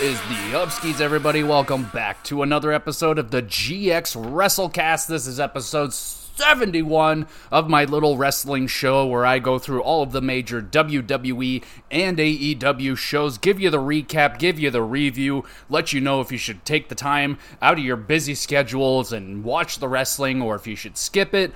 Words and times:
Is 0.00 0.18
the 0.22 0.56
upskis, 0.56 1.02
everybody? 1.02 1.42
Welcome 1.42 1.90
back 1.92 2.24
to 2.24 2.42
another 2.42 2.72
episode 2.72 3.18
of 3.18 3.30
the 3.30 3.42
GX 3.42 4.16
WrestleCast. 4.16 5.08
This 5.08 5.26
is 5.26 5.38
episode 5.38 5.92
71 5.92 7.26
of 7.52 7.68
my 7.68 7.84
little 7.84 8.16
wrestling 8.16 8.66
show 8.66 9.06
where 9.06 9.26
I 9.26 9.40
go 9.40 9.58
through 9.58 9.82
all 9.82 10.02
of 10.02 10.12
the 10.12 10.22
major 10.22 10.62
WWE 10.62 11.62
and 11.90 12.16
AEW 12.16 12.96
shows, 12.96 13.36
give 13.36 13.60
you 13.60 13.68
the 13.68 13.76
recap, 13.76 14.38
give 14.38 14.58
you 14.58 14.70
the 14.70 14.80
review, 14.80 15.44
let 15.68 15.92
you 15.92 16.00
know 16.00 16.22
if 16.22 16.32
you 16.32 16.38
should 16.38 16.64
take 16.64 16.88
the 16.88 16.94
time 16.94 17.36
out 17.60 17.78
of 17.78 17.84
your 17.84 17.96
busy 17.96 18.34
schedules 18.34 19.12
and 19.12 19.44
watch 19.44 19.80
the 19.80 19.88
wrestling 19.88 20.40
or 20.40 20.54
if 20.54 20.66
you 20.66 20.76
should 20.76 20.96
skip 20.96 21.34
it 21.34 21.52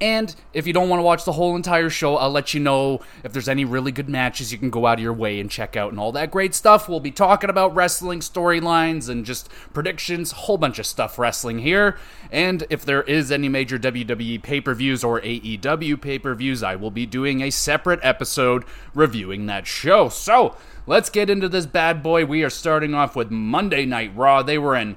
and 0.00 0.34
if 0.52 0.66
you 0.66 0.72
don't 0.72 0.88
want 0.88 1.00
to 1.00 1.04
watch 1.04 1.24
the 1.24 1.32
whole 1.32 1.56
entire 1.56 1.90
show, 1.90 2.16
I'll 2.16 2.30
let 2.30 2.54
you 2.54 2.60
know 2.60 3.00
if 3.24 3.32
there's 3.32 3.48
any 3.48 3.64
really 3.64 3.90
good 3.90 4.08
matches 4.08 4.52
you 4.52 4.58
can 4.58 4.70
go 4.70 4.86
out 4.86 4.98
of 4.98 5.02
your 5.02 5.12
way 5.12 5.40
and 5.40 5.50
check 5.50 5.76
out 5.76 5.90
and 5.90 5.98
all 5.98 6.12
that 6.12 6.30
great 6.30 6.54
stuff. 6.54 6.88
We'll 6.88 7.00
be 7.00 7.10
talking 7.10 7.50
about 7.50 7.74
wrestling 7.74 8.20
storylines 8.20 9.08
and 9.08 9.24
just 9.24 9.48
predictions, 9.72 10.30
whole 10.30 10.56
bunch 10.56 10.78
of 10.78 10.86
stuff 10.86 11.18
wrestling 11.18 11.58
here. 11.58 11.98
And 12.30 12.64
if 12.70 12.84
there 12.84 13.02
is 13.02 13.32
any 13.32 13.48
major 13.48 13.76
WWE 13.76 14.40
pay 14.40 14.60
per 14.60 14.72
views 14.72 15.02
or 15.02 15.20
AEW 15.20 16.00
pay 16.00 16.20
per 16.20 16.34
views, 16.34 16.62
I 16.62 16.76
will 16.76 16.92
be 16.92 17.06
doing 17.06 17.40
a 17.40 17.50
separate 17.50 18.00
episode 18.04 18.64
reviewing 18.94 19.46
that 19.46 19.66
show. 19.66 20.08
So 20.08 20.56
let's 20.86 21.10
get 21.10 21.28
into 21.28 21.48
this 21.48 21.66
bad 21.66 22.04
boy. 22.04 22.24
We 22.24 22.44
are 22.44 22.50
starting 22.50 22.94
off 22.94 23.16
with 23.16 23.32
Monday 23.32 23.84
Night 23.84 24.12
Raw. 24.14 24.44
They 24.44 24.58
were 24.58 24.76
in 24.76 24.96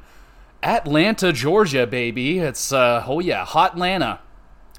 Atlanta, 0.62 1.34
Georgia, 1.34 1.88
baby. 1.88 2.38
It's, 2.38 2.72
uh, 2.72 3.04
oh 3.08 3.20
yeah, 3.20 3.46
Hot 3.46 3.74
Atlanta. 3.74 4.20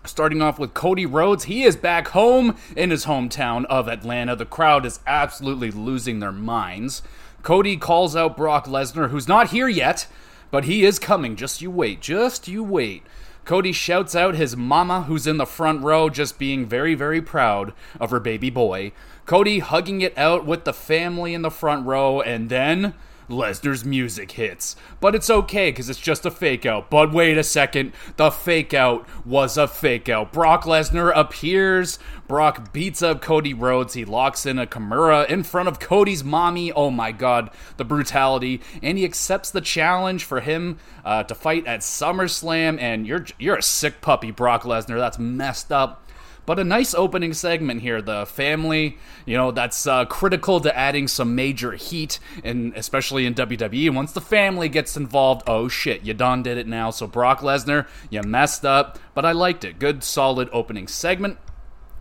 Starting 0.05 0.43
off 0.43 0.59
with 0.59 0.75
Cody 0.75 1.07
Rhodes, 1.07 1.45
he 1.45 1.63
is 1.63 1.77
back 1.77 2.09
home 2.09 2.57
in 2.77 2.91
his 2.91 3.05
hometown 3.05 3.65
of 3.67 3.87
Atlanta. 3.87 4.35
The 4.35 4.45
crowd 4.45 4.85
is 4.85 4.99
absolutely 5.07 5.71
losing 5.71 6.19
their 6.19 6.33
minds. 6.33 7.03
Cody 7.43 7.77
calls 7.77 8.17
out 8.17 8.37
Brock 8.37 8.67
Lesnar, 8.67 9.11
who's 9.11 9.29
not 9.29 9.51
here 9.51 9.69
yet, 9.69 10.09
but 10.51 10.65
he 10.65 10.85
is 10.85 10.99
coming. 10.99 11.37
Just 11.37 11.63
you 11.63 11.71
wait, 11.71 12.01
just 12.01 12.49
you 12.49 12.65
wait. 12.65 13.05
Cody 13.45 13.73
shouts 13.73 14.15
out 14.17 14.35
his 14.35 14.57
mama, 14.57 15.03
who's 15.03 15.27
in 15.27 15.37
the 15.37 15.47
front 15.47 15.83
row, 15.83 16.09
just 16.09 16.39
being 16.39 16.67
very, 16.67 16.95
very 16.95 17.23
proud 17.23 17.73
of 18.01 18.11
her 18.11 18.21
baby 18.21 18.51
boy. 18.51 18.93
Cody 19.25 19.61
hugging 19.61 20.01
it 20.01 20.17
out 20.19 20.45
with 20.45 20.65
the 20.65 20.73
family 20.73 21.33
in 21.33 21.43
the 21.43 21.51
front 21.51 21.87
row, 21.87 22.21
and 22.21 22.49
then 22.49 22.95
Lesnar's 23.33 23.85
music 23.85 24.33
hits. 24.33 24.77
But 25.01 25.15
it's 25.15 25.31
okay 25.31 25.71
because 25.71 25.91
it's 25.91 25.99
just 25.99 26.25
a 26.25 26.31
fake 26.31 26.65
out. 26.65 26.91
But 26.91 27.13
wait 27.13 27.37
a 27.37 27.43
second, 27.43 27.93
the 28.17 28.31
fake 28.31 28.73
out 28.73 29.09
was 29.27 29.57
a 29.57 29.67
fake 29.67 30.09
out. 30.09 30.33
Brock 30.33 30.65
Lesnar 30.65 31.13
appears. 31.15 31.99
Brock 32.29 32.73
beats 32.73 33.03
up 33.03 33.21
Cody 33.21 33.53
Rhodes. 33.53 33.95
He 33.95 34.05
locks 34.05 34.47
in 34.47 34.59
a 34.59 34.67
Kimura 34.67 35.29
in 35.29 35.43
front 35.43 35.69
of 35.69 35.81
Cody's 35.81 36.23
mommy. 36.23 36.73
Oh 36.73 36.91
my 36.91 37.13
god, 37.13 37.51
the 37.77 37.85
brutality. 37.85 38.61
And 38.83 38.97
he 38.97 39.05
accepts 39.05 39.51
the 39.51 39.61
challenge 39.61 40.25
for 40.25 40.41
him 40.41 40.79
uh, 41.05 41.25
to 41.25 41.35
fight 41.35 41.67
at 41.67 41.81
SummerSlam. 41.81 42.81
And 42.81 43.07
you're 43.07 43.27
you're 43.39 43.57
a 43.57 43.63
sick 43.63 44.01
puppy, 44.01 44.31
Brock 44.31 44.63
Lesnar. 44.63 44.99
That's 44.99 45.19
messed 45.19 45.73
up. 45.73 46.02
But 46.45 46.59
a 46.59 46.65
nice 46.65 46.95
opening 46.95 47.35
segment 47.35 47.83
here. 47.83 48.03
The 48.03 48.27
family, 48.27 48.99
you 49.27 49.37
know, 49.37 49.53
that's 49.53 49.87
uh, 49.87 50.05
critical 50.07 50.61
to 50.61 50.77
adding 50.77 51.07
some 51.07 51.35
major 51.35 51.73
heat, 51.73 52.19
and 52.43 52.73
especially 52.77 53.27
in 53.27 53.35
WWE. 53.35 53.95
Once 53.95 54.13
the 54.13 54.21
family 54.21 54.69
gets 54.69 54.97
involved, 54.97 55.43
oh 55.47 55.69
shit, 55.69 56.03
you 56.03 56.15
done 56.15 56.43
did 56.43 56.59
it 56.59 56.67
now. 56.67 56.91
So 56.91 57.07
Brock 57.07 57.41
Lesnar, 57.41 57.87
you 58.11 58.23
messed 58.23 58.65
up, 58.65 58.99
but 59.15 59.25
I 59.25 59.33
liked 59.33 59.65
it. 59.65 59.79
Good, 59.79 60.03
solid 60.03 60.49
opening 60.53 60.89
segment. 60.89 61.39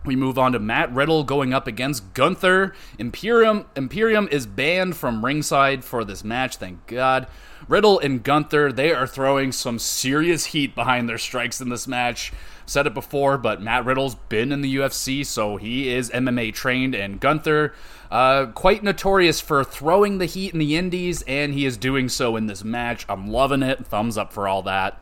We 0.04 0.16
move 0.16 0.36
on 0.36 0.52
to 0.52 0.58
Matt 0.58 0.92
Riddle 0.92 1.22
going 1.22 1.54
up 1.54 1.68
against 1.68 2.12
Gunther. 2.12 2.74
Imperium 2.98 3.66
Imperium 3.76 4.28
is 4.32 4.46
banned 4.46 4.96
from 4.96 5.24
ringside 5.24 5.84
for 5.84 6.04
this 6.04 6.24
match, 6.24 6.56
thank 6.56 6.86
God. 6.88 7.28
Riddle 7.68 8.00
and 8.00 8.22
Gunther, 8.22 8.72
they 8.72 8.92
are 8.92 9.06
throwing 9.06 9.52
some 9.52 9.78
serious 9.78 10.46
heat 10.46 10.74
behind 10.74 11.08
their 11.08 11.18
strikes 11.18 11.60
in 11.60 11.68
this 11.68 11.86
match. 11.86 12.32
Said 12.72 12.86
it 12.86 12.94
before, 12.94 13.36
but 13.36 13.60
Matt 13.60 13.84
Riddle's 13.84 14.14
been 14.14 14.50
in 14.50 14.62
the 14.62 14.76
UFC, 14.76 15.26
so 15.26 15.58
he 15.58 15.90
is 15.90 16.08
MMA 16.08 16.54
trained, 16.54 16.94
and 16.94 17.20
Gunther, 17.20 17.74
uh, 18.10 18.46
quite 18.46 18.82
notorious 18.82 19.42
for 19.42 19.62
throwing 19.62 20.16
the 20.16 20.24
heat 20.24 20.54
in 20.54 20.58
the 20.58 20.74
indies, 20.74 21.20
and 21.26 21.52
he 21.52 21.66
is 21.66 21.76
doing 21.76 22.08
so 22.08 22.34
in 22.34 22.46
this 22.46 22.64
match. 22.64 23.04
I'm 23.10 23.28
loving 23.28 23.62
it. 23.62 23.84
Thumbs 23.84 24.16
up 24.16 24.32
for 24.32 24.48
all 24.48 24.62
that. 24.62 24.98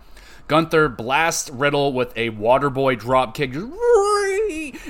Gunther 0.49 0.89
blasts 0.89 1.49
Riddle 1.49 1.93
with 1.93 2.13
a 2.17 2.31
Waterboy 2.31 2.99
dropkick, 2.99 3.55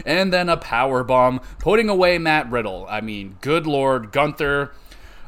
and 0.06 0.32
then 0.32 0.48
a 0.48 0.56
power 0.56 1.04
bomb, 1.04 1.42
putting 1.58 1.91
away 1.91 2.16
Matt 2.16 2.50
Riddle. 2.50 2.86
I 2.88 3.02
mean, 3.02 3.36
good 3.42 3.66
lord, 3.66 4.10
Gunther. 4.10 4.72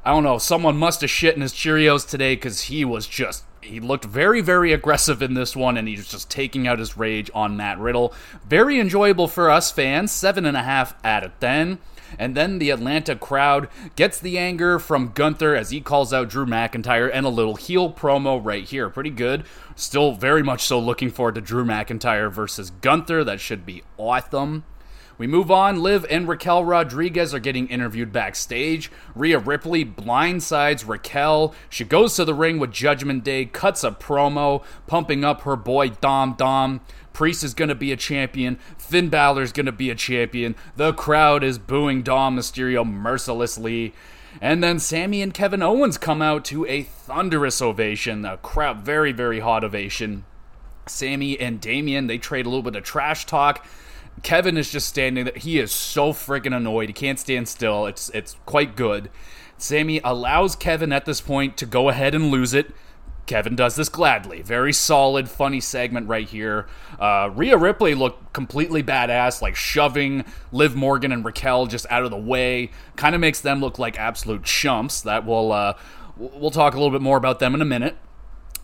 I 0.06 0.10
don't 0.10 0.24
know. 0.24 0.38
Someone 0.38 0.78
must 0.78 1.02
have 1.02 1.10
shit 1.10 1.36
in 1.36 1.42
his 1.42 1.52
Cheerios 1.52 2.08
today 2.08 2.34
because 2.34 2.62
he 2.62 2.82
was 2.86 3.06
just 3.06 3.44
he 3.62 3.80
looked 3.80 4.04
very, 4.04 4.40
very 4.40 4.72
aggressive 4.72 5.22
in 5.22 5.34
this 5.34 5.56
one, 5.56 5.76
and 5.76 5.88
he 5.88 5.96
was 5.96 6.08
just 6.08 6.30
taking 6.30 6.66
out 6.66 6.78
his 6.78 6.96
rage 6.96 7.30
on 7.34 7.56
Matt 7.56 7.78
Riddle. 7.78 8.12
Very 8.46 8.78
enjoyable 8.78 9.28
for 9.28 9.50
us 9.50 9.70
fans, 9.70 10.12
seven 10.12 10.44
and 10.44 10.56
a 10.56 10.62
half 10.62 10.94
out 11.04 11.24
of 11.24 11.38
ten. 11.40 11.78
And 12.18 12.36
then 12.36 12.58
the 12.58 12.70
Atlanta 12.70 13.16
crowd 13.16 13.68
gets 13.96 14.20
the 14.20 14.38
anger 14.38 14.78
from 14.78 15.12
Gunther 15.14 15.54
as 15.54 15.70
he 15.70 15.80
calls 15.80 16.12
out 16.12 16.28
Drew 16.28 16.44
McIntyre 16.44 17.10
and 17.12 17.24
a 17.24 17.30
little 17.30 17.56
heel 17.56 17.90
promo 17.90 18.38
right 18.44 18.64
here. 18.64 18.90
Pretty 18.90 19.10
good. 19.10 19.44
Still 19.76 20.12
very 20.12 20.42
much 20.42 20.62
so 20.62 20.78
looking 20.78 21.10
forward 21.10 21.36
to 21.36 21.40
Drew 21.40 21.64
McIntyre 21.64 22.30
versus 22.30 22.70
Gunther. 22.82 23.24
That 23.24 23.40
should 23.40 23.64
be 23.64 23.82
awesome. 23.96 24.64
We 25.22 25.28
move 25.28 25.52
on. 25.52 25.80
Liv 25.80 26.04
and 26.10 26.26
Raquel 26.26 26.64
Rodriguez 26.64 27.32
are 27.32 27.38
getting 27.38 27.68
interviewed 27.68 28.10
backstage. 28.10 28.90
Rhea 29.14 29.38
Ripley 29.38 29.84
blindsides 29.84 30.88
Raquel. 30.88 31.54
She 31.70 31.84
goes 31.84 32.16
to 32.16 32.24
the 32.24 32.34
ring 32.34 32.58
with 32.58 32.72
Judgment 32.72 33.22
Day, 33.22 33.44
cuts 33.44 33.84
a 33.84 33.92
promo, 33.92 34.64
pumping 34.88 35.22
up 35.22 35.42
her 35.42 35.54
boy 35.54 35.90
Dom 35.90 36.34
Dom. 36.34 36.80
Priest 37.12 37.44
is 37.44 37.54
going 37.54 37.68
to 37.68 37.76
be 37.76 37.92
a 37.92 37.96
champion. 37.96 38.56
Finn 38.76 39.10
Balor 39.10 39.42
is 39.42 39.52
going 39.52 39.66
to 39.66 39.70
be 39.70 39.90
a 39.90 39.94
champion. 39.94 40.56
The 40.74 40.92
crowd 40.92 41.44
is 41.44 41.56
booing 41.56 42.02
Dom 42.02 42.36
Mysterio 42.36 42.84
mercilessly. 42.84 43.94
And 44.40 44.60
then 44.60 44.80
Sami 44.80 45.22
and 45.22 45.32
Kevin 45.32 45.62
Owens 45.62 45.98
come 45.98 46.20
out 46.20 46.44
to 46.46 46.66
a 46.66 46.82
thunderous 46.82 47.62
ovation. 47.62 48.24
A 48.24 48.38
crowd, 48.38 48.78
very, 48.78 49.12
very 49.12 49.38
hot 49.38 49.62
ovation. 49.62 50.24
Sami 50.86 51.38
and 51.38 51.60
Damian, 51.60 52.08
they 52.08 52.18
trade 52.18 52.44
a 52.44 52.48
little 52.48 52.64
bit 52.64 52.74
of 52.74 52.82
trash 52.82 53.24
talk. 53.24 53.64
Kevin 54.22 54.56
is 54.56 54.70
just 54.70 54.88
standing 54.88 55.24
there. 55.24 55.34
He 55.36 55.58
is 55.58 55.72
so 55.72 56.12
freaking 56.12 56.56
annoyed. 56.56 56.88
He 56.88 56.92
can't 56.92 57.18
stand 57.18 57.48
still. 57.48 57.86
It's 57.86 58.08
it's 58.10 58.36
quite 58.46 58.76
good. 58.76 59.10
Sami 59.58 60.00
allows 60.02 60.56
Kevin 60.56 60.92
at 60.92 61.04
this 61.04 61.20
point 61.20 61.56
to 61.56 61.66
go 61.66 61.88
ahead 61.88 62.14
and 62.14 62.30
lose 62.30 62.54
it. 62.54 62.72
Kevin 63.26 63.54
does 63.54 63.76
this 63.76 63.88
gladly. 63.88 64.42
Very 64.42 64.72
solid, 64.72 65.28
funny 65.28 65.60
segment 65.60 66.08
right 66.08 66.28
here. 66.28 66.66
Uh, 66.98 67.30
Rhea 67.32 67.56
Ripley 67.56 67.94
looked 67.94 68.32
completely 68.32 68.82
badass, 68.82 69.40
like 69.40 69.54
shoving 69.54 70.24
Liv 70.50 70.74
Morgan 70.74 71.12
and 71.12 71.24
Raquel 71.24 71.66
just 71.66 71.86
out 71.88 72.04
of 72.04 72.10
the 72.10 72.16
way. 72.16 72.70
Kind 72.96 73.14
of 73.14 73.20
makes 73.20 73.40
them 73.40 73.60
look 73.60 73.78
like 73.78 73.98
absolute 73.98 74.42
chumps. 74.42 75.00
That 75.02 75.24
will 75.24 75.52
uh, 75.52 75.74
we'll 76.16 76.50
talk 76.50 76.74
a 76.74 76.76
little 76.76 76.90
bit 76.90 77.02
more 77.02 77.16
about 77.16 77.38
them 77.38 77.54
in 77.54 77.62
a 77.62 77.66
minute 77.66 77.96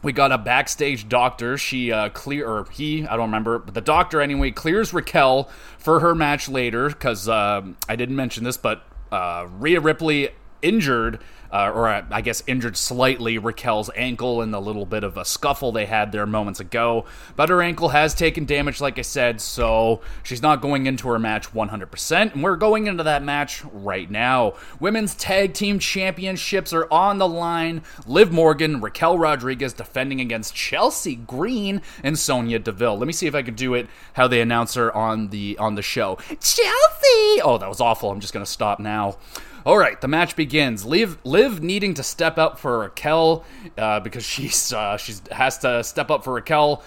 we 0.03 0.13
got 0.13 0.33
a 0.33 0.39
backstage 0.39 1.09
doctor. 1.09 1.59
She 1.59 1.93
uh, 1.93 2.11
clear 2.11 2.49
or 2.49 2.69
he, 2.71 3.07
I 3.07 3.17
don't 3.17 3.27
remember, 3.27 3.59
but 3.59 3.75
the 3.75 3.81
doctor 3.81 4.21
anyway 4.21 4.51
clears 4.51 4.93
Raquel 4.93 5.49
for 5.79 6.01
her 6.01 6.15
match 6.15 6.49
later 6.49 6.89
because 6.89 7.29
uh, 7.29 7.62
I 7.89 7.97
didn't 7.97 8.17
mention 8.17 8.45
this, 8.45 8.56
but 8.56 8.83
uh, 9.11 9.49
Rhea 9.59 9.81
Ripley 9.81 10.31
injured 10.62 11.21
uh, 11.53 11.71
or 11.75 11.89
uh, 11.89 12.05
I 12.11 12.21
guess 12.21 12.43
injured 12.47 12.77
slightly 12.77 13.39
Raquel's 13.39 13.91
ankle 13.97 14.43
in 14.43 14.50
the 14.50 14.61
little 14.61 14.87
bit 14.87 15.05
of 15.05 15.17
a 15.17 15.25
scuffle 15.25 15.73
they 15.73 15.87
had 15.87 16.12
there 16.12 16.27
moments 16.27 16.61
ago. 16.61 17.05
But 17.37 17.49
her 17.49 17.62
ankle 17.62 17.91
has 17.91 18.15
taken 18.15 18.45
damage, 18.45 18.81
like 18.81 18.99
I 18.99 19.03
said, 19.03 19.41
so 19.41 20.00
she's 20.23 20.43
not 20.43 20.61
going 20.61 20.87
into 20.87 21.09
her 21.09 21.19
match 21.19 21.53
100%. 21.53 22.33
And 22.33 22.43
we're 22.43 22.56
going 22.56 22.87
into 22.87 23.03
that 23.05 23.23
match 23.23 23.65
right 23.73 24.11
now. 24.11 24.55
Women's 24.81 25.15
Tag 25.15 25.55
Team 25.55 25.79
Championships 25.79 26.73
are 26.73 26.91
on 26.91 27.19
the 27.19 27.29
line. 27.29 27.83
Liv 28.06 28.33
Morgan, 28.33 28.81
Raquel 28.81 29.19
Rodriguez 29.19 29.73
defending 29.73 30.21
against 30.21 30.55
Chelsea 30.55 31.17
Green 31.17 31.83
and 32.03 32.19
Sonya 32.19 32.59
Deville. 32.59 32.99
Let 32.99 33.06
me 33.06 33.12
see 33.12 33.27
if 33.27 33.35
I 33.35 33.43
can 33.43 33.55
do 33.55 33.75
it 33.75 33.89
how 34.15 34.29
they 34.29 34.41
announce 34.41 34.75
her 34.75 34.94
on 34.94 35.29
the 35.29 35.56
on 35.59 35.75
the 35.75 35.83
show. 35.83 36.19
Chelsea! 36.29 37.41
Oh, 37.43 37.59
that 37.59 37.69
was 37.69 37.81
awful. 37.81 38.11
I'm 38.11 38.21
just 38.21 38.33
to 38.44 38.51
stop 38.51 38.81
now. 38.81 39.17
All 39.66 39.76
right, 39.76 40.00
the 40.00 40.08
match 40.08 40.37
begins. 40.37 40.84
Liv, 40.84 41.19
Liv 41.25 41.62
needing 41.62 41.94
to 41.94 42.02
step 42.02 42.38
up 42.38 42.58
for 42.58 42.81
Raquel 42.81 43.44
uh, 43.76 44.00
because 44.00 44.25
she's 44.25 44.72
uh, 44.72 44.96
she 44.96 45.14
has 45.32 45.58
to 45.58 45.82
step 45.84 46.10
up 46.10 46.25
for 46.25 46.34
Raquel. 46.34 46.82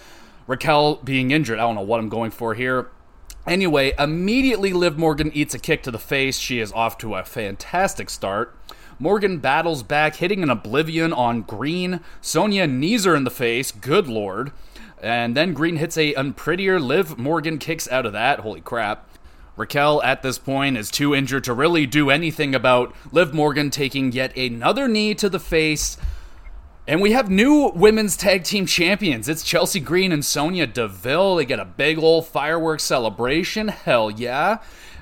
Raquel 0.48 0.96
being 0.96 1.32
injured. 1.32 1.60
I 1.60 1.62
don't 1.62 1.76
know 1.76 1.82
what 1.82 2.00
I'm 2.00 2.10
going 2.10 2.32
for 2.32 2.54
here. 2.54 2.90
Anyway, 3.48 3.94
immediately 3.98 4.72
Liv 4.72 4.98
Morgan 4.98 5.32
eats 5.34 5.54
a 5.54 5.60
kick 5.60 5.84
to 5.84 5.92
the 5.92 6.00
face. 6.00 6.38
She 6.38 6.60
is 6.60 6.72
off 6.72 6.98
to 7.00 7.16
a 7.16 7.24
fantastic 7.24 8.10
start. 8.10 8.56
Morgan 9.00 9.40
battles 9.40 9.82
back, 9.82 10.18
hitting 10.18 10.44
an 10.44 10.52
oblivion 10.52 11.12
on 11.12 11.42
Green. 11.42 12.02
Sonya 12.22 12.68
knees 12.68 13.06
her 13.06 13.16
in 13.16 13.24
the 13.24 13.32
face. 13.32 13.72
Good 13.72 14.08
lord. 14.08 14.52
And 15.02 15.36
then 15.36 15.54
Green 15.54 15.78
hits 15.78 15.98
a 15.98 16.14
unprettier. 16.14 16.80
Liv 16.80 17.18
Morgan 17.18 17.58
kicks 17.58 17.90
out 17.90 18.06
of 18.06 18.14
that. 18.14 18.42
Holy 18.42 18.62
crap. 18.62 19.08
Raquel 19.58 20.02
at 20.04 20.22
this 20.22 20.38
point 20.38 20.78
is 20.78 20.90
too 20.90 21.14
injured 21.14 21.44
to 21.44 21.54
really 21.54 21.86
do 21.86 22.10
anything 22.10 22.56
about 22.56 22.96
Liv 23.12 23.34
Morgan 23.34 23.70
taking 23.70 24.12
yet 24.12 24.36
another 24.38 24.88
knee 24.88 25.14
to 25.16 25.30
the 25.30 25.40
face. 25.40 25.98
And 26.88 27.02
we 27.02 27.12
have 27.12 27.30
new 27.30 27.72
women's 27.76 28.18
tag 28.18 28.44
team 28.44 28.66
champions. 28.66 29.30
It's 29.30 29.44
Chelsea 29.44 29.80
Green 29.80 30.12
and 30.12 30.26
Sonya 30.26 30.68
Deville. 30.68 31.36
They 31.36 31.46
get 31.46 31.60
a 31.60 31.66
big 31.66 32.00
old 32.00 32.28
fireworks 32.28 32.84
celebration. 32.84 33.68
Hell 33.68 34.10
yeah. 34.10 34.60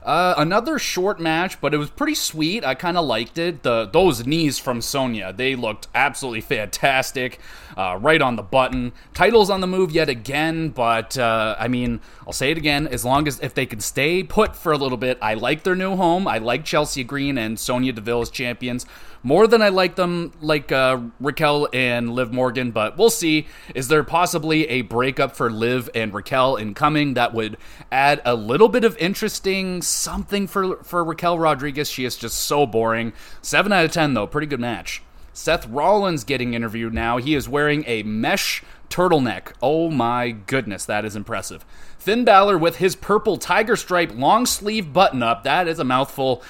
Uh, 0.10 0.34
another 0.40 0.80
short 0.80 1.20
match, 1.20 1.62
but 1.62 1.72
it 1.72 1.78
was 1.78 1.92
pretty 1.92 2.16
sweet. 2.16 2.66
I 2.66 2.74
kind 2.74 2.98
of 2.98 3.06
liked 3.06 3.38
it. 3.38 3.62
The 3.62 3.86
those 3.86 4.26
knees 4.26 4.58
from 4.58 4.82
Sonya, 4.82 5.34
they 5.34 5.56
looked 5.56 5.88
absolutely 5.94 6.42
fantastic, 6.42 7.40
uh, 7.78 7.96
right 8.02 8.20
on 8.20 8.36
the 8.36 8.42
button. 8.42 8.92
Titles 9.14 9.52
on 9.52 9.62
the 9.62 9.68
move 9.68 9.92
yet 9.92 10.10
again, 10.10 10.70
but 10.70 11.16
uh, 11.16 11.56
I 11.60 11.68
mean, 11.68 12.02
I'll 12.26 12.34
say 12.34 12.50
it 12.50 12.58
again. 12.58 12.88
As 12.88 13.06
long 13.06 13.28
as 13.28 13.40
if 13.42 13.54
they 13.54 13.68
can 13.68 13.82
stay 13.82 14.24
put 14.24 14.56
for 14.56 14.72
a 14.72 14.78
little 14.80 14.98
bit, 14.98 15.20
I 15.22 15.36
like 15.36 15.62
their 15.62 15.76
new 15.76 15.96
home. 15.96 16.28
I 16.28 16.40
like 16.40 16.66
Chelsea 16.66 17.04
Green 17.04 17.38
and 17.38 17.60
Sonya 17.60 17.94
Deville 17.94 18.22
as 18.22 18.32
champions 18.32 18.88
more 19.24 19.48
than 19.48 19.62
I 19.62 19.70
like 19.70 19.96
them, 19.96 20.32
like 20.42 20.72
uh, 20.72 21.00
Raquel 21.20 21.68
and 21.74 22.14
Liv 22.14 22.32
Morgan. 22.32 22.72
But 22.72 22.98
we'll 22.98 23.10
see. 23.10 23.48
Is 23.76 23.88
there 23.88 24.04
possibly 24.04 24.68
a 24.70 24.82
breakup 24.82 25.36
for 25.36 25.50
Liv 25.50 25.90
and 25.94 26.14
Raquel 26.14 26.56
incoming 26.56 27.16
that 27.16 27.34
would 27.34 27.58
add 27.92 28.22
a 28.26 28.36
little 28.36 28.70
bit 28.70 28.84
of 28.84 28.98
interesting 28.98 29.82
something 29.82 30.48
for 30.48 30.78
for 30.84 31.04
Raquel 31.04 31.40
Rodriguez? 31.40 31.90
She 31.90 32.06
is 32.06 32.16
just 32.16 32.38
so 32.38 32.66
boring. 32.66 33.14
Seven 33.42 33.72
out 33.72 33.86
of 33.86 33.92
ten 33.92 34.14
though, 34.14 34.28
pretty 34.28 34.48
good 34.48 34.60
match. 34.60 35.02
Seth 35.34 35.68
Rollins 35.68 36.26
getting 36.26 36.54
interviewed 36.54 36.94
now. 36.94 37.18
He 37.18 37.34
is 37.34 37.48
wearing 37.48 37.86
a 37.88 38.04
mesh 38.04 38.62
turtleneck. 38.90 39.54
Oh 39.62 39.90
my 39.90 40.32
goodness, 40.32 40.86
that 40.86 41.06
is 41.06 41.16
impressive. 41.16 41.64
Finn 41.98 42.26
Balor 42.26 42.58
with 42.58 42.78
his 42.78 42.96
purple 42.96 43.38
tiger 43.38 43.76
stripe 43.76 44.12
long 44.14 44.46
sleeve 44.46 44.92
button 44.92 45.24
up. 45.24 45.44
That 45.44 45.68
is 45.68 45.80
a 45.80 45.84
mouthful. 45.84 46.44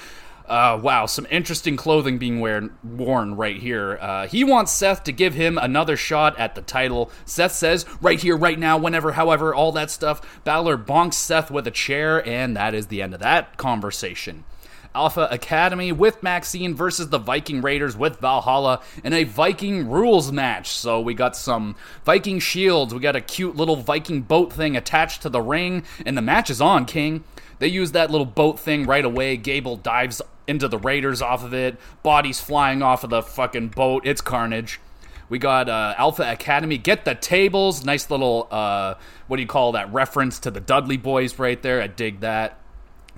Uh, 0.50 0.76
wow, 0.82 1.06
some 1.06 1.28
interesting 1.30 1.76
clothing 1.76 2.18
being 2.18 2.40
wear- 2.40 2.70
worn 2.82 3.36
right 3.36 3.58
here. 3.58 3.96
Uh, 4.00 4.26
he 4.26 4.42
wants 4.42 4.72
Seth 4.72 5.04
to 5.04 5.12
give 5.12 5.32
him 5.32 5.56
another 5.56 5.96
shot 5.96 6.36
at 6.40 6.56
the 6.56 6.60
title. 6.60 7.08
Seth 7.24 7.52
says, 7.52 7.86
right 8.00 8.20
here, 8.20 8.36
right 8.36 8.58
now, 8.58 8.76
whenever, 8.76 9.12
however, 9.12 9.54
all 9.54 9.70
that 9.70 9.92
stuff. 9.92 10.42
Balor 10.42 10.76
bonks 10.76 11.14
Seth 11.14 11.52
with 11.52 11.68
a 11.68 11.70
chair, 11.70 12.26
and 12.26 12.56
that 12.56 12.74
is 12.74 12.88
the 12.88 13.00
end 13.00 13.14
of 13.14 13.20
that 13.20 13.58
conversation. 13.58 14.42
Alpha 14.92 15.28
Academy 15.30 15.92
with 15.92 16.20
Maxine 16.20 16.74
versus 16.74 17.10
the 17.10 17.18
Viking 17.18 17.62
Raiders 17.62 17.96
with 17.96 18.18
Valhalla 18.18 18.82
in 19.04 19.12
a 19.12 19.22
Viking 19.22 19.88
rules 19.88 20.32
match. 20.32 20.70
So 20.70 21.00
we 21.00 21.14
got 21.14 21.36
some 21.36 21.76
Viking 22.04 22.40
shields, 22.40 22.92
we 22.92 22.98
got 22.98 23.14
a 23.14 23.20
cute 23.20 23.54
little 23.54 23.76
Viking 23.76 24.22
boat 24.22 24.52
thing 24.52 24.76
attached 24.76 25.22
to 25.22 25.28
the 25.28 25.40
ring, 25.40 25.84
and 26.04 26.16
the 26.18 26.22
match 26.22 26.50
is 26.50 26.60
on, 26.60 26.86
King. 26.86 27.22
They 27.60 27.68
use 27.68 27.92
that 27.92 28.10
little 28.10 28.26
boat 28.26 28.58
thing 28.58 28.84
right 28.84 29.04
away. 29.04 29.36
Gable 29.36 29.76
dives 29.76 30.20
into 30.48 30.66
the 30.66 30.78
Raiders 30.78 31.22
off 31.22 31.44
of 31.44 31.54
it. 31.54 31.76
Bodies 32.02 32.40
flying 32.40 32.82
off 32.82 33.04
of 33.04 33.10
the 33.10 33.22
fucking 33.22 33.68
boat. 33.68 34.04
It's 34.04 34.20
carnage. 34.20 34.80
We 35.28 35.38
got 35.38 35.68
uh, 35.68 35.94
Alpha 35.96 36.28
Academy. 36.28 36.78
Get 36.78 37.04
the 37.04 37.14
tables. 37.14 37.84
Nice 37.84 38.10
little, 38.10 38.48
uh, 38.50 38.94
what 39.28 39.36
do 39.36 39.42
you 39.42 39.48
call 39.48 39.72
that? 39.72 39.92
Reference 39.92 40.40
to 40.40 40.50
the 40.50 40.58
Dudley 40.58 40.96
Boys 40.96 41.38
right 41.38 41.62
there. 41.62 41.80
I 41.80 41.86
dig 41.86 42.20
that. 42.20 42.58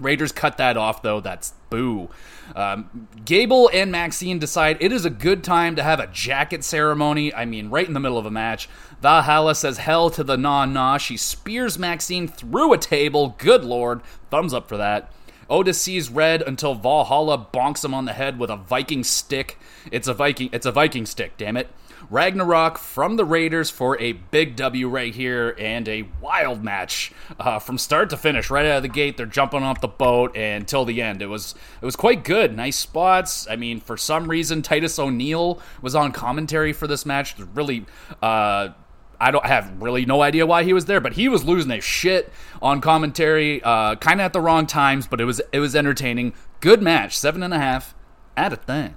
Raiders 0.02 0.32
cut 0.32 0.56
that 0.58 0.76
off, 0.76 1.02
though. 1.02 1.20
That's 1.20 1.54
boo. 1.70 2.10
Um, 2.54 3.08
Gable 3.24 3.70
and 3.72 3.90
Maxine 3.90 4.38
decide 4.38 4.76
it 4.80 4.92
is 4.92 5.04
a 5.04 5.10
good 5.10 5.42
time 5.42 5.76
to 5.76 5.82
have 5.82 6.00
a 6.00 6.06
jacket 6.08 6.64
ceremony. 6.64 7.32
I 7.32 7.44
mean, 7.44 7.70
right 7.70 7.86
in 7.86 7.94
the 7.94 8.00
middle 8.00 8.18
of 8.18 8.26
a 8.26 8.30
match. 8.30 8.68
Valhalla 9.00 9.54
says 9.54 9.78
hell 9.78 10.10
to 10.10 10.22
the 10.22 10.36
nah 10.36 10.64
nah. 10.64 10.98
She 10.98 11.16
spears 11.16 11.78
Maxine 11.78 12.28
through 12.28 12.72
a 12.72 12.78
table. 12.78 13.34
Good 13.38 13.64
lord. 13.64 14.00
Thumbs 14.30 14.52
up 14.52 14.68
for 14.68 14.76
that. 14.76 15.10
Otis 15.48 15.80
sees 15.80 16.08
red 16.08 16.40
until 16.42 16.74
Valhalla 16.74 17.46
bonks 17.52 17.84
him 17.84 17.94
on 17.94 18.04
the 18.04 18.12
head 18.12 18.38
with 18.38 18.50
a 18.50 18.56
Viking 18.56 19.04
stick. 19.04 19.58
It's 19.90 20.08
a 20.08 20.14
Viking. 20.14 20.48
It's 20.52 20.66
a 20.66 20.72
Viking 20.72 21.04
stick. 21.04 21.36
Damn 21.36 21.56
it. 21.56 21.68
Ragnarok 22.12 22.76
from 22.76 23.16
the 23.16 23.24
Raiders 23.24 23.70
for 23.70 23.98
a 23.98 24.12
big 24.12 24.54
W 24.56 24.86
right 24.86 25.14
here 25.14 25.56
and 25.58 25.88
a 25.88 26.06
wild 26.20 26.62
match 26.62 27.10
uh, 27.40 27.58
from 27.58 27.78
start 27.78 28.10
to 28.10 28.18
finish. 28.18 28.50
Right 28.50 28.66
out 28.66 28.76
of 28.76 28.82
the 28.82 28.88
gate, 28.88 29.16
they're 29.16 29.24
jumping 29.24 29.62
off 29.62 29.80
the 29.80 29.88
boat 29.88 30.36
and 30.36 30.68
till 30.68 30.84
the 30.84 31.00
end. 31.00 31.22
It 31.22 31.28
was 31.28 31.54
it 31.80 31.84
was 31.86 31.96
quite 31.96 32.22
good. 32.22 32.54
Nice 32.54 32.76
spots. 32.76 33.48
I 33.48 33.56
mean, 33.56 33.80
for 33.80 33.96
some 33.96 34.28
reason, 34.28 34.60
Titus 34.60 34.98
O'Neil 34.98 35.58
was 35.80 35.94
on 35.94 36.12
commentary 36.12 36.74
for 36.74 36.86
this 36.86 37.06
match. 37.06 37.34
Really. 37.54 37.86
Uh, 38.20 38.68
I 39.18 39.30
don't 39.30 39.46
have 39.46 39.80
really 39.80 40.04
no 40.04 40.20
idea 40.20 40.44
why 40.44 40.64
he 40.64 40.72
was 40.72 40.86
there, 40.86 41.00
but 41.00 41.12
he 41.12 41.28
was 41.28 41.44
losing 41.44 41.70
his 41.70 41.84
shit 41.84 42.32
on 42.60 42.80
commentary, 42.80 43.62
uh, 43.62 43.94
kind 43.94 44.20
of 44.20 44.24
at 44.24 44.32
the 44.32 44.40
wrong 44.40 44.66
times. 44.66 45.06
But 45.06 45.18
it 45.20 45.24
was 45.24 45.40
it 45.50 45.60
was 45.60 45.74
entertaining. 45.74 46.34
Good 46.60 46.82
match, 46.82 47.16
seven 47.16 47.42
and 47.42 47.54
a 47.54 47.58
half 47.58 47.94
out 48.36 48.52
of 48.52 48.66
ten. 48.66 48.96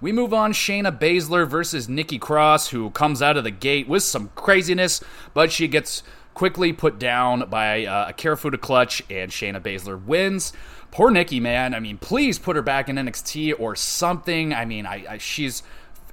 We 0.00 0.12
move 0.12 0.32
on 0.32 0.52
Shayna 0.52 0.98
Baszler 0.98 1.46
versus 1.46 1.88
Nikki 1.88 2.18
Cross, 2.18 2.68
who 2.68 2.90
comes 2.90 3.20
out 3.20 3.36
of 3.36 3.44
the 3.44 3.50
gate 3.50 3.86
with 3.86 4.02
some 4.02 4.30
craziness, 4.34 5.02
but 5.34 5.52
she 5.52 5.68
gets 5.68 6.02
quickly 6.32 6.72
put 6.72 6.98
down 6.98 7.50
by 7.50 7.84
uh, 7.84 8.08
a 8.08 8.12
Kirifuda 8.14 8.58
clutch, 8.58 9.02
and 9.10 9.30
Shayna 9.30 9.60
Baszler 9.60 10.02
wins. 10.02 10.54
Poor 10.90 11.10
Nikki, 11.10 11.38
man. 11.38 11.74
I 11.74 11.80
mean, 11.80 11.98
please 11.98 12.38
put 12.38 12.56
her 12.56 12.62
back 12.62 12.88
in 12.88 12.96
NXT 12.96 13.60
or 13.60 13.76
something. 13.76 14.54
I 14.54 14.64
mean, 14.64 14.86
I, 14.86 15.04
I 15.06 15.18
she's 15.18 15.62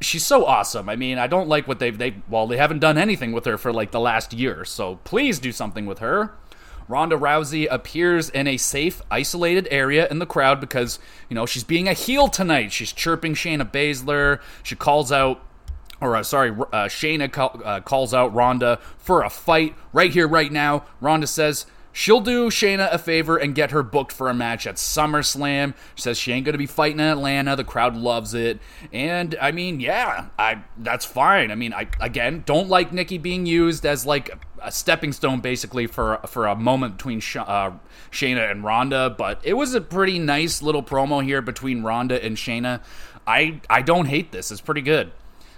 she's 0.02 0.26
so 0.26 0.46
awesome. 0.46 0.90
I 0.90 0.98
mean, 0.98 1.18
I 1.18 1.28
don't 1.28 1.48
like 1.48 1.66
what 1.66 1.80
they've 1.80 1.98
they 1.98 2.16
well 2.30 2.46
they 2.46 2.58
haven't 2.58 2.80
done 2.80 2.98
anything 2.98 3.32
with 3.32 3.46
her 3.46 3.58
for 3.58 3.72
like 3.72 3.92
the 3.92 4.02
last 4.02 4.34
year. 4.34 4.66
So 4.66 4.98
please 5.06 5.40
do 5.40 5.54
something 5.54 5.86
with 5.86 6.00
her. 6.00 6.34
Ronda 6.88 7.18
Rousey 7.18 7.68
appears 7.70 8.30
in 8.30 8.48
a 8.48 8.58
safe, 8.58 9.02
isolated 9.12 9.68
area 9.70 10.08
in 10.10 10.20
the 10.20 10.26
crowd 10.26 10.62
because, 10.62 11.00
you 11.30 11.36
know, 11.36 11.46
she's 11.46 11.64
being 11.64 11.88
a 11.88 11.94
heel 11.94 12.28
tonight. 12.28 12.72
She's 12.72 12.94
chirping 12.94 13.34
Shayna 13.34 13.70
Baszler. 13.70 14.40
She 14.64 14.76
calls 14.76 15.12
out, 15.12 15.42
or 16.00 16.16
uh, 16.16 16.24
sorry, 16.24 16.52
uh, 16.52 16.88
Shayna 16.88 17.32
call, 17.32 17.62
uh, 17.64 17.82
calls 17.82 18.14
out 18.14 18.34
Ronda 18.34 18.80
for 18.98 19.24
a 19.24 19.30
fight 19.30 19.76
right 19.92 20.12
here, 20.12 20.28
right 20.28 20.52
now. 20.52 20.86
Ronda 21.02 21.28
says, 21.28 21.66
She'll 21.98 22.22
do 22.22 22.52
Shayna 22.52 22.94
a 22.94 23.00
favor 23.00 23.38
and 23.38 23.56
get 23.56 23.72
her 23.72 23.82
booked 23.82 24.12
for 24.12 24.30
a 24.30 24.34
match 24.36 24.68
at 24.68 24.76
SummerSlam. 24.76 25.74
She 25.96 26.04
says 26.04 26.20
she 26.20 26.32
ain't 26.32 26.46
gonna 26.46 26.60
be 26.60 26.68
fighting 26.68 27.00
in 27.00 27.08
Atlanta. 27.08 27.56
The 27.56 27.64
crowd 27.64 27.96
loves 27.98 28.36
it, 28.36 28.60
and 28.94 29.36
I 29.42 29.52
mean, 29.52 29.80
yeah, 29.80 30.28
I 30.38 30.62
that's 30.78 31.06
fine. 31.06 31.50
I 31.50 31.56
mean, 31.56 31.74
I 31.74 31.88
again 32.00 32.44
don't 32.46 32.70
like 32.70 32.94
Nikki 32.94 33.18
being 33.18 33.48
used 33.48 33.84
as 33.84 34.06
like 34.06 34.30
a 34.62 34.72
stepping 34.72 35.12
stone, 35.12 35.40
basically 35.40 35.88
for 35.88 36.20
for 36.28 36.46
a 36.46 36.56
moment 36.56 36.98
between 36.98 37.20
Sh- 37.20 37.38
uh, 37.38 37.72
Shayna 38.12 38.52
and 38.52 38.64
Ronda. 38.64 39.10
But 39.10 39.42
it 39.42 39.56
was 39.56 39.74
a 39.74 39.82
pretty 39.82 40.20
nice 40.20 40.62
little 40.62 40.84
promo 40.84 41.24
here 41.24 41.42
between 41.42 41.82
Ronda 41.82 42.24
and 42.24 42.38
Shayna. 42.38 42.80
I 43.26 43.60
I 43.72 43.82
don't 43.82 44.06
hate 44.06 44.32
this. 44.32 44.52
It's 44.52 44.62
pretty 44.62 44.82
good. 44.84 45.14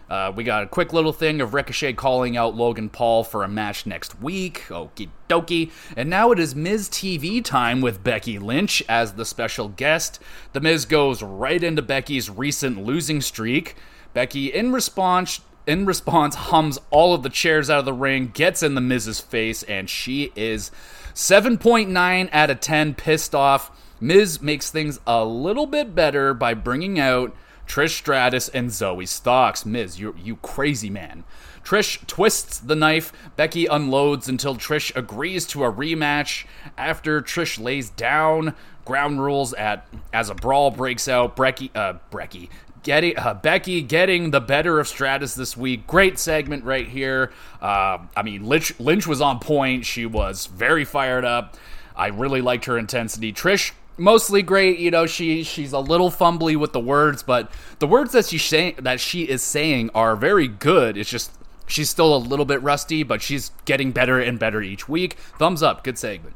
Uh, 0.10 0.32
we 0.36 0.44
got 0.44 0.63
a 0.63 0.68
quick 0.68 0.92
little 0.92 1.13
thing 1.13 1.39
of 1.39 1.54
Ricochet 1.54 1.94
calling 1.94 2.36
out 2.36 2.56
Logan 2.56 2.89
Paul 2.89 3.24
for 3.24 3.44
a 3.44 3.48
match 3.48 3.86
next 3.86 4.20
week. 4.22 4.66
Okie 4.70 5.10
dokie. 5.30 5.72
And 5.96 6.10
now 6.10 6.32
it 6.32 6.39
is 6.39 6.56
Miz 6.56 6.89
TV 6.89 7.44
time 7.44 7.80
with 7.80 8.04
Becky 8.04 8.39
Lynch 8.39 8.82
as 8.89 9.13
the 9.13 9.25
special 9.25 9.68
guest. 9.70 10.20
The 10.54 10.62
Miz 10.62 10.86
goes 10.86 11.22
right 11.22 11.63
into 11.63 11.84
Becky's 11.84 12.30
recent 12.30 12.84
losing 12.84 13.22
streak. 13.22 13.75
Becky, 14.13 14.48
in 14.51 14.72
response, 14.72 15.42
in 15.68 15.86
response, 15.86 16.34
hums 16.34 16.80
all 16.89 17.13
of 17.13 17.22
the 17.22 17.30
chairs 17.30 17.70
out 17.70 17.80
of 17.80 17.86
the 17.86 17.94
ring, 17.94 18.32
gets 18.34 18.63
in 18.63 18.74
the 18.74 18.82
Miz's 18.82 19.20
face, 19.20 19.62
and 19.63 19.88
she 19.88 20.32
is 20.36 20.72
7.9 21.13 22.30
out 22.32 22.50
of 22.50 22.60
10 22.60 22.96
pissed 22.96 23.36
off. 23.36 23.70
Miz 24.01 24.42
makes 24.42 24.72
things 24.72 25.00
a 25.06 25.24
little 25.24 25.68
bit 25.68 25.94
better 25.94 26.34
by 26.34 26.56
bringing 26.56 27.00
out 27.00 27.36
Trish 27.69 27.91
Stratus 27.91 28.49
and 28.49 28.71
Zoey 28.71 29.07
Starks. 29.07 29.63
Miz, 29.63 29.99
you 29.99 30.15
you 30.21 30.38
crazy 30.38 30.89
man. 30.89 31.23
Trish 31.63 32.05
twists 32.07 32.57
the 32.57 32.75
knife. 32.75 33.13
Becky 33.35 33.67
unloads 33.67 34.27
until 34.27 34.55
Trish 34.55 34.93
agrees 34.95 35.45
to 35.47 35.63
a 35.63 35.71
rematch. 35.71 36.45
After 36.77 37.21
Trish 37.21 37.61
lays 37.63 37.91
down, 37.91 38.55
ground 38.85 39.23
rules 39.23 39.53
at 39.53 39.88
as 40.11 40.29
a 40.29 40.35
brawl 40.35 40.71
breaks 40.71 41.07
out. 41.07 41.38
Brecky, 41.38 41.69
uh, 41.75 41.99
Brecky, 42.11 42.49
getting 42.81 43.15
uh, 43.15 43.35
Becky 43.35 43.83
getting 43.83 44.31
the 44.31 44.41
better 44.41 44.79
of 44.79 44.88
Stratus 44.88 45.35
this 45.35 45.55
week. 45.55 45.85
Great 45.85 46.17
segment 46.17 46.63
right 46.63 46.88
here. 46.88 47.31
Uh, 47.61 47.99
I 48.17 48.23
mean, 48.23 48.47
Lynch, 48.47 48.79
Lynch 48.79 49.05
was 49.05 49.21
on 49.21 49.38
point. 49.38 49.85
She 49.85 50.07
was 50.07 50.47
very 50.47 50.85
fired 50.85 51.23
up. 51.23 51.55
I 51.95 52.07
really 52.07 52.41
liked 52.41 52.65
her 52.65 52.79
intensity. 52.79 53.31
Trish 53.31 53.73
mostly 54.00 54.41
great. 54.41 54.79
You 54.79 54.91
know, 54.91 55.06
she 55.06 55.44
she's 55.44 55.74
a 55.74 55.79
little 55.79 56.10
fumbly 56.10 56.56
with 56.56 56.74
the 56.74 56.79
words, 56.79 57.24
but 57.24 57.51
the 57.79 57.88
words 57.88 58.12
that 58.13 58.25
she's 58.25 58.44
saying 58.44 58.75
that 58.79 59.00
she 59.00 59.24
is 59.24 59.41
saying 59.41 59.91
are 59.94 60.15
very 60.15 60.48
good. 60.48 60.98
It's 60.98 61.10
just 61.10 61.32
she's 61.68 61.89
still 61.89 62.15
a 62.15 62.18
little 62.18 62.46
bit 62.46 62.62
rusty, 62.62 63.03
but 63.03 63.22
she's 63.22 63.51
getting 63.65 63.91
better 63.91 64.20
and 64.20 64.39
better 64.39 64.62
each 64.62 64.89
week. 64.89 65.13
Thumbs 65.38 65.62
up, 65.62 65.84
good 65.84 65.98
segment. 65.98 66.36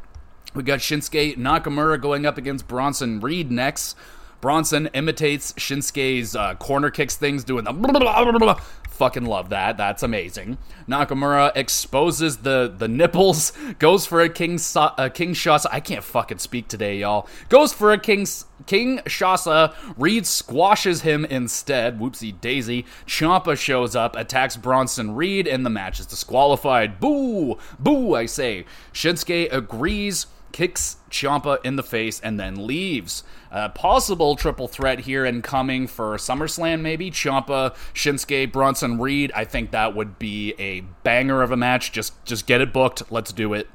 We 0.54 0.64
got 0.64 0.80
Shinsuke 0.80 1.38
Nakamura 1.38 2.00
going 2.00 2.26
up 2.26 2.38
against 2.38 2.68
Bronson 2.68 3.20
Reed 3.20 3.52
next. 3.52 3.98
Bronson 4.40 4.88
imitates 4.94 5.54
Shinsuke's 5.54 6.36
uh, 6.36 6.56
corner 6.56 6.92
kicks 6.92 7.16
things, 7.16 7.46
doing 7.46 7.64
the 7.64 7.72
blah, 7.72 7.98
blah, 7.98 8.38
blah, 8.38 8.60
Fucking 8.94 9.26
love 9.26 9.50
that. 9.50 9.76
That's 9.76 10.04
amazing. 10.04 10.60
Nakamura 10.88 11.52
exposes 11.56 12.38
the 12.38 12.72
the 12.78 12.88
nipples, 12.88 13.52
goes 13.80 14.06
for 14.06 14.22
a 14.22 14.30
king 14.30 14.60
a 14.76 14.80
uh, 14.80 15.10
king 15.10 15.34
shasa. 15.34 15.66
I 15.72 15.80
can't 15.80 16.04
fucking 16.04 16.38
speak 16.38 16.68
today, 16.68 17.00
y'all. 17.00 17.28
Goes 17.50 17.74
for 17.74 17.92
a 17.92 17.98
king 17.98 18.28
king 18.68 19.00
shasa. 19.00 19.74
Reed 19.98 20.28
squashes 20.28 21.02
him 21.02 21.26
instead. 21.26 22.00
Whoopsie 22.00 22.40
daisy. 22.40 22.86
Ciampa 23.08 23.58
shows 23.58 23.96
up, 23.96 24.16
attacks 24.16 24.58
Bronson 24.58 25.16
Reed, 25.16 25.48
and 25.48 25.66
the 25.66 25.72
match 25.72 26.00
is 26.00 26.06
disqualified. 26.06 27.00
Boo, 27.00 27.58
boo! 27.80 28.14
I 28.14 28.28
say. 28.28 28.64
Shinsuke 28.94 29.52
agrees 29.52 30.28
kicks 30.54 30.98
Ciampa 31.10 31.58
in 31.66 31.76
the 31.78 31.84
face, 31.84 32.22
and 32.22 32.40
then 32.40 32.68
leaves. 32.68 33.24
A 33.56 33.70
possible 33.70 34.36
triple 34.36 34.68
threat 34.68 35.02
here 35.02 35.26
and 35.26 35.44
coming 35.44 35.86
for 35.86 36.18
SummerSlam, 36.18 36.82
maybe 36.82 37.12
Ciampa, 37.12 37.76
Shinsuke, 37.94 38.52
Bronson 38.52 39.00
Reed. 39.00 39.32
I 39.36 39.46
think 39.46 39.70
that 39.70 39.96
would 39.96 40.18
be 40.18 40.56
a 40.58 40.82
banger 41.04 41.44
of 41.44 41.52
a 41.52 41.56
match. 41.56 41.92
Just 41.92 42.26
just 42.26 42.48
get 42.48 42.62
it 42.62 42.74
booked. 42.74 43.12
Let's 43.12 43.32
do 43.32 43.54
it. 43.54 43.70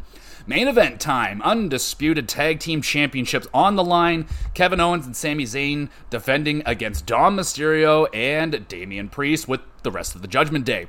Main 0.48 0.66
event 0.66 1.00
time. 1.00 1.40
Undisputed 1.42 2.28
Tag 2.28 2.58
Team 2.58 2.82
Championships 2.82 3.46
on 3.54 3.76
the 3.76 3.84
line. 3.84 4.26
Kevin 4.52 4.80
Owens 4.80 5.06
and 5.06 5.16
Sami 5.16 5.44
Zayn 5.44 5.90
defending 6.10 6.60
against 6.66 7.06
Dom 7.06 7.36
Mysterio 7.36 8.08
and 8.12 8.66
Damian 8.66 9.08
Priest 9.08 9.46
with 9.46 9.60
the 9.84 9.92
rest 9.92 10.16
of 10.16 10.22
the 10.22 10.28
Judgment 10.28 10.64
Day. 10.64 10.88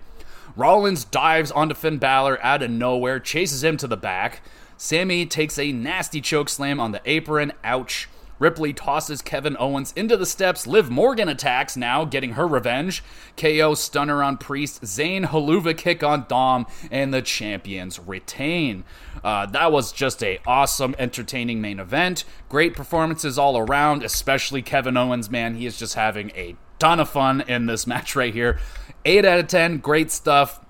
Rollins 0.55 1.05
dives 1.05 1.51
onto 1.51 1.75
Finn 1.75 2.00
Balor 2.00 2.43
out 2.43 2.63
of 2.63 2.72
nowhere, 2.72 3.19
chases 3.19 3.63
him 3.63 3.77
to 3.77 3.88
the 3.88 3.98
back. 3.98 4.41
Sami 4.77 5.27
takes 5.27 5.60
a 5.60 5.72
nasty 5.72 6.22
choke 6.22 6.50
slam 6.50 6.79
on 6.79 6.91
the 6.91 7.01
apron. 7.05 7.53
Ouch. 7.63 8.08
Ripley 8.39 8.74
tosses 8.74 9.22
Kevin 9.22 9.55
Owens 9.60 9.93
into 9.96 10.17
the 10.17 10.25
steps. 10.25 10.65
Liv 10.65 10.89
Morgan 10.89 11.29
attacks 11.29 11.77
now, 11.77 12.05
getting 12.05 12.34
her 12.34 12.48
revenge. 12.48 13.03
KO 13.38 13.75
stunner 13.75 14.24
on 14.24 14.38
Priest. 14.38 14.81
Zayn 14.81 15.25
Helluva 15.25 15.77
kick 15.77 16.03
on 16.03 16.25
Dom, 16.27 16.65
and 16.89 17.13
the 17.13 17.22
champions 17.22 18.00
retain. 18.00 18.84
Uh, 19.24 19.46
that 19.48 19.72
was 19.72 19.91
just 19.91 20.24
a 20.24 20.39
awesome, 20.48 20.96
entertaining 20.98 21.62
main 21.62 21.79
event. 21.79 22.24
Great 22.48 22.75
performances 22.75 23.38
all 23.38 23.58
around, 23.58 24.03
especially 24.03 24.62
Kevin 24.62 24.98
Owens. 24.98 25.29
Man, 25.29 25.55
he 25.55 25.65
is 25.65 25.77
just 25.77 25.96
having 25.96 26.31
a 26.31 26.55
ton 26.79 27.00
of 27.00 27.10
fun 27.10 27.41
in 27.41 27.65
this 27.65 27.86
match 27.88 28.15
right 28.15 28.34
here. 28.34 28.60
Eight 29.05 29.25
out 29.25 29.39
of 29.39 29.48
ten, 29.48 29.77
great 29.77 30.12
stuff. 30.12 30.65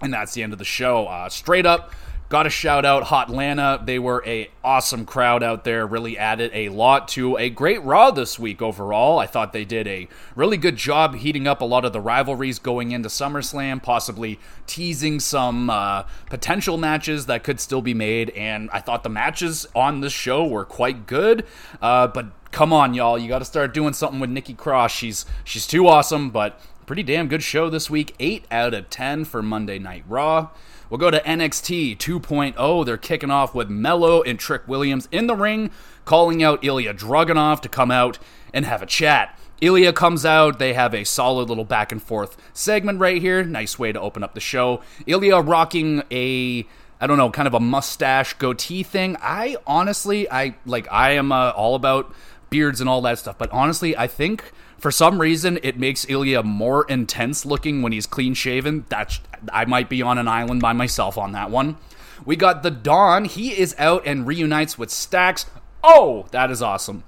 And 0.00 0.12
that's 0.12 0.34
the 0.34 0.42
end 0.42 0.52
of 0.52 0.58
the 0.58 0.64
show. 0.64 1.06
Uh, 1.06 1.28
straight 1.28 1.64
up, 1.64 1.92
Got 2.30 2.44
to 2.44 2.50
shout 2.50 2.84
out 2.84 3.04
Hotlanta. 3.04 3.84
They 3.84 3.98
were 3.98 4.22
a 4.26 4.50
awesome 4.64 5.04
crowd 5.04 5.42
out 5.42 5.64
there. 5.64 5.86
Really 5.86 6.16
added 6.16 6.50
a 6.54 6.70
lot 6.70 7.06
to 7.08 7.36
a 7.36 7.50
great 7.50 7.82
Raw 7.82 8.10
this 8.10 8.38
week 8.38 8.62
overall. 8.62 9.18
I 9.18 9.26
thought 9.26 9.52
they 9.52 9.66
did 9.66 9.86
a 9.86 10.08
really 10.34 10.56
good 10.56 10.76
job 10.76 11.16
heating 11.16 11.46
up 11.46 11.60
a 11.60 11.64
lot 11.66 11.84
of 11.84 11.92
the 11.92 12.00
rivalries 12.00 12.58
going 12.58 12.92
into 12.92 13.08
SummerSlam, 13.08 13.82
possibly 13.82 14.40
teasing 14.66 15.20
some 15.20 15.68
uh, 15.68 16.04
potential 16.30 16.78
matches 16.78 17.26
that 17.26 17.44
could 17.44 17.60
still 17.60 17.82
be 17.82 17.94
made. 17.94 18.30
And 18.30 18.70
I 18.72 18.80
thought 18.80 19.02
the 19.02 19.10
matches 19.10 19.66
on 19.74 20.00
this 20.00 20.12
show 20.12 20.46
were 20.46 20.64
quite 20.64 21.06
good. 21.06 21.46
Uh, 21.82 22.06
but 22.06 22.28
come 22.50 22.72
on, 22.72 22.94
y'all, 22.94 23.18
you 23.18 23.28
got 23.28 23.40
to 23.40 23.44
start 23.44 23.74
doing 23.74 23.92
something 23.92 24.18
with 24.18 24.30
Nikki 24.30 24.54
Cross. 24.54 24.92
She's 24.92 25.26
she's 25.44 25.66
too 25.66 25.86
awesome, 25.86 26.30
but 26.30 26.58
pretty 26.86 27.02
damn 27.02 27.28
good 27.28 27.42
show 27.42 27.68
this 27.68 27.90
week. 27.90 28.14
Eight 28.18 28.46
out 28.50 28.72
of 28.72 28.88
ten 28.88 29.26
for 29.26 29.42
Monday 29.42 29.78
Night 29.78 30.04
Raw. 30.08 30.48
We'll 30.94 31.00
go 31.00 31.10
to 31.10 31.20
NXT 31.24 31.98
2.0. 31.98 32.86
They're 32.86 32.96
kicking 32.96 33.32
off 33.32 33.52
with 33.52 33.68
Melo 33.68 34.22
and 34.22 34.38
Trick 34.38 34.68
Williams 34.68 35.08
in 35.10 35.26
the 35.26 35.34
ring, 35.34 35.72
calling 36.04 36.40
out 36.40 36.64
Ilya 36.64 36.94
Dragunov 36.94 37.60
to 37.62 37.68
come 37.68 37.90
out 37.90 38.20
and 38.52 38.64
have 38.64 38.80
a 38.80 38.86
chat. 38.86 39.36
Ilya 39.60 39.92
comes 39.94 40.24
out. 40.24 40.60
They 40.60 40.72
have 40.74 40.94
a 40.94 41.02
solid 41.02 41.48
little 41.48 41.64
back 41.64 41.90
and 41.90 42.00
forth 42.00 42.36
segment 42.52 43.00
right 43.00 43.20
here. 43.20 43.42
Nice 43.42 43.76
way 43.76 43.90
to 43.90 44.00
open 44.00 44.22
up 44.22 44.34
the 44.34 44.40
show. 44.40 44.82
Ilya 45.04 45.40
rocking 45.40 46.04
a 46.12 46.64
I 47.00 47.08
don't 47.08 47.18
know, 47.18 47.28
kind 47.28 47.48
of 47.48 47.54
a 47.54 47.60
mustache 47.60 48.34
goatee 48.34 48.84
thing. 48.84 49.16
I 49.20 49.56
honestly, 49.66 50.30
I 50.30 50.54
like, 50.64 50.86
I 50.92 51.14
am 51.14 51.32
uh, 51.32 51.50
all 51.56 51.74
about 51.74 52.14
beards 52.50 52.80
and 52.80 52.88
all 52.88 53.02
that 53.02 53.18
stuff, 53.18 53.36
but 53.36 53.50
honestly, 53.50 53.96
I 53.96 54.06
think 54.06 54.52
for 54.84 54.90
some 54.90 55.18
reason, 55.18 55.58
it 55.62 55.78
makes 55.78 56.04
Ilya 56.10 56.42
more 56.42 56.84
intense 56.90 57.46
looking 57.46 57.80
when 57.80 57.92
he's 57.92 58.06
clean 58.06 58.34
shaven. 58.34 58.84
That's 58.90 59.18
I 59.50 59.64
might 59.64 59.88
be 59.88 60.02
on 60.02 60.18
an 60.18 60.28
island 60.28 60.60
by 60.60 60.74
myself 60.74 61.16
on 61.16 61.32
that 61.32 61.50
one. 61.50 61.78
We 62.26 62.36
got 62.36 62.62
the 62.62 62.70
Don. 62.70 63.24
He 63.24 63.58
is 63.58 63.74
out 63.78 64.02
and 64.04 64.26
reunites 64.26 64.76
with 64.76 64.90
Stacks. 64.90 65.46
Oh, 65.82 66.26
that 66.32 66.50
is 66.50 66.60
awesome. 66.60 67.04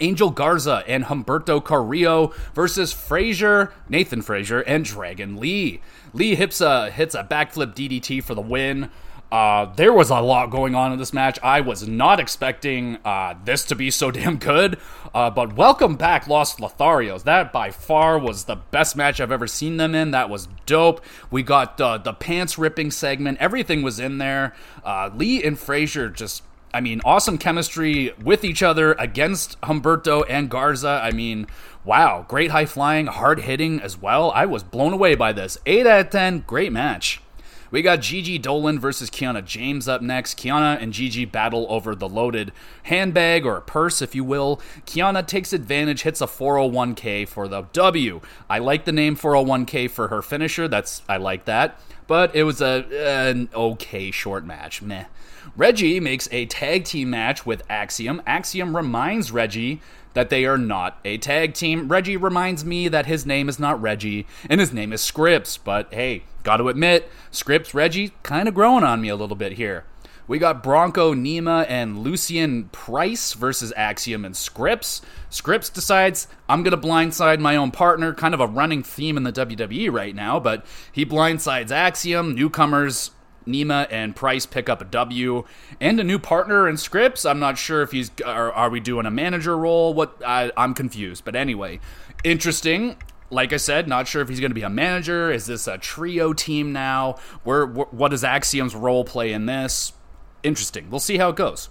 Angel 0.00 0.28
Garza 0.28 0.84
and 0.86 1.04
Humberto 1.04 1.64
Carrillo 1.64 2.34
versus 2.52 2.92
Frazer, 2.92 3.72
Nathan 3.88 4.20
Frazer, 4.20 4.60
and 4.60 4.84
Dragon 4.84 5.38
Lee. 5.38 5.80
Lee 6.12 6.34
hits 6.34 6.60
a, 6.60 6.90
hits 6.90 7.14
a 7.14 7.24
backflip 7.24 7.74
DDT 7.74 8.22
for 8.22 8.34
the 8.34 8.42
win. 8.42 8.90
Uh, 9.30 9.66
there 9.74 9.92
was 9.92 10.10
a 10.10 10.20
lot 10.20 10.50
going 10.50 10.74
on 10.74 10.92
in 10.92 10.98
this 10.98 11.12
match. 11.12 11.38
I 11.42 11.60
was 11.60 11.88
not 11.88 12.20
expecting 12.20 12.98
uh, 13.04 13.34
this 13.44 13.64
to 13.64 13.74
be 13.74 13.90
so 13.90 14.10
damn 14.12 14.36
good. 14.36 14.78
Uh, 15.12 15.30
but 15.30 15.56
welcome 15.56 15.96
back, 15.96 16.26
Lost 16.26 16.58
Lotharios. 16.58 17.24
That 17.24 17.52
by 17.52 17.70
far 17.70 18.18
was 18.18 18.44
the 18.44 18.56
best 18.56 18.96
match 18.96 19.20
I've 19.20 19.32
ever 19.32 19.46
seen 19.46 19.76
them 19.76 19.94
in. 19.94 20.10
That 20.12 20.30
was 20.30 20.48
dope. 20.66 21.04
We 21.30 21.42
got 21.42 21.78
the 21.78 21.98
pants 22.18 22.58
ripping 22.58 22.90
segment. 22.90 23.38
Everything 23.40 23.82
was 23.82 23.98
in 23.98 24.18
there. 24.18 24.54
Uh, 24.84 25.10
Lee 25.14 25.42
and 25.42 25.58
Frazer 25.58 26.08
just 26.08 26.42
I 26.74 26.80
mean, 26.80 27.00
awesome 27.04 27.38
chemistry 27.38 28.12
with 28.20 28.42
each 28.42 28.60
other 28.60 28.94
against 28.94 29.60
Humberto 29.60 30.24
and 30.28 30.50
Garza. 30.50 31.00
I 31.04 31.12
mean, 31.12 31.46
wow, 31.84 32.26
great 32.28 32.50
high 32.50 32.66
flying, 32.66 33.06
hard 33.06 33.42
hitting 33.42 33.80
as 33.80 33.96
well. 33.96 34.32
I 34.32 34.46
was 34.46 34.64
blown 34.64 34.92
away 34.92 35.14
by 35.14 35.32
this. 35.32 35.56
8 35.66 35.86
out 35.86 36.00
of 36.06 36.10
10, 36.10 36.40
great 36.48 36.72
match. 36.72 37.20
We 37.74 37.82
got 37.82 38.02
Gigi 38.02 38.38
Dolan 38.38 38.78
versus 38.78 39.10
Kiana 39.10 39.44
James 39.44 39.88
up 39.88 40.00
next. 40.00 40.38
Kiana 40.38 40.80
and 40.80 40.92
Gigi 40.92 41.24
battle 41.24 41.66
over 41.68 41.96
the 41.96 42.08
loaded 42.08 42.52
handbag 42.84 43.44
or 43.44 43.60
purse, 43.62 44.00
if 44.00 44.14
you 44.14 44.22
will. 44.22 44.60
Kiana 44.86 45.26
takes 45.26 45.52
advantage, 45.52 46.02
hits 46.02 46.20
a 46.20 46.28
401k 46.28 47.26
for 47.26 47.48
the 47.48 47.62
W. 47.72 48.20
I 48.48 48.60
like 48.60 48.84
the 48.84 48.92
name 48.92 49.16
401k 49.16 49.90
for 49.90 50.06
her 50.06 50.22
finisher. 50.22 50.68
That's 50.68 51.02
I 51.08 51.16
like 51.16 51.46
that. 51.46 51.80
But 52.06 52.36
it 52.36 52.44
was 52.44 52.60
a 52.60 52.84
an 53.32 53.48
okay 53.52 54.12
short 54.12 54.46
match. 54.46 54.80
Meh. 54.80 55.06
Reggie 55.56 55.98
makes 55.98 56.28
a 56.30 56.46
tag 56.46 56.84
team 56.84 57.10
match 57.10 57.44
with 57.44 57.64
Axiom. 57.68 58.22
Axiom 58.24 58.76
reminds 58.76 59.32
Reggie 59.32 59.80
that 60.14 60.30
they 60.30 60.44
are 60.46 60.58
not 60.58 60.98
a 61.04 61.18
tag 61.18 61.54
team. 61.54 61.88
Reggie 61.88 62.16
reminds 62.16 62.64
me 62.64 62.88
that 62.88 63.06
his 63.06 63.26
name 63.26 63.48
is 63.48 63.58
not 63.58 63.80
Reggie 63.80 64.26
and 64.48 64.60
his 64.60 64.72
name 64.72 64.92
is 64.92 65.02
Scrypts, 65.02 65.58
but 65.62 65.92
hey, 65.92 66.24
gotta 66.42 66.66
admit, 66.66 67.10
Scrypts 67.30 67.74
Reggie 67.74 68.12
kind 68.22 68.48
of 68.48 68.54
growing 68.54 68.84
on 68.84 69.00
me 69.00 69.08
a 69.08 69.16
little 69.16 69.36
bit 69.36 69.52
here. 69.52 69.84
We 70.26 70.38
got 70.38 70.62
Bronco 70.62 71.12
Nima 71.12 71.66
and 71.68 71.98
Lucian 71.98 72.70
Price 72.70 73.34
versus 73.34 73.74
Axiom 73.76 74.24
and 74.24 74.34
Scrypts. 74.34 75.02
Scrypts 75.30 75.70
decides 75.70 76.28
I'm 76.48 76.62
going 76.62 76.80
to 76.80 76.86
blindside 76.86 77.40
my 77.40 77.56
own 77.56 77.70
partner, 77.70 78.14
kind 78.14 78.32
of 78.32 78.40
a 78.40 78.46
running 78.46 78.82
theme 78.82 79.18
in 79.18 79.24
the 79.24 79.32
WWE 79.32 79.92
right 79.92 80.14
now, 80.14 80.40
but 80.40 80.64
he 80.90 81.04
blindsides 81.04 81.70
Axiom. 81.70 82.34
Newcomers 82.34 83.10
Nima 83.46 83.86
and 83.90 84.14
Price 84.14 84.46
pick 84.46 84.68
up 84.68 84.80
a 84.80 84.84
W 84.84 85.44
and 85.80 86.00
a 86.00 86.04
new 86.04 86.18
partner 86.18 86.68
in 86.68 86.76
Scrypts. 86.76 87.28
I'm 87.28 87.38
not 87.38 87.58
sure 87.58 87.82
if 87.82 87.92
he's 87.92 88.10
are, 88.24 88.52
are 88.52 88.70
we 88.70 88.80
doing 88.80 89.06
a 89.06 89.10
manager 89.10 89.56
role? 89.56 89.94
What 89.94 90.22
I, 90.24 90.52
I'm 90.56 90.74
confused, 90.74 91.24
but 91.24 91.36
anyway, 91.36 91.80
interesting. 92.22 92.96
Like 93.30 93.52
I 93.52 93.56
said, 93.56 93.88
not 93.88 94.06
sure 94.06 94.22
if 94.22 94.28
he's 94.28 94.38
going 94.38 94.50
to 94.50 94.54
be 94.54 94.62
a 94.62 94.70
manager. 94.70 95.32
Is 95.32 95.46
this 95.46 95.66
a 95.66 95.78
trio 95.78 96.32
team 96.32 96.72
now? 96.72 97.16
Where 97.42 97.66
what 97.66 98.10
does 98.10 98.22
Axiom's 98.22 98.74
role 98.74 99.04
play 99.04 99.32
in 99.32 99.46
this? 99.46 99.92
Interesting. 100.42 100.90
We'll 100.90 101.00
see 101.00 101.16
how 101.16 101.30
it 101.30 101.36
goes. 101.36 101.68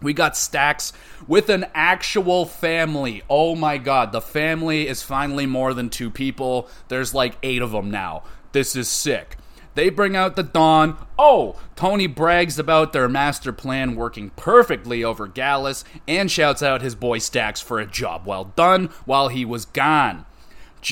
We 0.00 0.12
got 0.12 0.36
Stacks 0.36 0.92
with 1.26 1.48
an 1.48 1.66
actual 1.74 2.46
family. 2.46 3.22
Oh 3.28 3.56
my 3.56 3.78
god, 3.78 4.12
the 4.12 4.20
family 4.20 4.86
is 4.86 5.02
finally 5.02 5.46
more 5.46 5.74
than 5.74 5.90
two 5.90 6.10
people. 6.10 6.68
There's 6.88 7.14
like 7.14 7.36
eight 7.42 7.62
of 7.62 7.72
them 7.72 7.90
now. 7.90 8.22
This 8.52 8.76
is 8.76 8.88
sick. 8.88 9.36
They 9.78 9.90
bring 9.90 10.16
out 10.16 10.34
the 10.34 10.42
Don. 10.42 10.96
Oh, 11.16 11.54
Tony 11.76 12.08
brags 12.08 12.58
about 12.58 12.92
their 12.92 13.08
master 13.08 13.52
plan 13.52 13.94
working 13.94 14.30
perfectly 14.30 15.04
over 15.04 15.28
Gallus 15.28 15.84
and 16.08 16.28
shouts 16.28 16.64
out 16.64 16.82
his 16.82 16.96
boy 16.96 17.18
Stacks 17.18 17.60
for 17.60 17.78
a 17.78 17.86
job 17.86 18.26
well 18.26 18.52
done 18.56 18.86
while 19.04 19.28
he 19.28 19.44
was 19.44 19.66
gone. 19.66 20.26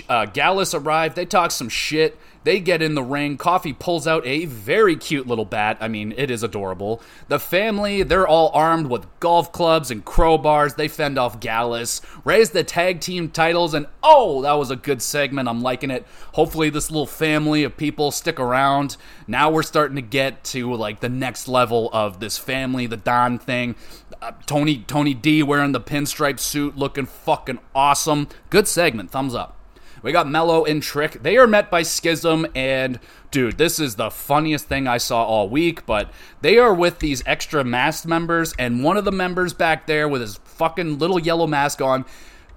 Uh, 0.09 0.26
Gallus 0.26 0.75
arrived. 0.75 1.16
They 1.16 1.26
talk 1.26 1.50
some 1.50 1.69
shit. 1.69 2.19
They 2.47 2.61
get 2.61 2.81
in 2.81 2.95
the 2.95 3.02
ring. 3.02 3.38
Coffee 3.38 3.73
pulls 3.73 4.07
out 4.07 4.25
a 4.25 4.45
very 4.45 4.95
cute 4.95 5.26
little 5.26 5.45
bat. 5.45 5.78
I 5.81 5.88
mean, 5.88 6.14
it 6.16 6.31
is 6.31 6.45
adorable. 6.45 7.02
The 7.26 7.40
family, 7.40 8.05
they're 8.05 8.28
all 8.28 8.52
armed 8.55 8.87
with 8.87 9.09
golf 9.19 9.50
clubs 9.50 9.90
and 9.90 10.05
crowbars. 10.05 10.76
They 10.76 10.87
fend 10.87 11.19
off 11.19 11.40
Gallus, 11.40 12.00
raise 12.25 12.50
the 12.50 12.62
tag 12.62 13.00
team 13.00 13.31
titles, 13.31 13.75
and 13.75 13.88
oh, 14.00 14.43
that 14.43 14.52
was 14.52 14.71
a 14.71 14.76
good 14.76 15.02
segment. 15.02 15.49
I'm 15.49 15.61
liking 15.61 15.90
it. 15.90 16.07
Hopefully, 16.35 16.71
this 16.71 16.88
little 16.88 17.05
family 17.05 17.64
of 17.64 17.76
people 17.76 18.12
stick 18.12 18.38
around. 18.38 18.97
Now 19.26 19.50
we're 19.50 19.64
starting 19.64 19.97
to 19.97 20.02
get 20.02 20.45
to 20.45 20.73
like 20.73 21.00
the 21.00 21.09
next 21.09 21.49
level 21.49 21.90
of 21.93 22.21
this 22.21 22.38
family, 22.38 22.87
the 22.87 22.97
Don 22.97 23.40
thing. 23.40 23.75
Uh, 24.23 24.31
Tony 24.47 24.85
Tony 24.87 25.14
D 25.14 25.43
wearing 25.43 25.73
the 25.73 25.81
pinstripe 25.81 26.38
suit, 26.38 26.76
looking 26.76 27.07
fucking 27.07 27.59
awesome. 27.75 28.28
Good 28.50 28.69
segment. 28.69 29.11
Thumbs 29.11 29.35
up. 29.35 29.56
We 30.03 30.12
got 30.12 30.29
Melo 30.29 30.65
and 30.65 30.83
Trick. 30.83 31.23
They 31.23 31.37
are 31.37 31.47
met 31.47 31.71
by 31.71 31.83
Schism, 31.83 32.47
and 32.55 32.99
dude, 33.31 33.59
this 33.59 33.79
is 33.79 33.97
the 33.97 34.11
funniest 34.11 34.67
thing 34.67 34.87
I 34.87 34.99
saw 34.99 35.25
all 35.25 35.49
week. 35.49 35.87
But 35.87 36.11
they 36.41 36.59
are 36.59 36.75
with 36.75 36.99
these 36.99 37.23
extra 37.26 37.65
masked 37.65 38.07
members, 38.07 38.55
and 38.59 38.85
one 38.85 38.97
of 38.97 39.05
the 39.05 39.12
members 39.12 39.53
back 39.53 39.87
there 39.87 40.09
with 40.09 40.21
his 40.21 40.37
fucking 40.45 40.99
little 40.99 41.19
yellow 41.19 41.47
mask 41.47 41.81
on, 41.81 42.05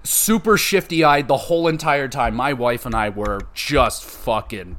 super 0.02 0.56
shifty 0.56 1.04
eyed 1.04 1.28
the 1.28 1.36
whole 1.36 1.68
entire 1.68 2.08
time. 2.08 2.34
My 2.34 2.52
wife 2.52 2.86
and 2.86 2.94
I 2.94 3.08
were 3.08 3.40
just 3.54 4.04
fucking 4.04 4.76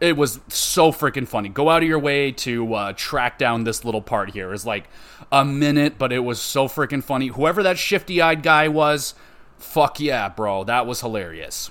it 0.00 0.16
was 0.16 0.40
so 0.48 0.92
freaking 0.92 1.26
funny. 1.26 1.48
Go 1.48 1.68
out 1.68 1.82
of 1.82 1.88
your 1.88 1.98
way 1.98 2.30
to 2.32 2.74
uh, 2.74 2.92
track 2.92 3.38
down 3.38 3.64
this 3.64 3.84
little 3.84 4.00
part 4.00 4.30
here. 4.30 4.52
It's 4.52 4.66
like 4.66 4.88
a 5.32 5.44
minute, 5.44 5.98
but 5.98 6.12
it 6.12 6.20
was 6.20 6.40
so 6.40 6.68
freaking 6.68 7.02
funny. 7.02 7.28
Whoever 7.28 7.62
that 7.62 7.78
shifty 7.78 8.20
eyed 8.22 8.42
guy 8.42 8.68
was, 8.68 9.14
fuck 9.56 9.98
yeah, 9.98 10.28
bro. 10.28 10.64
That 10.64 10.86
was 10.86 11.00
hilarious. 11.00 11.70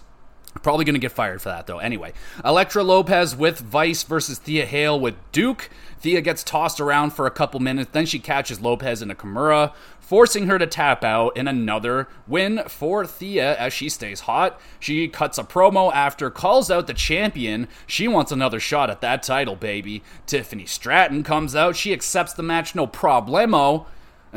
Probably 0.63 0.85
going 0.85 0.95
to 0.95 0.99
get 0.99 1.11
fired 1.11 1.41
for 1.41 1.49
that, 1.49 1.67
though. 1.67 1.79
Anyway, 1.79 2.13
Elektra 2.43 2.83
Lopez 2.83 3.35
with 3.35 3.59
Vice 3.59 4.03
versus 4.03 4.39
Thea 4.39 4.65
Hail 4.65 4.99
with 4.99 5.15
Duke. 5.31 5.69
Thea 5.99 6.21
gets 6.21 6.43
tossed 6.43 6.79
around 6.79 7.11
for 7.11 7.25
a 7.25 7.31
couple 7.31 7.59
minutes, 7.59 7.89
then 7.91 8.05
she 8.05 8.19
catches 8.19 8.61
Lopez 8.61 9.01
in 9.01 9.09
a 9.09 9.15
Kimura, 9.15 9.73
forcing 9.99 10.47
her 10.47 10.59
to 10.59 10.67
tap 10.67 11.03
out 11.03 11.35
in 11.35 11.47
another 11.47 12.07
win 12.27 12.61
for 12.67 13.05
Thea 13.05 13.57
as 13.57 13.73
she 13.73 13.89
stays 13.89 14.21
hot. 14.21 14.59
She 14.79 15.07
cuts 15.07 15.37
a 15.37 15.43
promo 15.43 15.91
after, 15.91 16.29
calls 16.29 16.69
out 16.69 16.87
the 16.87 16.93
champion. 16.93 17.67
She 17.87 18.07
wants 18.07 18.31
another 18.31 18.59
shot 18.59 18.89
at 18.89 19.01
that 19.01 19.23
title, 19.23 19.55
baby. 19.55 20.03
Tiffany 20.27 20.65
Stratton 20.65 21.23
comes 21.23 21.55
out. 21.55 21.75
She 21.75 21.93
accepts 21.93 22.33
the 22.33 22.43
match, 22.43 22.75
no 22.75 22.87
problemo 22.87 23.85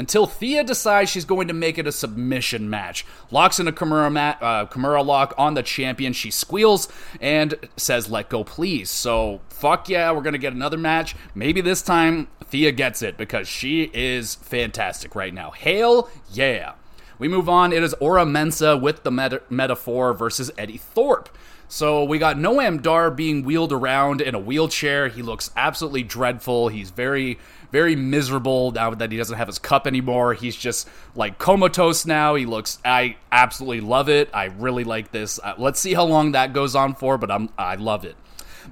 until 0.00 0.24
Thea 0.24 0.64
decides 0.64 1.10
she's 1.10 1.26
going 1.26 1.46
to 1.48 1.52
make 1.52 1.76
it 1.76 1.86
a 1.86 1.92
submission 1.92 2.70
match. 2.70 3.04
Locks 3.30 3.60
in 3.60 3.68
a 3.68 3.72
Kimura, 3.72 4.10
mat, 4.10 4.38
uh, 4.40 4.64
Kimura 4.64 5.04
lock 5.04 5.34
on 5.36 5.52
the 5.52 5.62
champion. 5.62 6.14
She 6.14 6.30
squeals 6.30 6.88
and 7.20 7.54
says, 7.76 8.10
let 8.10 8.30
go, 8.30 8.42
please. 8.42 8.88
So, 8.88 9.42
fuck 9.50 9.90
yeah, 9.90 10.10
we're 10.12 10.22
going 10.22 10.32
to 10.32 10.38
get 10.38 10.54
another 10.54 10.78
match. 10.78 11.14
Maybe 11.34 11.60
this 11.60 11.82
time 11.82 12.28
Thea 12.46 12.72
gets 12.72 13.02
it 13.02 13.18
because 13.18 13.46
she 13.46 13.90
is 13.92 14.36
fantastic 14.36 15.14
right 15.14 15.34
now. 15.34 15.50
Hail 15.50 16.08
yeah. 16.32 16.72
We 17.18 17.28
move 17.28 17.50
on. 17.50 17.70
It 17.70 17.82
is 17.82 17.92
Oro 18.00 18.24
Mensah 18.24 18.80
with 18.80 19.02
the 19.02 19.10
Met- 19.10 19.50
Meta-Four 19.50 20.14
versus 20.14 20.50
Eddie 20.56 20.78
Thorpe. 20.78 21.28
So 21.70 22.02
we 22.02 22.18
got 22.18 22.36
Noam 22.36 22.82
Dar 22.82 23.12
being 23.12 23.44
wheeled 23.44 23.72
around 23.72 24.20
in 24.20 24.34
a 24.34 24.40
wheelchair. 24.40 25.06
He 25.06 25.22
looks 25.22 25.52
absolutely 25.56 26.02
dreadful. 26.02 26.66
He's 26.66 26.90
very 26.90 27.38
very 27.70 27.94
miserable 27.94 28.72
now 28.72 28.92
that 28.92 29.12
he 29.12 29.16
doesn't 29.16 29.38
have 29.38 29.46
his 29.46 29.60
cup 29.60 29.86
anymore. 29.86 30.34
He's 30.34 30.56
just 30.56 30.88
like 31.14 31.38
comatose 31.38 32.04
now. 32.04 32.34
He 32.34 32.44
looks. 32.44 32.80
I 32.84 33.18
absolutely 33.30 33.82
love 33.82 34.08
it. 34.08 34.28
I 34.34 34.46
really 34.46 34.82
like 34.82 35.12
this. 35.12 35.38
Uh, 35.38 35.54
let's 35.58 35.78
see 35.78 35.94
how 35.94 36.06
long 36.06 36.32
that 36.32 36.52
goes 36.52 36.74
on 36.74 36.96
for, 36.96 37.16
but 37.16 37.30
I'm 37.30 37.50
I 37.56 37.76
love 37.76 38.04
it. 38.04 38.16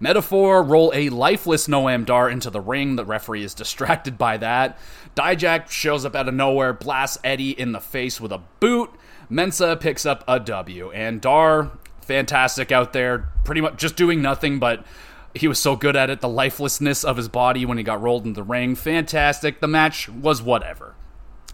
Meta-Four 0.00 0.64
roll 0.64 0.90
a 0.93 1.09
lifeless 1.09 1.69
Noam 1.69 2.05
Dar 2.05 2.28
into 2.28 2.50
the 2.50 2.61
ring. 2.61 2.97
The 2.97 3.05
referee 3.05 3.45
is 3.45 3.55
distracted 3.62 4.19
by 4.19 4.38
that. 4.38 4.76
Dijak 5.14 5.71
shows 5.71 6.05
up 6.05 6.17
out 6.17 6.26
of 6.26 6.35
nowhere, 6.35 6.73
blasts 6.73 7.19
Eddie 7.23 7.52
in 7.52 7.71
the 7.71 7.81
face 7.81 8.21
with 8.21 8.33
a 8.33 8.43
boot. 8.59 8.90
Mensah 9.31 9.78
picks 9.78 10.05
up 10.05 10.25
a 10.26 10.40
W, 10.40 10.90
and 10.90 11.21
Dar, 11.21 11.71
fantastic 12.09 12.73
out 12.73 12.93
there, 12.93 13.29
pretty 13.45 13.61
much 13.61 13.77
just 13.77 13.95
doing 13.95 14.21
nothing 14.21 14.59
but 14.59 14.85
he 15.35 15.47
was 15.47 15.59
so 15.59 15.77
good 15.77 15.95
at 15.95 16.11
it. 16.11 16.21
The 16.21 16.29
lifelessness 16.29 17.05
of 17.05 17.17
his 17.17 17.29
body 17.29 17.65
when 17.65 17.79
he 17.79 17.85
got 17.85 18.00
rolled 18.00 18.25
in 18.25 18.33
the 18.33 18.43
ring, 18.43 18.75
fantastic. 18.75 19.61
The 19.61 19.69
match 19.69 20.09
was 20.09 20.43
whatever. 20.43 20.95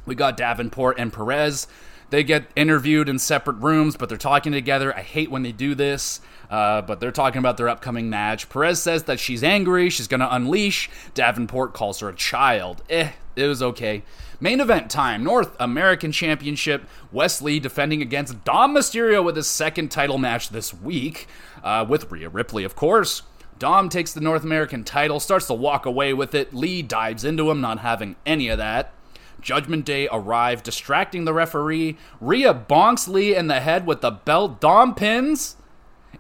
We 0.07 0.15
got 0.15 0.37
Davenport 0.37 0.99
and 0.99 1.13
Perez. 1.13 1.67
They 2.11 2.23
get 2.23 2.51
interviewed 2.55 3.09
in 3.09 3.19
separate 3.19 3.57
rooms, 3.57 3.97
but 3.97 4.09
they're 4.09 4.17
talking 4.17 4.53
together. 4.53 4.95
I 4.97 5.03
hate 5.03 5.31
when 5.31 5.43
they 5.43 5.53
do 5.53 5.75
this, 5.75 6.21
uh, 6.51 6.83
but 6.83 7.01
they're 7.01 7.11
talking 7.11 7.39
about 7.39 7.57
their 7.57 7.69
upcoming 7.69 8.11
match. 8.11 8.49
Perez 8.49 8.83
says 8.83 9.05
that 9.05 9.21
she's 9.21 9.43
angry, 9.43 9.91
she's 9.91 10.09
going 10.09 10.21
to 10.21 10.35
unleash. 10.35 10.91
Davenport 11.15 11.75
calls 11.75 12.01
her 12.01 12.09
a 12.09 12.15
child. 12.15 12.83
Eh, 12.89 13.11
it 13.37 13.47
was 13.47 13.63
okay. 13.63 14.03
Main 14.41 14.61
event 14.61 14.91
time 14.91 15.25
North 15.25 15.57
American 15.59 16.13
Championship. 16.13 16.87
Wes 17.13 17.41
Lee 17.41 17.61
defending 17.61 18.03
against 18.03 18.45
Dom 18.45 18.75
Mysterio 18.75 19.25
with 19.25 19.37
his 19.37 19.47
second 19.47 19.91
title 19.91 20.19
match 20.19 20.51
this 20.51 20.75
week, 20.75 21.27
uh, 21.63 21.87
with 21.89 22.11
Rhea 22.11 22.29
Ripley, 22.29 22.65
of 22.65 22.77
course. 22.77 23.23
Dom 23.59 23.89
takes 23.89 24.13
the 24.13 24.21
North 24.21 24.43
American 24.43 24.83
title, 24.85 25.21
starts 25.21 25.47
to 25.47 25.55
walk 25.55 25.87
away 25.87 26.13
with 26.13 26.35
it. 26.35 26.53
Lee 26.53 26.83
dives 26.83 27.25
into 27.25 27.51
him, 27.51 27.61
not 27.61 27.79
having 27.79 28.17
any 28.27 28.49
of 28.49 28.59
that. 28.59 28.93
Judgment 29.41 29.85
Day 29.85 30.09
arrive, 30.11 30.63
distracting 30.63 31.25
the 31.25 31.33
referee. 31.35 31.97
Rhea 32.21 32.53
bonks 32.55 33.07
Lee 33.07 33.37
in 33.37 33.47
the 33.47 33.61
head 33.61 33.87
with 33.87 34.01
the 34.01 34.11
belt. 34.11 34.61
Dom 34.61 34.95
pins. 34.95 35.57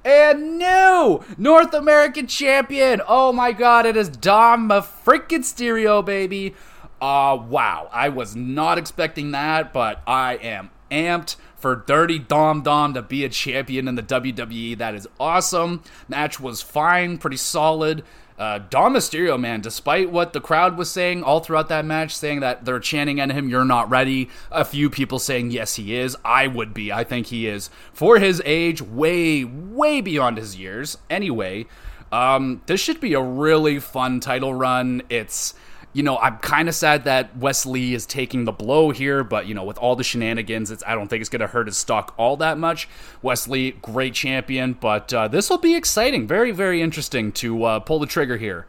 And 0.05 0.59
new 0.59 1.23
North 1.37 1.75
American 1.75 2.27
champion. 2.27 3.03
Oh 3.07 3.33
my 3.33 3.53
god, 3.53 3.87
it 3.87 3.97
is 3.97 4.09
Dom 4.09 4.69
freaking 4.71 5.45
Stereo, 5.45 6.01
baby. 6.03 6.55
Uh, 7.01 7.37
wow. 7.49 7.91
I 7.93 8.09
was 8.09 8.35
not 8.35 8.79
expecting 8.79 9.33
that, 9.33 9.73
but 9.73 10.03
I 10.07 10.37
am 10.37 10.71
amped 10.91 11.37
for 11.57 11.77
Dirty 11.77 12.19
Dom 12.19 12.63
Dom 12.63 12.95
to 12.95 13.03
be 13.03 13.25
a 13.25 13.29
champion 13.29 13.89
in 13.89 13.95
the 13.95 14.03
WWE. 14.03 14.77
That 14.79 14.95
is 14.95 15.09
awesome. 15.19 15.83
Match 16.09 16.39
was 16.39 16.63
fine, 16.63 17.19
pretty 17.19 17.37
solid. 17.37 18.05
Uh, 18.37 18.59
Dom 18.59 18.95
Mysterio, 18.95 19.39
man, 19.39 19.61
despite 19.61 20.11
what 20.11 20.33
the 20.33 20.41
crowd 20.41 20.77
was 20.77 20.91
saying 20.91 21.23
all 21.23 21.41
throughout 21.41 21.69
that 21.69 21.85
match, 21.85 22.17
saying 22.17 22.41
that 22.41 22.65
they're 22.65 22.81
chanting 22.81 23.21
at 23.21 23.31
him, 23.31 23.49
you're 23.49 23.65
not 23.65 23.89
ready. 23.89 24.29
A 24.51 24.65
few 24.65 24.91
people 24.91 25.21
saying, 25.21 25.53
yes, 25.53 25.77
he 25.77 25.95
is. 25.95 26.17
I 26.25 26.49
would 26.49 26.75
be. 26.75 26.93
I 26.93 27.05
think 27.05 27.29
he 27.29 27.47
is. 27.47 27.71
For 27.93 28.19
his 28.19 28.43
age, 28.45 28.83
way, 28.83 29.45
way 29.45 30.01
beyond 30.01 30.39
his 30.39 30.57
years. 30.57 30.99
Anyway, 31.09 31.67
um, 32.11 32.61
this 32.67 32.81
should 32.81 33.01
be 33.01 33.15
a 33.15 33.23
really 33.23 33.79
fun 33.79 34.19
title 34.19 34.53
run. 34.53 35.03
It's 35.09 35.55
you 35.95 36.03
know, 36.03 36.19
I'm 36.19 36.39
kind 36.39 36.69
of 36.69 36.75
sad 36.75 37.05
that 37.05 37.37
Wes 37.37 37.65
Lee 37.65 37.95
is 37.95 38.05
taking 38.05 38.45
the 38.45 38.53
blow 38.53 38.91
here, 38.91 39.23
but 39.23 39.47
you 39.47 39.55
know, 39.55 39.63
with 39.65 39.79
all 39.79 39.95
the 39.95 40.03
shenanigans, 40.05 40.73
it's 40.73 40.83
I 40.87 40.95
don't 40.95 41.09
think 41.09 41.21
it's 41.21 41.31
going 41.31 41.41
to 41.41 41.47
hurt 41.47 41.69
his 41.69 41.79
stock 41.79 42.13
all 42.19 42.37
that 42.39 42.59
much. 42.59 42.89
Wes 43.23 43.47
Lee, 43.47 43.71
great 43.71 44.13
champion, 44.13 44.75
but 44.75 45.15
uh, 45.15 45.29
this 45.29 45.49
will 45.49 45.59
be 45.59 45.77
exciting, 45.77 46.27
very 46.27 46.51
very 46.51 46.83
interesting 46.83 47.31
to 47.33 47.65
uh, 47.65 47.79
pull 47.79 48.01
the 48.01 48.07
trigger 48.07 48.37
here, 48.37 48.67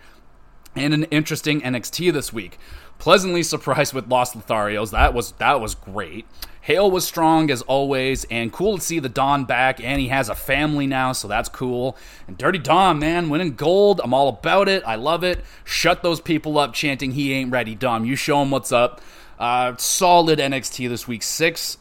and 0.75 0.93
an 0.93 1.05
interesting 1.05 1.61
NXT 1.61 2.13
this 2.13 2.31
week. 2.31 2.59
Pleasantly 2.99 3.43
surprised 3.43 3.93
with 3.93 4.07
Lost 4.07 4.37
Lotharios. 4.37 4.91
That 4.91 5.13
was 5.15 5.31
that 5.33 5.59
was 5.59 5.73
great. 5.73 6.27
Hail 6.65 6.89
was 6.89 7.05
strong 7.05 7.51
as 7.51 7.61
always, 7.61 8.23
and 8.23 8.51
cool 8.51 8.77
to 8.79 8.81
see 8.81 8.97
the 8.97 9.07
Don 9.07 9.45
back, 9.45 9.79
and 9.79 10.01
he 10.01 10.07
has 10.07 10.29
a 10.29 10.35
family 10.35 10.87
now, 10.87 11.11
so 11.11 11.27
that's 11.27 11.47
cool. 11.47 11.95
And 12.27 12.39
Dirty 12.39 12.57
Dom, 12.57 12.97
man, 12.97 13.29
winning 13.29 13.53
gold, 13.53 14.01
I'm 14.03 14.15
all 14.15 14.29
about 14.29 14.67
it. 14.67 14.81
I 14.83 14.95
love 14.95 15.23
it. 15.23 15.45
Shut 15.63 16.01
those 16.01 16.19
people 16.19 16.57
up 16.57 16.73
chanting 16.73 17.11
he 17.11 17.33
ain't 17.33 17.51
ready, 17.51 17.75
Dom. 17.75 18.03
You 18.03 18.15
show 18.15 18.41
him 18.41 18.49
what's 18.49 18.71
up. 18.71 18.99
Uh, 19.37 19.75
solid 19.77 20.39
NXT 20.39 20.89
this 20.89 21.07
week, 21.07 21.21
six 21.21 21.77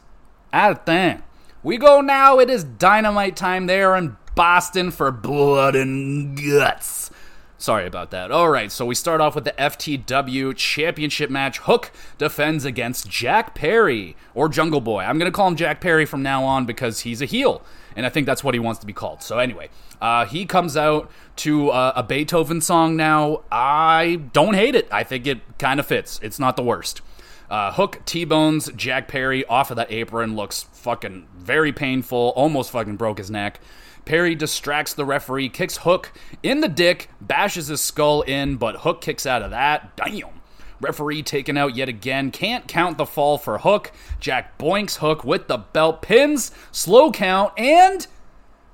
out 0.52 0.72
of 0.72 0.84
ten. 0.84 1.22
We 1.62 1.78
go 1.78 2.02
now. 2.02 2.38
It 2.38 2.50
is 2.50 2.62
dynamite 2.62 3.36
time 3.36 3.66
there 3.66 3.96
in 3.96 4.18
Boston 4.34 4.90
for 4.90 5.10
blood 5.10 5.74
and 5.74 6.36
guts. 6.36 7.10
Sorry 7.56 7.86
about 7.86 8.10
that. 8.10 8.30
All 8.30 8.50
right, 8.50 8.70
so 8.70 8.84
we 8.84 8.94
start 8.94 9.20
off 9.20 9.34
with 9.34 9.44
the 9.44 9.52
FTW 9.52 10.56
Championship 10.56 11.30
match. 11.30 11.58
Hook 11.58 11.92
defends 12.18 12.64
against 12.64 13.08
Jack 13.08 13.54
Perry 13.54 14.16
or 14.34 14.48
Jungle 14.48 14.80
Boy. 14.80 15.02
I'm 15.02 15.18
going 15.18 15.30
to 15.30 15.34
call 15.34 15.48
him 15.48 15.56
Jack 15.56 15.80
Perry 15.80 16.04
from 16.04 16.22
now 16.22 16.42
on 16.44 16.66
because 16.66 17.00
he's 17.00 17.22
a 17.22 17.26
heel, 17.26 17.62
and 17.94 18.04
I 18.04 18.08
think 18.08 18.26
that's 18.26 18.42
what 18.42 18.54
he 18.54 18.60
wants 18.60 18.80
to 18.80 18.86
be 18.86 18.92
called. 18.92 19.22
So, 19.22 19.38
anyway, 19.38 19.70
uh, 20.00 20.26
he 20.26 20.46
comes 20.46 20.76
out 20.76 21.10
to 21.36 21.70
uh, 21.70 21.92
a 21.94 22.02
Beethoven 22.02 22.60
song 22.60 22.96
now. 22.96 23.42
I 23.52 24.20
don't 24.32 24.54
hate 24.54 24.74
it, 24.74 24.88
I 24.90 25.04
think 25.04 25.26
it 25.26 25.40
kind 25.58 25.78
of 25.78 25.86
fits. 25.86 26.18
It's 26.22 26.40
not 26.40 26.56
the 26.56 26.64
worst. 26.64 27.02
Uh, 27.48 27.72
Hook 27.72 28.00
T 28.04 28.24
Bones 28.24 28.70
Jack 28.74 29.06
Perry 29.06 29.44
off 29.44 29.70
of 29.70 29.76
that 29.76 29.92
apron 29.92 30.34
looks 30.34 30.64
fucking 30.72 31.28
very 31.36 31.72
painful, 31.72 32.32
almost 32.34 32.72
fucking 32.72 32.96
broke 32.96 33.18
his 33.18 33.30
neck. 33.30 33.60
Perry 34.04 34.34
distracts 34.34 34.94
the 34.94 35.04
referee, 35.04 35.48
kicks 35.48 35.78
Hook 35.78 36.12
in 36.42 36.60
the 36.60 36.68
dick, 36.68 37.08
bashes 37.20 37.68
his 37.68 37.80
skull 37.80 38.22
in, 38.22 38.56
but 38.56 38.76
Hook 38.76 39.00
kicks 39.00 39.26
out 39.26 39.42
of 39.42 39.50
that. 39.50 39.96
Damn. 39.96 40.40
Referee 40.80 41.22
taken 41.22 41.56
out 41.56 41.76
yet 41.76 41.88
again. 41.88 42.30
Can't 42.30 42.68
count 42.68 42.98
the 42.98 43.06
fall 43.06 43.38
for 43.38 43.58
Hook. 43.58 43.92
Jack 44.20 44.58
boinks 44.58 44.96
Hook 44.96 45.24
with 45.24 45.48
the 45.48 45.58
belt, 45.58 46.02
pins, 46.02 46.50
slow 46.72 47.10
count, 47.10 47.52
and 47.56 48.06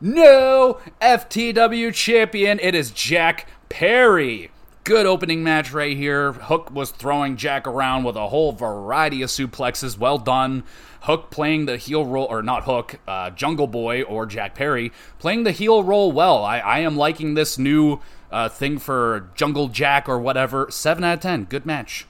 no 0.00 0.80
FTW 1.00 1.94
champion. 1.94 2.58
It 2.60 2.74
is 2.74 2.90
Jack 2.90 3.46
Perry. 3.68 4.50
Good 4.82 5.06
opening 5.06 5.44
match 5.44 5.72
right 5.72 5.96
here. 5.96 6.32
Hook 6.32 6.70
was 6.72 6.90
throwing 6.90 7.36
Jack 7.36 7.66
around 7.68 8.04
with 8.04 8.16
a 8.16 8.28
whole 8.28 8.52
variety 8.52 9.22
of 9.22 9.28
suplexes. 9.28 9.98
Well 9.98 10.18
done. 10.18 10.64
Hook 11.02 11.30
playing 11.30 11.66
the 11.66 11.76
heel 11.76 12.04
role, 12.04 12.26
or 12.28 12.42
not 12.42 12.64
Hook, 12.64 12.98
uh, 13.08 13.30
Jungle 13.30 13.66
Boy 13.66 14.02
or 14.02 14.26
Jack 14.26 14.54
Perry 14.54 14.92
playing 15.18 15.44
the 15.44 15.52
heel 15.52 15.82
role 15.82 16.12
well. 16.12 16.44
I, 16.44 16.58
I 16.58 16.78
am 16.80 16.96
liking 16.96 17.34
this 17.34 17.58
new 17.58 18.00
uh, 18.30 18.48
thing 18.48 18.78
for 18.78 19.30
Jungle 19.34 19.68
Jack 19.68 20.08
or 20.08 20.18
whatever. 20.18 20.68
7 20.70 21.02
out 21.02 21.14
of 21.14 21.20
10. 21.20 21.44
Good 21.44 21.66
match. 21.66 22.06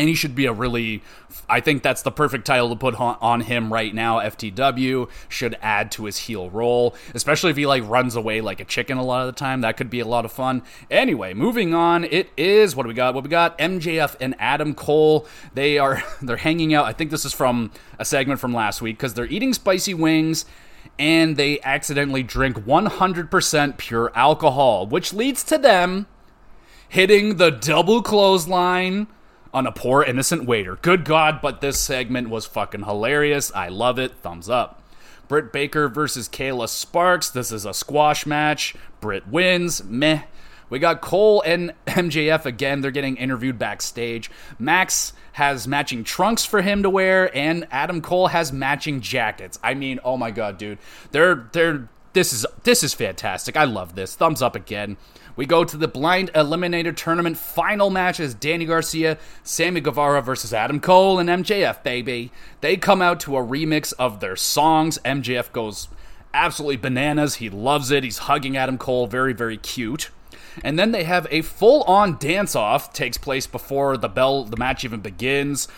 And 0.00 0.08
he 0.08 0.14
should 0.14 0.34
be 0.34 0.46
a 0.46 0.52
really 0.52 1.02
I 1.48 1.60
think 1.60 1.82
that's 1.82 2.00
the 2.02 2.10
perfect 2.10 2.46
title 2.46 2.70
to 2.70 2.76
put 2.76 2.98
on 2.98 3.42
him 3.42 3.70
right 3.70 3.94
now. 3.94 4.18
FTW 4.18 5.10
should 5.28 5.58
add 5.60 5.92
to 5.92 6.06
his 6.06 6.16
heel 6.16 6.48
role, 6.48 6.94
especially 7.14 7.50
if 7.50 7.56
he 7.58 7.66
like 7.66 7.86
runs 7.86 8.16
away 8.16 8.40
like 8.40 8.60
a 8.60 8.64
chicken 8.64 8.96
a 8.96 9.04
lot 9.04 9.20
of 9.20 9.26
the 9.26 9.38
time. 9.38 9.60
That 9.60 9.76
could 9.76 9.90
be 9.90 10.00
a 10.00 10.06
lot 10.06 10.24
of 10.24 10.32
fun. 10.32 10.62
Anyway, 10.90 11.34
moving 11.34 11.74
on. 11.74 12.04
It 12.04 12.30
is 12.36 12.74
what 12.74 12.84
do 12.84 12.88
we 12.88 12.94
got? 12.94 13.14
What 13.14 13.24
we 13.24 13.30
got? 13.30 13.58
MJF 13.58 14.16
and 14.20 14.34
Adam 14.38 14.74
Cole. 14.74 15.26
They 15.52 15.76
are 15.76 16.02
they're 16.22 16.38
hanging 16.38 16.72
out. 16.72 16.86
I 16.86 16.94
think 16.94 17.10
this 17.10 17.26
is 17.26 17.34
from 17.34 17.70
a 17.98 18.04
segment 18.06 18.40
from 18.40 18.54
last 18.54 18.80
week 18.80 18.96
because 18.96 19.12
they're 19.12 19.26
eating 19.26 19.52
spicy 19.52 19.92
wings 19.92 20.46
and 20.98 21.36
they 21.36 21.60
accidentally 21.60 22.22
drink 22.22 22.56
100% 22.56 23.76
pure 23.76 24.12
alcohol, 24.14 24.86
which 24.86 25.12
leads 25.12 25.44
to 25.44 25.58
them 25.58 26.06
hitting 26.88 27.36
the 27.36 27.50
double 27.50 28.02
clothesline 28.02 29.06
on 29.52 29.66
a 29.66 29.72
poor 29.72 30.02
innocent 30.02 30.44
waiter. 30.44 30.76
Good 30.76 31.04
God, 31.04 31.40
but 31.40 31.60
this 31.60 31.80
segment 31.80 32.30
was 32.30 32.46
fucking 32.46 32.84
hilarious. 32.84 33.52
I 33.54 33.68
love 33.68 33.98
it. 33.98 34.12
Thumbs 34.18 34.48
up. 34.48 34.82
Britt 35.28 35.52
Baker 35.52 35.88
versus 35.88 36.28
Kayla 36.28 36.68
Sparks. 36.68 37.30
This 37.30 37.52
is 37.52 37.64
a 37.64 37.72
squash 37.74 38.26
match. 38.26 38.74
Britt 39.00 39.28
wins. 39.28 39.84
Meh. 39.84 40.22
We 40.68 40.78
got 40.78 41.00
Cole 41.00 41.42
and 41.44 41.72
MJF 41.86 42.46
again. 42.46 42.80
They're 42.80 42.90
getting 42.90 43.16
interviewed 43.16 43.58
backstage. 43.58 44.30
Max 44.58 45.12
has 45.32 45.66
matching 45.68 46.04
trunks 46.04 46.44
for 46.44 46.62
him 46.62 46.82
to 46.82 46.90
wear, 46.90 47.34
and 47.36 47.66
Adam 47.70 48.00
Cole 48.00 48.28
has 48.28 48.52
matching 48.52 49.00
jackets. 49.00 49.58
I 49.62 49.74
mean, 49.74 50.00
oh 50.04 50.16
my 50.16 50.30
god, 50.30 50.58
dude. 50.58 50.78
They're 51.10 51.48
they're 51.52 51.88
this 52.12 52.32
is 52.32 52.46
this 52.64 52.82
is 52.82 52.94
fantastic. 52.94 53.56
I 53.56 53.64
love 53.64 53.94
this. 53.94 54.14
Thumbs 54.14 54.42
up 54.42 54.56
again. 54.56 54.96
We 55.36 55.46
go 55.46 55.64
to 55.64 55.76
the 55.76 55.88
blind 55.88 56.32
eliminator 56.34 56.94
tournament 56.94 57.38
final 57.38 57.90
match 57.90 58.20
as 58.20 58.34
Danny 58.34 58.64
Garcia, 58.64 59.18
Sammy 59.42 59.80
Guevara 59.80 60.22
versus 60.22 60.52
Adam 60.52 60.80
Cole 60.80 61.18
and 61.18 61.28
MJF, 61.28 61.82
baby. 61.82 62.32
They 62.60 62.76
come 62.76 63.00
out 63.00 63.20
to 63.20 63.36
a 63.36 63.42
remix 63.44 63.92
of 63.98 64.20
their 64.20 64.36
songs. 64.36 64.98
MJF 65.04 65.52
goes 65.52 65.88
absolutely 66.34 66.76
bananas. 66.76 67.36
He 67.36 67.50
loves 67.50 67.90
it. 67.90 68.04
He's 68.04 68.18
hugging 68.18 68.56
Adam 68.56 68.78
Cole, 68.78 69.06
very, 69.06 69.32
very 69.32 69.56
cute. 69.56 70.10
And 70.64 70.78
then 70.78 70.92
they 70.92 71.04
have 71.04 71.26
a 71.30 71.42
full-on 71.42 72.18
dance-off 72.18 72.92
takes 72.92 73.16
place 73.16 73.46
before 73.46 73.96
the 73.96 74.08
bell 74.08 74.44
the 74.44 74.56
match 74.56 74.84
even 74.84 75.00
begins. 75.00 75.68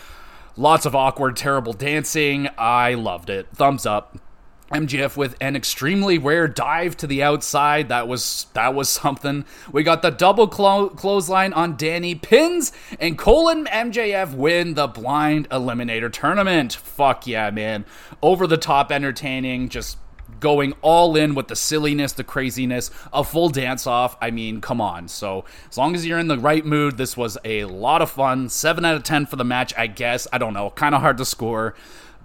Lots 0.57 0.85
of 0.85 0.95
awkward, 0.95 1.35
terrible 1.35 1.73
dancing. 1.73 2.47
I 2.57 2.93
loved 2.93 3.29
it. 3.29 3.47
Thumbs 3.55 3.85
up. 3.85 4.17
MJF 4.73 5.15
with 5.15 5.35
an 5.39 5.55
extremely 5.55 6.17
rare 6.17 6.47
dive 6.47 6.97
to 6.97 7.07
the 7.07 7.21
outside. 7.21 7.89
That 7.89 8.07
was 8.07 8.47
that 8.53 8.73
was 8.73 8.89
something. 8.89 9.45
We 9.71 9.83
got 9.83 10.01
the 10.01 10.09
double 10.09 10.47
clo- 10.47 10.89
clothesline 10.89 11.53
on 11.53 11.77
Danny 11.77 12.15
pins, 12.15 12.71
and 12.99 13.17
Cole 13.17 13.49
and 13.49 13.67
MJF 13.67 14.33
win 14.33 14.73
the 14.73 14.87
blind 14.87 15.47
eliminator 15.49 16.11
tournament. 16.11 16.73
Fuck 16.73 17.27
yeah, 17.27 17.51
man! 17.51 17.85
Over 18.21 18.47
the 18.47 18.57
top, 18.57 18.91
entertaining. 18.91 19.69
Just 19.69 19.97
going 20.39 20.73
all 20.81 21.15
in 21.15 21.35
with 21.35 21.47
the 21.47 21.55
silliness, 21.55 22.11
the 22.11 22.23
craziness, 22.23 22.89
a 23.13 23.23
full 23.23 23.49
dance 23.49 23.85
off. 23.87 24.17
I 24.21 24.31
mean, 24.31 24.59
come 24.59 24.81
on. 24.81 25.07
So, 25.07 25.45
as 25.69 25.77
long 25.77 25.95
as 25.95 26.05
you're 26.05 26.19
in 26.19 26.27
the 26.27 26.37
right 26.37 26.65
mood, 26.65 26.97
this 26.97 27.15
was 27.15 27.37
a 27.45 27.65
lot 27.65 28.01
of 28.01 28.09
fun. 28.09 28.49
7 28.49 28.83
out 28.83 28.95
of 28.95 29.03
10 29.03 29.27
for 29.27 29.35
the 29.35 29.45
match, 29.45 29.73
I 29.77 29.87
guess. 29.87 30.27
I 30.33 30.39
don't 30.39 30.53
know. 30.53 30.71
Kind 30.71 30.95
of 30.95 31.01
hard 31.01 31.17
to 31.19 31.25
score. 31.25 31.75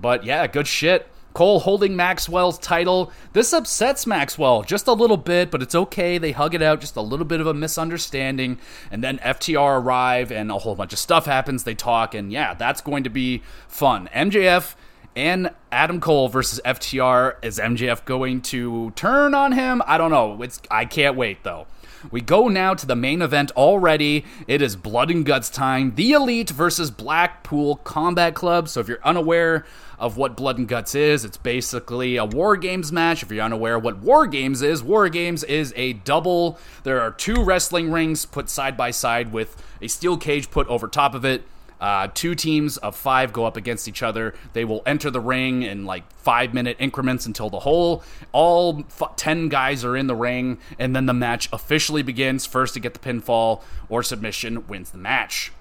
But 0.01 0.25
yeah, 0.25 0.47
good 0.47 0.67
shit. 0.67 1.09
Cole 1.39 1.61
holding 1.61 1.95
Maxwell's 1.95 2.59
title. 2.59 3.13
This 3.33 3.53
upsets 3.53 4.09
Maxwell 4.09 4.65
just 4.65 4.89
a 4.89 4.93
little 4.93 5.17
bit, 5.17 5.53
but 5.53 5.63
it's 5.63 5.77
okay. 5.77 6.19
They 6.19 6.33
hug 6.33 6.53
it 6.53 6.63
out, 6.63 6.81
just 6.81 6.97
a 6.97 7.01
little 7.01 7.25
bit 7.25 7.41
of 7.41 7.47
a 7.47 7.55
misunderstanding. 7.55 8.59
And 8.91 9.05
then 9.05 9.19
FTR 9.19 9.81
arrive, 9.81 10.33
and 10.33 10.51
a 10.51 10.59
whole 10.59 10.75
bunch 10.75 10.93
of 10.93 10.99
stuff 10.99 11.27
happens. 11.27 11.63
They 11.63 11.77
talk, 11.77 12.13
and 12.13 12.33
yeah, 12.33 12.55
that's 12.55 12.81
going 12.81 13.05
to 13.05 13.09
be 13.09 13.45
fun. 13.69 14.09
MJF 14.13 14.75
and 15.15 15.51
Adam 15.71 16.01
Cole 16.01 16.29
versus 16.29 16.61
FTR. 16.65 17.37
Is 17.45 17.61
MJF 17.61 18.05
going 18.05 18.41
to 18.43 18.91
turn 18.97 19.33
on 19.33 19.53
him? 19.53 19.81
I 19.87 19.97
don't 19.97 20.11
know. 20.11 20.43
It's 20.43 20.61
I 20.73 20.87
can't 20.87 21.15
wait 21.17 21.45
though. 21.45 21.69
We 22.11 22.21
go 22.21 22.49
now 22.49 22.75
to 22.75 22.87
the 22.87 22.97
main 22.97 23.23
event 23.23 23.51
already. 23.53 24.25
It 24.47 24.63
is 24.63 24.77
blood 24.77 25.11
and 25.11 25.25
guts 25.25 25.51
time. 25.51 25.95
The 25.95 26.13
Elite 26.13 26.51
versus 26.51 26.91
Blackpool 26.91 27.77
Combat 27.77 28.35
Club. 28.35 28.69
So 28.69 28.81
if 28.81 28.89
you're 28.89 29.05
unaware 29.05 29.65
of 29.99 30.17
what 30.17 30.37
Blood 30.37 30.59
and 30.59 30.69
Guts 30.69 30.95
is, 30.95 31.25
it's 31.25 31.37
basically 31.37 32.17
a 32.17 32.25
War 32.25 32.57
Games 32.57 32.93
match. 32.93 33.23
If 33.23 33.31
you're 33.31 33.45
unaware 33.45 33.79
what 33.79 33.99
War 33.99 34.27
Games 34.27 34.63
is, 34.63 34.83
War 34.83 35.09
Games 35.09 35.45
is 35.45 35.73
a 35.77 35.95
double. 35.95 36.59
There 36.85 37.01
are 37.01 37.11
two 37.11 37.43
wrestling 37.43 37.91
rings 37.91 38.25
put 38.25 38.49
side 38.49 38.77
by 38.77 38.91
side 38.91 39.33
with 39.33 39.63
a 39.83 39.89
steel 39.89 40.17
cage 40.17 40.51
put 40.51 40.67
over 40.69 40.89
top 40.89 41.15
of 41.15 41.25
it. 41.25 41.43
Uh, 41.81 42.09
two 42.13 42.35
teams 42.35 42.77
of 42.79 42.97
five 42.97 43.33
go 43.33 43.45
up 43.45 43.57
against 43.57 43.87
each 43.87 44.03
other. 44.03 44.35
They 44.53 44.65
will 44.65 44.83
enter 44.85 45.11
the 45.11 45.21
ring 45.21 45.63
in 45.63 45.85
like 45.85 46.11
five 46.13 46.53
minute 46.53 46.77
increments 46.81 47.25
until 47.25 47.51
the 47.51 47.61
whole, 47.61 48.03
all 48.33 48.85
f- 49.01 49.15
10 49.17 49.49
guys 49.49 49.85
are 49.85 49.97
in 49.97 50.09
the 50.09 50.17
ring, 50.17 50.59
and 50.79 50.95
then 50.97 51.07
the 51.07 51.15
match 51.15 51.49
officially 51.53 52.03
begins. 52.03 52.47
First 52.47 52.75
to 52.75 52.81
get 52.81 52.95
the 52.95 53.01
pinfall 53.01 53.63
or 53.89 54.03
submission 54.03 54.67
wins 54.67 54.91
the 54.91 54.99
match. 54.99 55.53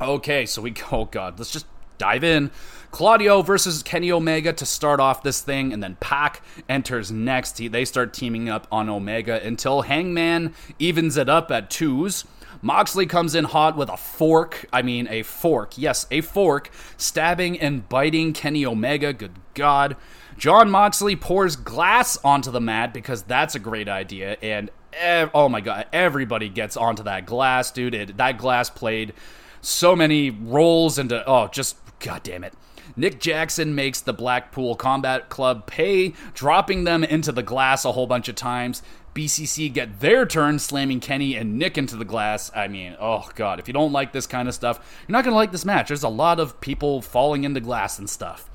Okay, 0.00 0.46
so 0.46 0.62
we 0.62 0.70
go, 0.70 0.84
oh 0.92 1.04
god, 1.06 1.38
let's 1.38 1.50
just 1.50 1.66
dive 1.98 2.24
in. 2.24 2.50
Claudio 2.90 3.42
versus 3.42 3.82
Kenny 3.82 4.10
Omega 4.10 4.52
to 4.54 4.64
start 4.64 5.00
off 5.00 5.22
this 5.22 5.40
thing, 5.40 5.72
and 5.72 5.82
then 5.82 5.96
Pac 6.00 6.42
enters 6.68 7.10
next. 7.10 7.58
He, 7.58 7.68
they 7.68 7.84
start 7.84 8.14
teaming 8.14 8.48
up 8.48 8.66
on 8.72 8.88
Omega 8.88 9.44
until 9.44 9.82
Hangman 9.82 10.54
evens 10.78 11.16
it 11.16 11.28
up 11.28 11.50
at 11.50 11.68
twos. 11.68 12.24
Moxley 12.62 13.06
comes 13.06 13.34
in 13.34 13.44
hot 13.44 13.76
with 13.76 13.88
a 13.88 13.96
fork. 13.96 14.66
I 14.72 14.82
mean, 14.82 15.08
a 15.08 15.22
fork. 15.22 15.76
Yes, 15.76 16.06
a 16.10 16.20
fork. 16.20 16.70
Stabbing 16.96 17.60
and 17.60 17.86
biting 17.88 18.32
Kenny 18.32 18.64
Omega. 18.64 19.12
Good 19.12 19.38
God. 19.54 19.96
Jon 20.38 20.70
Moxley 20.70 21.16
pours 21.16 21.56
glass 21.56 22.18
onto 22.24 22.50
the 22.50 22.60
mat 22.60 22.92
because 22.92 23.22
that's 23.22 23.54
a 23.54 23.58
great 23.58 23.88
idea. 23.88 24.36
And 24.42 24.70
ev- 24.92 25.30
oh 25.34 25.48
my 25.48 25.60
God, 25.60 25.86
everybody 25.92 26.48
gets 26.48 26.76
onto 26.76 27.02
that 27.04 27.26
glass, 27.26 27.70
dude. 27.70 27.94
It, 27.94 28.16
that 28.16 28.38
glass 28.38 28.70
played 28.70 29.12
so 29.60 29.96
many 29.96 30.30
roles 30.30 30.98
into. 30.98 31.22
Oh, 31.26 31.48
just 31.48 31.76
God 32.00 32.22
damn 32.22 32.44
it. 32.44 32.54
Nick 32.94 33.20
Jackson 33.20 33.74
makes 33.74 34.00
the 34.00 34.12
Blackpool 34.12 34.76
Combat 34.76 35.28
Club 35.28 35.66
pay, 35.66 36.14
dropping 36.34 36.84
them 36.84 37.02
into 37.02 37.32
the 37.32 37.42
glass 37.42 37.84
a 37.84 37.92
whole 37.92 38.06
bunch 38.06 38.28
of 38.28 38.34
times. 38.34 38.82
BCC 39.14 39.72
get 39.72 40.00
their 40.00 40.26
turn 40.26 40.58
slamming 40.58 41.00
Kenny 41.00 41.34
and 41.36 41.58
Nick 41.58 41.78
into 41.78 41.96
the 41.96 42.04
glass. 42.04 42.50
I 42.54 42.68
mean, 42.68 42.96
oh 43.00 43.28
god, 43.34 43.58
if 43.58 43.66
you 43.66 43.72
don't 43.72 43.92
like 43.92 44.12
this 44.12 44.26
kind 44.26 44.46
of 44.46 44.54
stuff, 44.54 44.78
you're 45.08 45.14
not 45.14 45.24
gonna 45.24 45.36
like 45.36 45.52
this 45.52 45.64
match. 45.64 45.88
There's 45.88 46.02
a 46.02 46.08
lot 46.08 46.38
of 46.38 46.60
people 46.60 47.00
falling 47.00 47.44
into 47.44 47.60
glass 47.60 47.98
and 47.98 48.10
stuff. 48.10 48.50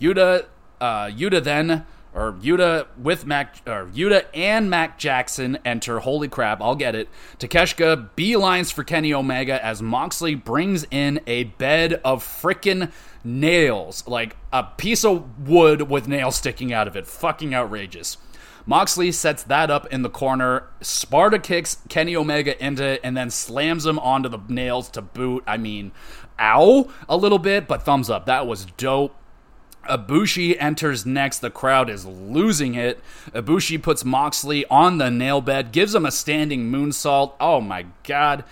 Yuta, 0.00 0.46
uh, 0.80 1.06
Yuta 1.06 1.42
then, 1.42 1.84
or 2.14 2.32
Yuta 2.34 2.86
with 2.96 3.26
Mac, 3.26 3.56
or 3.66 3.86
Yuta 3.86 4.24
and 4.32 4.70
Mac 4.70 4.98
Jackson 4.98 5.58
enter. 5.64 5.98
Holy 5.98 6.28
crap, 6.28 6.62
I'll 6.62 6.76
get 6.76 6.94
it. 6.94 7.08
Takeshita 7.38 8.10
beelines 8.16 8.72
for 8.72 8.84
Kenny 8.84 9.12
Omega 9.12 9.62
as 9.64 9.82
Moxley 9.82 10.34
brings 10.36 10.86
in 10.90 11.20
a 11.26 11.44
bed 11.44 12.00
of 12.04 12.22
frickin' 12.22 12.92
nails, 13.24 14.06
like 14.06 14.36
a 14.52 14.62
piece 14.62 15.04
of 15.04 15.48
wood 15.48 15.82
with 15.82 16.06
nails 16.06 16.36
sticking 16.36 16.72
out 16.72 16.86
of 16.86 16.96
it. 16.96 17.06
Fucking 17.06 17.54
outrageous. 17.54 18.16
Moxley 18.66 19.12
sets 19.12 19.42
that 19.44 19.70
up 19.70 19.86
in 19.92 20.02
the 20.02 20.08
corner. 20.08 20.68
Sparta 20.80 21.38
kicks 21.38 21.78
Kenny 21.88 22.16
Omega 22.16 22.62
into 22.64 22.84
it 22.84 23.00
and 23.04 23.16
then 23.16 23.28
slams 23.30 23.84
him 23.84 23.98
onto 23.98 24.28
the 24.28 24.38
nails 24.48 24.88
to 24.90 25.02
boot. 25.02 25.44
I 25.46 25.58
mean, 25.58 25.92
ow, 26.40 26.88
a 27.08 27.16
little 27.16 27.38
bit, 27.38 27.66
but 27.68 27.82
thumbs 27.82 28.08
up. 28.08 28.26
That 28.26 28.46
was 28.46 28.64
dope. 28.64 29.14
Ibushi 29.88 30.56
enters 30.60 31.04
next. 31.06 31.38
The 31.38 31.50
crowd 31.50 31.90
is 31.90 32.06
losing 32.06 32.74
it. 32.74 33.00
Ibushi 33.32 33.82
puts 33.82 34.04
Moxley 34.04 34.64
on 34.66 34.98
the 34.98 35.10
nail 35.10 35.40
bed, 35.40 35.72
gives 35.72 35.94
him 35.94 36.06
a 36.06 36.10
standing 36.10 36.70
moonsault. 36.70 37.34
Oh 37.40 37.60
my 37.60 37.86
god. 38.02 38.44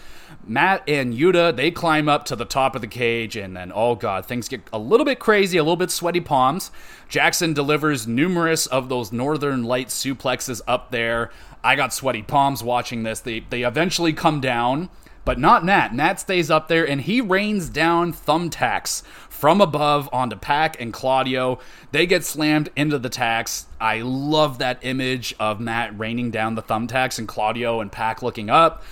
Matt 0.44 0.82
and 0.88 1.14
Yuta, 1.14 1.54
they 1.54 1.70
climb 1.70 2.08
up 2.08 2.24
to 2.24 2.36
the 2.36 2.44
top 2.44 2.74
of 2.74 2.80
the 2.80 2.88
cage, 2.88 3.36
and 3.36 3.56
then, 3.56 3.70
oh 3.72 3.94
god, 3.94 4.26
things 4.26 4.48
get 4.48 4.62
a 4.72 4.78
little 4.78 5.04
bit 5.04 5.20
crazy, 5.20 5.56
a 5.56 5.62
little 5.62 5.76
bit 5.76 5.90
sweaty 5.90 6.20
palms. 6.20 6.72
Jackson 7.08 7.52
delivers 7.52 8.08
numerous 8.08 8.66
of 8.66 8.88
those 8.88 9.12
Northern 9.12 9.62
Light 9.62 9.88
suplexes 9.88 10.60
up 10.66 10.90
there. 10.90 11.30
I 11.62 11.76
got 11.76 11.94
sweaty 11.94 12.22
palms 12.22 12.62
watching 12.62 13.04
this. 13.04 13.20
They, 13.20 13.40
they 13.40 13.62
eventually 13.62 14.12
come 14.12 14.40
down, 14.40 14.88
but 15.24 15.38
not 15.38 15.64
Matt. 15.64 15.94
Matt 15.94 16.18
stays 16.18 16.50
up 16.50 16.66
there, 16.66 16.88
and 16.88 17.02
he 17.02 17.20
rains 17.20 17.68
down 17.68 18.12
thumbtacks 18.12 19.02
from 19.42 19.60
above 19.60 20.08
onto 20.12 20.36
Pac 20.36 20.80
and 20.80 20.92
Claudio. 20.92 21.58
They 21.90 22.06
get 22.06 22.24
slammed 22.24 22.70
into 22.76 22.96
the 22.96 23.08
tacks. 23.08 23.66
I 23.80 24.02
love 24.02 24.58
that 24.58 24.78
image 24.82 25.34
of 25.40 25.58
Matt 25.58 25.98
raining 25.98 26.30
down 26.30 26.54
the 26.54 26.62
thumbtacks 26.62 27.18
and 27.18 27.26
Claudio 27.26 27.80
and 27.80 27.90
Pac 27.90 28.22
looking 28.22 28.50
up. 28.50 28.84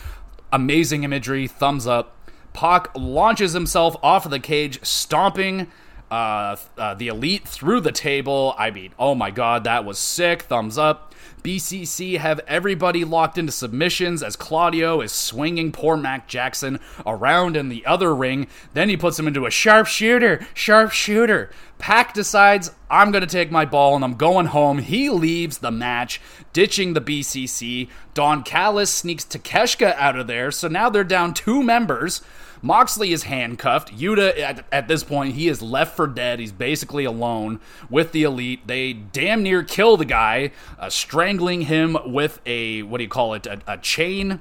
Amazing 0.52 1.04
imagery, 1.04 1.46
thumbs 1.46 1.86
up. 1.86 2.16
Pac 2.52 2.88
launches 2.96 3.52
himself 3.52 3.94
off 4.02 4.24
of 4.24 4.32
the 4.32 4.40
cage, 4.40 4.84
stomping 4.84 5.68
Uh, 6.10 6.56
uh, 6.76 6.94
the 6.94 7.06
elite 7.06 7.46
through 7.46 7.80
the 7.80 7.92
table. 7.92 8.56
I 8.58 8.72
mean, 8.72 8.90
oh 8.98 9.14
my 9.14 9.30
god, 9.30 9.62
that 9.62 9.84
was 9.84 9.96
sick. 9.96 10.42
Thumbs 10.42 10.76
up. 10.76 11.14
BCC 11.40 12.18
have 12.18 12.40
everybody 12.46 13.04
locked 13.04 13.38
into 13.38 13.52
submissions 13.52 14.22
as 14.22 14.36
Claudio 14.36 15.00
is 15.00 15.12
swinging 15.12 15.72
poor 15.72 15.96
Mac 15.96 16.28
Jackson 16.28 16.78
around 17.04 17.56
in 17.56 17.68
the 17.68 17.84
other 17.86 18.14
ring. 18.14 18.46
Then 18.74 18.88
he 18.88 18.96
puts 18.96 19.18
him 19.18 19.26
into 19.26 19.46
a 19.46 19.50
sharpshooter, 19.50 20.46
sharpshooter. 20.54 21.50
Pac 21.78 22.12
decides, 22.12 22.70
I'm 22.90 23.10
going 23.10 23.22
to 23.22 23.26
take 23.26 23.50
my 23.50 23.64
ball 23.64 23.94
and 23.94 24.04
I'm 24.04 24.14
going 24.14 24.46
home. 24.46 24.78
He 24.78 25.08
leaves 25.08 25.58
the 25.58 25.70
match, 25.70 26.20
ditching 26.52 26.92
the 26.92 27.00
BCC. 27.00 27.88
Don 28.12 28.42
Callis 28.42 28.92
sneaks 28.92 29.24
Takeshita 29.24 29.94
out 29.96 30.16
of 30.16 30.26
there, 30.26 30.50
so 30.50 30.68
now 30.68 30.90
they're 30.90 31.04
down 31.04 31.32
two 31.32 31.62
members. 31.62 32.20
Moxley 32.62 33.12
is 33.12 33.24
handcuffed. 33.24 33.96
Yuta, 33.96 34.38
at, 34.38 34.64
at, 34.70 34.88
this 34.88 35.02
point, 35.02 35.34
he 35.34 35.48
is 35.48 35.62
left 35.62 35.96
for 35.96 36.06
dead. 36.06 36.38
He's 36.38 36.52
basically 36.52 37.04
alone 37.04 37.60
with 37.88 38.12
the 38.12 38.22
elite. 38.22 38.66
They 38.66 38.92
damn 38.92 39.42
near 39.42 39.62
kill 39.62 39.96
the 39.96 40.04
guy, 40.04 40.52
uh, 40.78 40.90
strangling 40.90 41.62
him 41.62 41.96
with 42.06 42.40
a, 42.46 42.82
what 42.82 42.98
do 42.98 43.04
you 43.04 43.10
call 43.10 43.34
it, 43.34 43.46
a, 43.46 43.60
a 43.66 43.78
chain. 43.78 44.40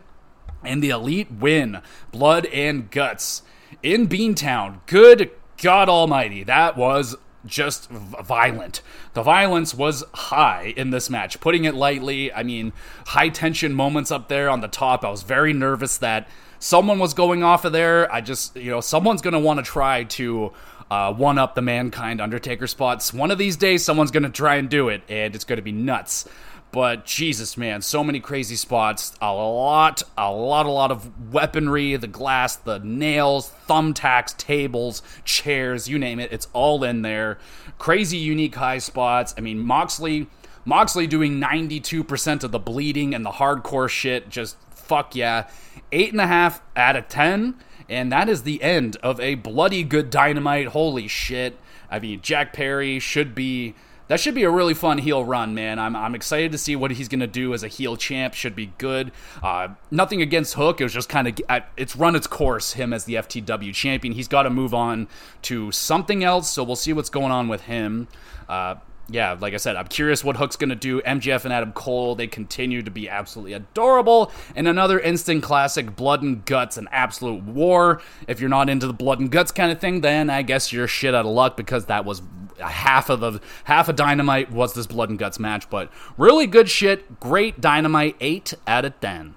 And 0.64 0.84
the 0.84 0.90
elite 0.90 1.32
win. 1.32 1.82
Blood 2.12 2.46
and 2.48 2.92
guts 2.92 3.44
in 3.82 4.08
Beantown. 4.08 4.82
Good 4.88 5.32
God 5.58 5.88
Almighty. 5.88 6.44
That 6.44 6.76
was 6.76 7.16
just 7.46 7.90
violent. 7.90 8.82
The 9.14 9.24
violence 9.24 9.74
was 9.74 10.04
high 10.14 10.74
in 10.76 10.90
this 10.90 11.10
match. 11.10 11.40
Putting 11.40 11.66
it 11.66 11.76
lightly, 11.76 12.32
I 12.34 12.44
mean, 12.44 12.74
high 13.08 13.30
tension 13.30 13.74
moments 13.74 14.12
up 14.12 14.28
there 14.28 14.50
on 14.50 14.62
the 14.62 14.68
top. 14.68 15.06
I 15.06 15.10
was 15.10 15.24
very 15.24 15.54
nervous 15.54 15.98
that 16.00 16.28
someone 16.60 17.00
was 17.00 17.13
going 17.13 17.43
off 17.43 17.65
of 17.65 17.74
there. 17.74 18.12
I 18.12 18.22
just, 18.22 18.56
you 18.56 18.72
know, 18.72 18.82
someone's 18.82 19.22
going 19.22 19.34
to 19.34 19.39
want 19.39 19.60
to 19.60 19.63
try 19.63 20.04
to 20.04 20.54
uh, 20.91 21.13
one 21.13 21.38
up 21.38 21.56
the 21.56 21.62
Mankind 21.62 22.22
Undertaker 22.22 22.67
spots. 22.67 23.13
One 23.13 23.32
of 23.32 23.38
these 23.38 23.58
days, 23.58 23.84
someone's 23.84 24.12
going 24.12 24.24
to 24.24 24.30
try 24.30 24.56
and 24.56 24.69
do 24.69 24.89
it, 24.89 25.02
and 25.10 25.36
it's 25.36 25.43
going 25.43 25.58
to 25.58 25.63
be 25.63 25.72
nuts. 25.72 26.28
But 26.72 27.06
Jesus, 27.06 27.58
man, 27.58 27.82
so 27.82 28.04
many 28.04 28.19
crazy 28.19 28.56
spots. 28.56 29.15
A 29.22 29.34
lot, 29.34 30.04
a 30.15 30.32
lot, 30.32 30.67
a 30.67 30.72
lot 30.72 30.91
of 30.91 31.34
weaponry 31.34 31.95
the 31.95 32.08
glass, 32.08 32.58
the 32.58 32.78
nails, 32.80 33.52
thumbtacks, 33.67 34.38
tables, 34.38 35.02
chairs, 35.26 35.89
you 35.89 35.98
name 35.98 36.19
it. 36.19 36.32
It's 36.32 36.48
all 36.54 36.84
in 36.84 37.02
there. 37.02 37.39
Crazy, 37.80 38.17
unique 38.17 38.56
high 38.56 38.78
spots. 38.78 39.34
I 39.38 39.41
mean, 39.41 39.60
Moxley. 39.60 40.28
Moxley 40.65 41.08
doing 41.08 41.39
92% 41.39 42.43
of 42.43 42.52
the 42.52 42.60
bleeding 42.60 43.15
and 43.15 43.26
the 43.26 43.32
hardcore 43.32 43.89
shit. 43.89 44.30
Just 44.30 44.56
fuck 44.69 45.15
yeah. 45.15 45.48
Eight 45.91 46.12
and 46.12 46.21
a 46.21 46.28
half 46.28 46.62
out 46.75 46.95
of 46.95 47.08
10. 47.08 47.56
And 47.88 48.12
that 48.12 48.30
is 48.30 48.43
the 48.43 48.62
end 48.62 48.97
of 48.97 49.19
a 49.19 49.36
bloody 49.36 49.84
good 49.84 50.10
dynamite. 50.10 50.67
Holy 50.67 51.08
shit. 51.08 51.58
I 51.89 51.99
mean, 51.99 52.21
Jack 52.21 52.54
Perry 52.54 52.99
should 52.99 53.34
be 53.34 53.73
that 54.10 54.19
should 54.19 54.34
be 54.34 54.43
a 54.43 54.49
really 54.49 54.73
fun 54.73 54.97
heel 54.97 55.23
run, 55.23 55.54
man. 55.54 55.78
I'm, 55.78 55.95
I'm 55.95 56.15
excited 56.15 56.52
to 56.54 56.58
see 56.58 56.75
what 56.75 56.89
he's 56.89 57.08
going 57.08 57.19
to 57.19 57.28
do 57.28 57.54
as 57.54 57.62
a 57.62 57.67
heel 57.67 57.95
champ. 57.95 58.34
Should 58.34 58.56
be 58.56 58.73
good. 58.80 59.12
Uh, 59.41 59.69
nothing 59.91 60.19
against 60.19 60.56
Hook. 60.56 60.82
It 60.82 60.84
was 60.84 60.93
just 60.93 61.10
kind 61.10 61.28
of, 61.28 61.63
it's 61.78 61.95
run 61.95 62.15
its 62.15 62.25
course, 62.25 62.73
him 62.73 62.91
as 62.91 63.06
the 63.06 63.13
FTW 63.13 63.71
champion. 63.71 64.15
He's 64.15 64.28
got 64.28 64.43
to 64.43 64.49
move 64.49 64.73
on 64.73 65.08
to 65.43 65.71
something 65.71 66.23
else, 66.23 66.49
so 66.49 66.63
we'll 66.63 66.75
see 66.75 66.91
what's 66.91 67.12
going 67.12 67.32
on 67.32 67.47
with 67.47 67.62
him. 67.62 68.08
Uh, 68.49 68.75
yeah, 69.10 69.36
like 69.39 69.54
I 69.54 69.58
said, 69.58 69.76
I'm 69.76 69.88
curious 69.88 70.24
what 70.24 70.38
Hook's 70.38 70.56
going 70.56 70.69
to 70.69 70.76
do. 70.76 71.02
MJF 71.02 71.43
and 71.43 71.54
Adam 71.54 71.72
Cole, 71.72 72.15
they 72.15 72.28
continue 72.28 72.82
to 72.82 72.91
be 72.91 73.10
absolutely 73.10 73.54
adorable. 73.54 74.32
And 74.56 74.67
another 74.67 75.00
instant 75.00 75.43
classic, 75.43 75.95
Blood 75.95 76.22
and 76.22 76.45
Guts, 76.45 76.78
an 76.78 76.88
absolute 76.91 77.43
war. 77.43 78.02
If 78.28 78.39
you're 78.39 78.50
not 78.50 78.69
into 78.69 78.88
the 78.88 78.93
Blood 78.93 79.19
and 79.19 79.32
Guts 79.32 79.52
kind 79.52 79.72
of 79.72 79.80
thing, 79.80 80.02
then 80.02 80.30
I 80.30 80.41
guess 80.41 80.72
you're 80.72 80.88
shit 80.88 81.15
out 81.15 81.26
of 81.26 81.32
luck 81.32 81.58
because 81.58 81.86
that 81.86 82.06
was 82.06 82.22
half 82.60 83.10
of 83.10 83.19
the 83.19 83.39
half 83.63 83.89
of 83.89 83.95
Dynamite 83.95 84.52
was 84.52 84.74
this 84.74 84.88
Blood 84.88 85.10
and 85.10 85.19
Guts 85.19 85.39
match. 85.39 85.69
But 85.69 85.91
really 86.17 86.48
good 86.48 86.69
shit. 86.69 87.19
Great 87.19 87.60
Dynamite, 87.60 88.15
8 88.19 88.54
out 88.67 88.86
of 88.86 89.00
10. 89.00 89.36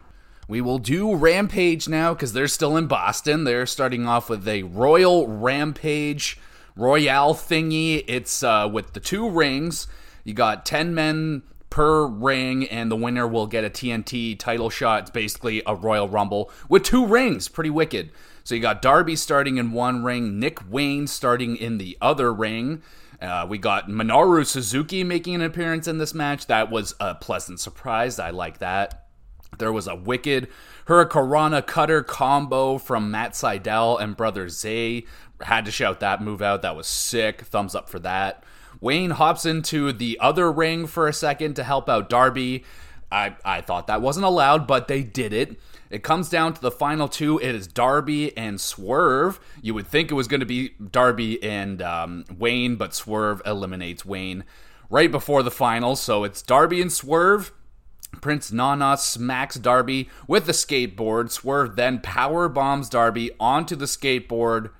We 0.48 0.60
will 0.60 0.78
do 0.78 1.14
Rampage 1.14 1.88
now 1.88 2.12
because 2.12 2.32
they're 2.32 2.48
still 2.48 2.76
in 2.76 2.86
Boston. 2.86 3.44
They're 3.44 3.64
starting 3.64 4.06
off 4.06 4.28
with 4.28 4.46
a 4.46 4.64
Royal 4.64 5.26
Rampage 5.26 6.38
Royale 6.76 7.34
thingy. 7.34 8.04
It's 8.06 8.42
uh, 8.42 8.68
with 8.72 8.92
the 8.92 9.00
two 9.00 9.28
rings. 9.28 9.86
You 10.24 10.34
got 10.34 10.64
10 10.64 10.94
men 10.94 11.42
per 11.70 12.06
ring, 12.06 12.66
and 12.68 12.90
the 12.90 12.96
winner 12.96 13.26
will 13.26 13.46
get 13.46 13.64
a 13.64 13.70
TNT 13.70 14.38
title 14.38 14.70
shot. 14.70 15.02
It's 15.02 15.10
basically 15.10 15.62
a 15.66 15.74
Royal 15.74 16.08
Rumble 16.08 16.50
with 16.68 16.82
two 16.82 17.06
rings. 17.06 17.48
Pretty 17.48 17.70
wicked. 17.70 18.10
So 18.44 18.54
you 18.54 18.60
got 18.60 18.82
Darby 18.82 19.16
starting 19.16 19.56
in 19.56 19.72
one 19.72 20.02
ring, 20.02 20.38
Nick 20.38 20.58
Wayne 20.70 21.06
starting 21.06 21.56
in 21.56 21.78
the 21.78 21.96
other 22.00 22.32
ring. 22.32 22.82
Uh, 23.20 23.46
we 23.48 23.56
got 23.56 23.88
Minoru 23.88 24.44
Suzuki 24.44 25.04
making 25.04 25.36
an 25.36 25.42
appearance 25.42 25.86
in 25.86 25.98
this 25.98 26.12
match. 26.12 26.46
That 26.48 26.70
was 26.70 26.94
a 26.98 27.14
pleasant 27.14 27.60
surprise. 27.60 28.18
I 28.18 28.30
like 28.30 28.58
that. 28.58 29.06
There 29.58 29.72
was 29.72 29.86
a 29.86 29.94
wicked 29.94 30.48
Hurricanrana 30.86 31.66
cutter 31.66 32.02
combo 32.02 32.78
from 32.78 33.10
Matt 33.10 33.32
Sydal 33.32 34.00
and 34.00 34.16
Brother 34.16 34.48
Zay 34.48 35.04
had 35.42 35.64
to 35.64 35.70
shout 35.70 36.00
that 36.00 36.22
move 36.22 36.42
out. 36.42 36.62
That 36.62 36.76
was 36.76 36.86
sick. 36.86 37.42
Thumbs 37.42 37.74
up 37.74 37.88
for 37.88 37.98
that. 38.00 38.44
Wayne 38.80 39.10
hops 39.10 39.46
into 39.46 39.92
the 39.92 40.18
other 40.20 40.50
ring 40.50 40.86
for 40.86 41.06
a 41.06 41.12
second 41.12 41.54
to 41.54 41.64
help 41.64 41.88
out 41.88 42.08
Darby. 42.08 42.64
I, 43.10 43.36
I 43.44 43.60
thought 43.60 43.86
that 43.88 44.00
wasn't 44.00 44.26
allowed, 44.26 44.66
but 44.66 44.88
they 44.88 45.02
did 45.02 45.32
it. 45.32 45.60
It 45.90 46.02
comes 46.02 46.30
down 46.30 46.54
to 46.54 46.60
the 46.60 46.70
final 46.70 47.06
two. 47.06 47.38
It 47.38 47.54
is 47.54 47.66
Darby 47.66 48.36
and 48.36 48.58
Swerve. 48.58 49.38
You 49.60 49.74
would 49.74 49.86
think 49.86 50.10
it 50.10 50.14
was 50.14 50.26
going 50.26 50.40
to 50.40 50.46
be 50.46 50.70
Darby 50.90 51.42
and 51.42 51.82
um, 51.82 52.24
Wayne, 52.36 52.76
but 52.76 52.94
Swerve 52.94 53.42
eliminates 53.44 54.04
Wayne 54.04 54.44
right 54.88 55.10
before 55.10 55.42
the 55.42 55.50
final. 55.50 55.94
So 55.94 56.24
it's 56.24 56.40
Darby 56.40 56.80
and 56.80 56.90
Swerve. 56.90 57.52
Prince 58.20 58.50
Nana 58.52 58.96
smacks 58.96 59.56
Darby 59.56 60.08
with 60.26 60.46
the 60.46 60.52
skateboard. 60.52 61.30
Swerve 61.30 61.76
then 61.76 62.00
power 62.00 62.48
bombs 62.48 62.88
Darby 62.88 63.30
onto 63.38 63.76
the 63.76 63.84
skateboard 63.84 64.70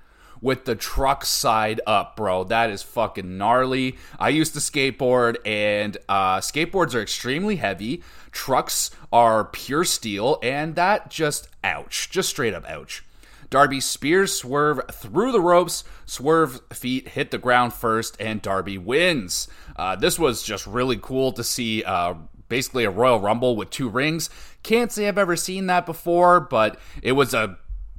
with 0.43 0.65
the 0.65 0.75
truck 0.75 1.25
side 1.25 1.79
up, 1.87 2.17
bro. 2.17 2.43
That 2.43 2.69
is 2.69 2.83
fucking 2.83 3.37
gnarly. 3.37 3.95
I 4.19 4.29
used 4.29 4.53
to 4.53 4.59
skateboard, 4.59 5.37
and 5.45 5.97
uh, 6.09 6.37
skateboards 6.39 6.93
are 6.93 7.01
extremely 7.01 7.55
heavy. 7.55 8.03
Trucks 8.31 8.91
are 9.11 9.45
pure 9.45 9.85
steel, 9.85 10.37
and 10.43 10.75
that 10.75 11.09
just 11.09 11.47
ouch. 11.63 12.09
Just 12.11 12.29
straight 12.29 12.53
up 12.53 12.69
ouch. 12.69 13.03
Darby 13.49 13.79
spears 13.79 14.33
Swerve 14.33 14.81
through 14.91 15.31
the 15.31 15.39
ropes. 15.39 15.85
Swerve 16.05 16.59
feet 16.73 17.09
hit 17.09 17.31
the 17.31 17.37
ground 17.37 17.71
first, 17.71 18.17
and 18.19 18.41
Darby 18.41 18.77
wins. 18.77 19.47
Uh, 19.77 19.95
this 19.95 20.19
was 20.19 20.43
just 20.43 20.67
really 20.67 20.97
cool 21.01 21.31
to 21.31 21.43
see. 21.43 21.83
Uh, 21.83 22.15
basically, 22.49 22.83
a 22.83 22.89
Royal 22.89 23.19
Rumble 23.19 23.55
with 23.55 23.69
two 23.69 23.87
rings. 23.87 24.29
Can't 24.61 24.91
say 24.91 25.07
I've 25.07 25.17
ever 25.17 25.35
seen 25.35 25.67
that 25.67 25.85
before, 25.85 26.39
but 26.39 26.79
it 27.01 27.13
was 27.13 27.33
a 27.33 27.57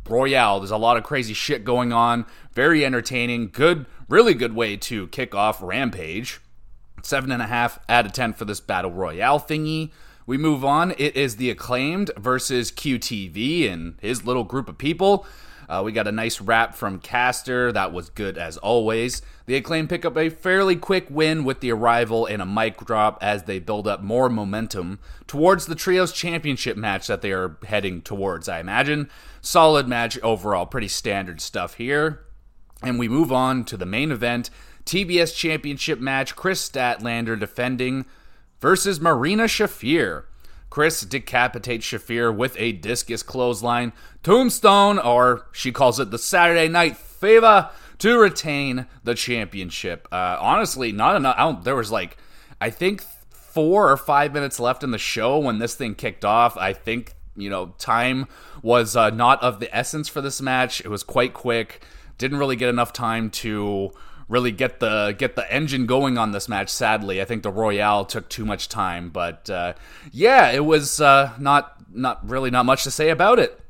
Royale. 0.08 0.60
There's 0.60 0.70
a 0.70 0.76
lot 0.76 0.96
of 0.96 1.04
crazy 1.04 1.34
shit 1.34 1.64
going 1.64 1.92
on. 1.92 2.26
Very 2.52 2.84
entertaining. 2.84 3.50
Good, 3.50 3.86
really 4.08 4.34
good 4.34 4.54
way 4.54 4.76
to 4.76 5.06
kick 5.08 5.34
off 5.34 5.62
Rampage. 5.62 6.40
Seven 7.02 7.30
and 7.30 7.42
a 7.42 7.46
half 7.46 7.78
out 7.88 8.06
of 8.06 8.12
ten 8.12 8.32
for 8.32 8.44
this 8.44 8.60
Battle 8.60 8.90
Royale 8.90 9.40
thingy. 9.40 9.90
We 10.26 10.38
move 10.38 10.64
on. 10.64 10.92
It 10.96 11.16
is 11.16 11.36
the 11.36 11.50
acclaimed 11.50 12.10
versus 12.16 12.72
QTV 12.72 13.70
and 13.70 13.96
his 14.00 14.24
little 14.24 14.44
group 14.44 14.68
of 14.68 14.78
people. 14.78 15.26
Uh, 15.68 15.82
we 15.84 15.92
got 15.92 16.06
a 16.06 16.12
nice 16.12 16.40
rap 16.40 16.74
from 16.74 16.98
Caster. 16.98 17.72
That 17.72 17.92
was 17.92 18.10
good 18.10 18.38
as 18.38 18.56
always. 18.56 19.22
The 19.46 19.56
Acclaim 19.56 19.88
pick 19.88 20.04
up 20.04 20.16
a 20.16 20.28
fairly 20.28 20.76
quick 20.76 21.06
win 21.10 21.44
with 21.44 21.60
the 21.60 21.72
arrival 21.72 22.26
and 22.26 22.40
a 22.40 22.46
mic 22.46 22.78
drop 22.78 23.18
as 23.22 23.44
they 23.44 23.58
build 23.58 23.86
up 23.86 24.02
more 24.02 24.28
momentum 24.28 24.98
towards 25.26 25.66
the 25.66 25.74
Trios 25.74 26.12
Championship 26.12 26.76
match 26.76 27.06
that 27.06 27.22
they 27.22 27.32
are 27.32 27.56
heading 27.66 28.02
towards, 28.02 28.48
I 28.48 28.60
imagine. 28.60 29.10
Solid 29.40 29.86
match 29.88 30.18
overall, 30.20 30.66
pretty 30.66 30.88
standard 30.88 31.40
stuff 31.40 31.74
here. 31.74 32.20
And 32.82 32.98
we 32.98 33.08
move 33.08 33.32
on 33.32 33.64
to 33.64 33.76
the 33.76 33.86
main 33.86 34.10
event 34.10 34.50
TBS 34.84 35.34
Championship 35.34 35.98
match 35.98 36.36
Kris 36.36 36.68
Statlander 36.68 37.38
defending 37.38 38.04
versus 38.60 39.00
Marina 39.00 39.44
Shafir. 39.44 40.24
Kris 40.74 41.02
decapitates 41.02 41.86
Shafir 41.86 42.34
with 42.34 42.56
a 42.58 42.72
discus 42.72 43.22
clothesline, 43.22 43.92
tombstone, 44.24 44.98
or 44.98 45.46
she 45.52 45.70
calls 45.70 46.00
it 46.00 46.10
the 46.10 46.18
Saturday 46.18 46.66
Night 46.66 46.96
Fever, 46.96 47.70
to 47.98 48.18
retain 48.18 48.86
the 49.04 49.14
championship. 49.14 50.08
Uh, 50.10 50.36
honestly, 50.40 50.90
not 50.90 51.14
enough. 51.14 51.62
there 51.62 51.76
was 51.76 51.92
like, 51.92 52.16
I 52.60 52.70
think 52.70 53.02
four 53.30 53.88
or 53.88 53.96
five 53.96 54.32
minutes 54.32 54.58
left 54.58 54.82
in 54.82 54.90
the 54.90 54.98
show 54.98 55.38
when 55.38 55.60
this 55.60 55.76
thing 55.76 55.94
kicked 55.94 56.24
off. 56.24 56.56
I 56.56 56.72
think 56.72 57.14
you 57.36 57.50
know 57.50 57.72
time 57.78 58.26
was 58.60 58.96
uh, 58.96 59.10
not 59.10 59.40
of 59.44 59.60
the 59.60 59.72
essence 59.72 60.08
for 60.08 60.20
this 60.20 60.42
match. 60.42 60.80
It 60.80 60.88
was 60.88 61.04
quite 61.04 61.34
quick. 61.34 61.84
Didn't 62.18 62.38
really 62.38 62.56
get 62.56 62.68
enough 62.68 62.92
time 62.92 63.30
to 63.30 63.92
really 64.28 64.52
get 64.52 64.80
the 64.80 65.14
get 65.16 65.36
the 65.36 65.50
engine 65.52 65.86
going 65.86 66.18
on 66.18 66.32
this 66.32 66.48
match. 66.48 66.68
Sadly, 66.68 67.20
I 67.20 67.24
think 67.24 67.42
the 67.42 67.52
Royale 67.52 68.04
took 68.04 68.28
too 68.28 68.44
much 68.44 68.68
time, 68.68 69.10
but 69.10 69.48
uh, 69.50 69.74
yeah, 70.12 70.50
it 70.50 70.64
was 70.64 71.00
uh, 71.00 71.32
not 71.38 71.76
not 71.92 72.28
really 72.28 72.50
not 72.50 72.66
much 72.66 72.84
to 72.84 72.90
say 72.90 73.10
about 73.10 73.38
it. 73.38 73.60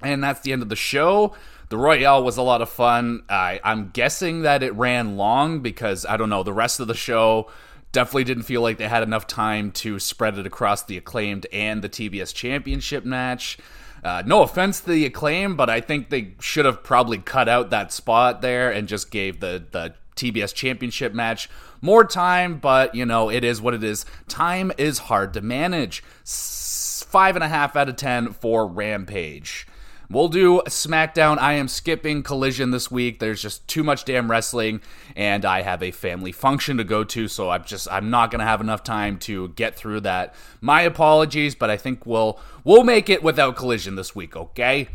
And 0.00 0.22
that's 0.22 0.40
the 0.40 0.52
end 0.52 0.62
of 0.62 0.68
the 0.68 0.76
show. 0.76 1.34
The 1.70 1.78
Royale 1.78 2.22
was 2.22 2.36
a 2.36 2.42
lot 2.42 2.60
of 2.60 2.68
fun. 2.68 3.22
I, 3.28 3.58
I'm 3.64 3.90
guessing 3.90 4.42
that 4.42 4.62
it 4.62 4.74
ran 4.74 5.16
long 5.16 5.60
because 5.60 6.04
I 6.04 6.16
don't 6.16 6.28
know 6.28 6.42
the 6.42 6.52
rest 6.52 6.78
of 6.78 6.88
the 6.88 6.94
show 6.94 7.50
definitely 7.92 8.24
didn't 8.24 8.42
feel 8.42 8.60
like 8.60 8.76
they 8.76 8.88
had 8.88 9.02
enough 9.02 9.26
time 9.26 9.70
to 9.70 9.98
spread 9.98 10.36
it 10.36 10.46
across 10.46 10.82
the 10.82 10.96
acclaimed 10.98 11.46
and 11.52 11.80
the 11.80 11.88
TBS 11.88 12.34
Championship 12.34 13.04
match. 13.04 13.56
Uh, 14.02 14.22
no 14.26 14.42
offense 14.42 14.80
to 14.80 14.90
the 14.90 15.06
acclaim, 15.06 15.56
but 15.56 15.70
I 15.70 15.80
think 15.80 16.10
they 16.10 16.34
should 16.38 16.66
have 16.66 16.82
probably 16.84 17.16
cut 17.16 17.48
out 17.48 17.70
that 17.70 17.90
spot 17.90 18.42
there 18.42 18.70
and 18.70 18.86
just 18.86 19.10
gave 19.10 19.40
the 19.40 19.64
the 19.70 19.94
TBS 20.16 20.54
Championship 20.54 21.12
match 21.12 21.48
more 21.80 22.04
time. 22.04 22.58
But 22.58 22.94
you 22.94 23.06
know, 23.06 23.30
it 23.30 23.44
is 23.44 23.60
what 23.60 23.74
it 23.74 23.84
is. 23.84 24.06
Time 24.28 24.72
is 24.78 24.98
hard 24.98 25.32
to 25.34 25.40
manage. 25.40 26.02
Five 26.24 27.36
and 27.36 27.44
a 27.44 27.48
half 27.48 27.76
out 27.76 27.88
of 27.88 27.96
ten 27.96 28.32
for 28.32 28.66
Rampage. 28.66 29.66
We'll 30.10 30.28
do 30.28 30.62
SmackDown. 30.66 31.38
I 31.38 31.54
am 31.54 31.66
skipping 31.66 32.22
Collision 32.22 32.70
this 32.70 32.90
week. 32.90 33.20
There's 33.20 33.40
just 33.40 33.66
too 33.66 33.82
much 33.82 34.04
damn 34.04 34.30
wrestling, 34.30 34.82
and 35.16 35.44
I 35.44 35.62
have 35.62 35.82
a 35.82 35.90
family 35.90 36.30
function 36.30 36.76
to 36.76 36.84
go 36.84 37.04
to, 37.04 37.26
so 37.26 37.50
I'm 37.50 37.64
just 37.64 37.88
I'm 37.90 38.10
not 38.10 38.30
gonna 38.30 38.44
have 38.44 38.60
enough 38.60 38.82
time 38.82 39.18
to 39.20 39.48
get 39.50 39.74
through 39.74 40.00
that. 40.00 40.34
My 40.60 40.82
apologies, 40.82 41.54
but 41.54 41.70
I 41.70 41.76
think 41.76 42.04
we'll 42.04 42.38
we'll 42.64 42.84
make 42.84 43.08
it 43.08 43.22
without 43.22 43.56
Collision 43.56 43.96
this 43.96 44.14
week, 44.14 44.36
okay? 44.36 44.88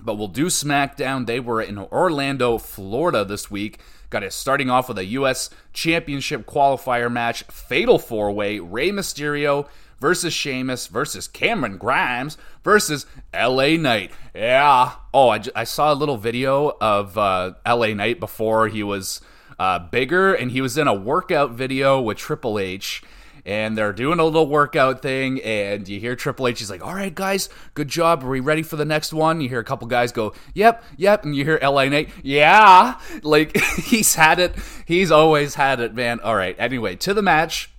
But 0.00 0.14
we'll 0.14 0.28
do 0.28 0.46
SmackDown. 0.46 1.26
They 1.26 1.40
were 1.40 1.62
in 1.62 1.78
Orlando, 1.78 2.58
Florida 2.58 3.24
this 3.24 3.50
week. 3.50 3.80
Got 4.12 4.24
it 4.24 4.34
starting 4.34 4.68
off 4.68 4.88
with 4.88 4.98
a 4.98 5.06
U.S. 5.06 5.48
Championship 5.72 6.44
qualifier 6.44 7.10
match, 7.10 7.44
Fatal 7.44 7.98
Four 7.98 8.30
Way, 8.30 8.58
Rey 8.58 8.90
Mysterio, 8.90 9.66
versus 9.98 10.34
Sheamus 10.34 10.86
versus 10.88 11.26
Cameron 11.26 11.78
Grimes 11.78 12.36
versus 12.62 13.06
LA 13.32 13.76
Knight. 13.78 14.10
Yeah. 14.34 14.92
Oh, 15.14 15.30
I, 15.30 15.42
I 15.56 15.64
saw 15.64 15.90
a 15.90 15.96
little 15.96 16.18
video 16.18 16.76
of 16.78 17.16
uh, 17.16 17.54
LA 17.66 17.94
Knight 17.94 18.20
before 18.20 18.68
he 18.68 18.82
was 18.82 19.22
uh, 19.58 19.78
bigger, 19.78 20.34
and 20.34 20.50
he 20.50 20.60
was 20.60 20.76
in 20.76 20.88
a 20.88 20.92
workout 20.92 21.52
video 21.52 21.98
with 21.98 22.18
Triple 22.18 22.58
H. 22.58 23.02
And 23.44 23.76
they're 23.76 23.92
doing 23.92 24.20
a 24.20 24.24
little 24.24 24.46
workout 24.46 25.02
thing, 25.02 25.40
and 25.42 25.88
you 25.88 25.98
hear 25.98 26.14
Triple 26.14 26.46
H. 26.46 26.60
He's 26.60 26.70
like, 26.70 26.84
"All 26.84 26.94
right, 26.94 27.12
guys, 27.14 27.48
good 27.74 27.88
job. 27.88 28.22
Are 28.22 28.28
we 28.28 28.38
ready 28.38 28.62
for 28.62 28.76
the 28.76 28.84
next 28.84 29.12
one?" 29.12 29.40
You 29.40 29.48
hear 29.48 29.58
a 29.58 29.64
couple 29.64 29.88
guys 29.88 30.12
go, 30.12 30.32
"Yep, 30.54 30.84
yep," 30.96 31.24
and 31.24 31.34
you 31.34 31.44
hear 31.44 31.58
LA 31.60 31.86
Knight, 31.88 32.10
"Yeah." 32.22 32.98
Like 33.22 33.56
he's 33.84 34.14
had 34.14 34.38
it. 34.38 34.54
He's 34.86 35.10
always 35.10 35.54
had 35.56 35.80
it, 35.80 35.94
man. 35.94 36.20
All 36.20 36.36
right. 36.36 36.56
Anyway, 36.58 36.96
to 36.96 37.14
the 37.14 37.22
match. 37.22 37.70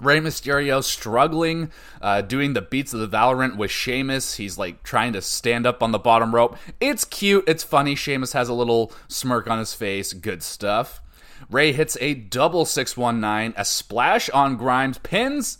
Rey 0.00 0.18
Mysterio 0.18 0.82
struggling, 0.82 1.70
uh, 2.00 2.22
doing 2.22 2.54
the 2.54 2.62
beats 2.62 2.94
of 2.94 3.00
the 3.00 3.08
Bodhrán 3.08 3.56
with 3.58 3.70
Sheamus. 3.70 4.36
He's 4.36 4.56
like 4.56 4.82
trying 4.82 5.12
to 5.12 5.20
stand 5.20 5.66
up 5.66 5.82
on 5.82 5.92
the 5.92 5.98
bottom 5.98 6.34
rope. 6.34 6.56
It's 6.80 7.04
cute. 7.04 7.44
It's 7.46 7.62
funny. 7.62 7.94
Sheamus 7.94 8.32
has 8.32 8.48
a 8.48 8.54
little 8.54 8.92
smirk 9.08 9.48
on 9.48 9.58
his 9.58 9.74
face. 9.74 10.14
Good 10.14 10.42
stuff. 10.42 11.02
Rey 11.48 11.72
hits 11.72 11.96
a 12.00 12.14
double 12.14 12.64
619, 12.64 13.54
a 13.56 13.64
splash 13.64 14.28
on 14.30 14.56
Grimes, 14.56 14.98
pins, 14.98 15.58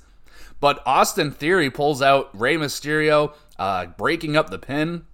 but 0.61 0.83
Austin 0.85 1.31
Theory 1.31 1.71
pulls 1.71 2.03
out 2.03 2.29
Rey 2.39 2.57
Mysterio, 2.57 3.35
uh, 3.59 3.87
breaking 3.87 4.37
up 4.37 4.51
the 4.51 4.59
pin. 4.59 5.07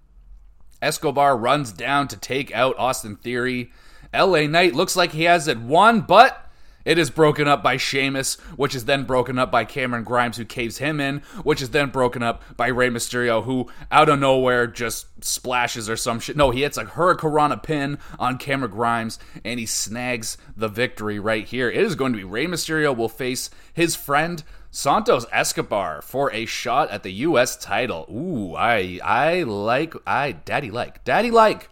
Escobar 0.81 1.37
runs 1.37 1.71
down 1.71 2.07
to 2.09 2.17
take 2.17 2.53
out 2.53 2.77
Austin 2.77 3.15
Theory. 3.15 3.71
LA 4.13 4.41
Knight 4.41 4.75
looks 4.75 4.95
like 4.95 5.11
he 5.11 5.23
has 5.23 5.47
it 5.47 5.59
won, 5.59 6.01
but 6.01 6.46
it 6.87 6.97
is 6.97 7.09
broken 7.09 7.49
up 7.49 7.61
by 7.61 7.75
Sheamus, 7.75 8.35
which 8.55 8.73
is 8.73 8.85
then 8.85 9.03
broken 9.03 9.37
up 9.37 9.51
by 9.51 9.65
Cameron 9.65 10.05
Grimes, 10.05 10.37
who 10.37 10.45
caves 10.45 10.77
him 10.77 11.01
in, 11.01 11.19
which 11.43 11.61
is 11.61 11.71
then 11.71 11.89
broken 11.89 12.23
up 12.23 12.41
by 12.55 12.67
Rey 12.67 12.89
Mysterio, 12.89 13.43
who 13.43 13.67
out 13.91 14.07
of 14.07 14.19
nowhere 14.19 14.67
just 14.67 15.07
splashes 15.21 15.89
or 15.89 15.97
some 15.97 16.21
shit. 16.21 16.37
No, 16.37 16.51
he 16.51 16.61
hits 16.61 16.77
a 16.77 16.85
Hurricanrana 16.85 17.61
pin 17.61 17.97
on 18.17 18.37
Cameron 18.37 18.71
Grimes, 18.71 19.19
and 19.43 19.59
he 19.59 19.65
snags 19.65 20.37
the 20.55 20.69
victory 20.69 21.19
right 21.19 21.45
here. 21.45 21.69
It 21.69 21.81
is 21.81 21.95
going 21.95 22.13
to 22.13 22.17
be 22.17 22.23
Rey 22.23 22.45
Mysterio 22.45 22.95
will 22.95 23.09
face 23.09 23.49
his 23.73 23.97
friend 23.97 24.41
Santos 24.71 25.25
Escobar 25.29 26.01
for 26.01 26.31
a 26.31 26.45
shot 26.45 26.89
at 26.89 27.03
the 27.03 27.11
U.S. 27.11 27.57
title. 27.57 28.07
Ooh, 28.09 28.55
I 28.55 29.01
I 29.03 29.43
like 29.43 29.93
I 30.07 30.31
daddy 30.31 30.71
like 30.71 31.03
daddy 31.03 31.31
like. 31.31 31.69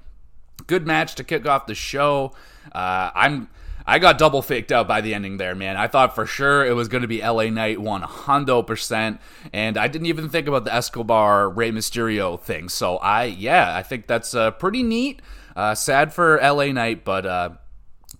Good 0.67 0.85
match 0.85 1.15
to 1.15 1.23
kick 1.23 1.45
off 1.45 1.67
the 1.67 1.75
show. 1.75 2.33
Uh, 2.73 3.11
I'm 3.13 3.49
I 3.87 3.99
got 3.99 4.17
double 4.17 4.41
faked 4.41 4.71
out 4.71 4.87
by 4.87 5.01
the 5.01 5.13
ending 5.13 5.37
there, 5.37 5.53
man. 5.53 5.77
I 5.77 5.87
thought 5.87 6.15
for 6.15 6.25
sure 6.25 6.65
it 6.65 6.73
was 6.73 6.87
going 6.87 7.03
to 7.03 7.07
be 7.07 7.21
LA 7.21 7.49
Knight 7.49 7.77
100%, 7.77 9.19
and 9.53 9.77
I 9.77 9.87
didn't 9.87 10.07
even 10.07 10.27
think 10.29 10.47
about 10.47 10.65
the 10.65 10.73
Escobar 10.73 11.49
Rey 11.49 11.71
Mysterio 11.71 12.39
thing. 12.39 12.67
So 12.69 12.97
I, 12.97 13.25
yeah, 13.25 13.75
I 13.75 13.83
think 13.83 14.07
that's 14.07 14.33
uh, 14.33 14.51
pretty 14.51 14.81
neat. 14.81 15.21
Uh, 15.55 15.75
sad 15.75 16.13
for 16.13 16.39
LA 16.41 16.67
Knight, 16.71 17.05
but 17.05 17.25
uh, 17.27 17.49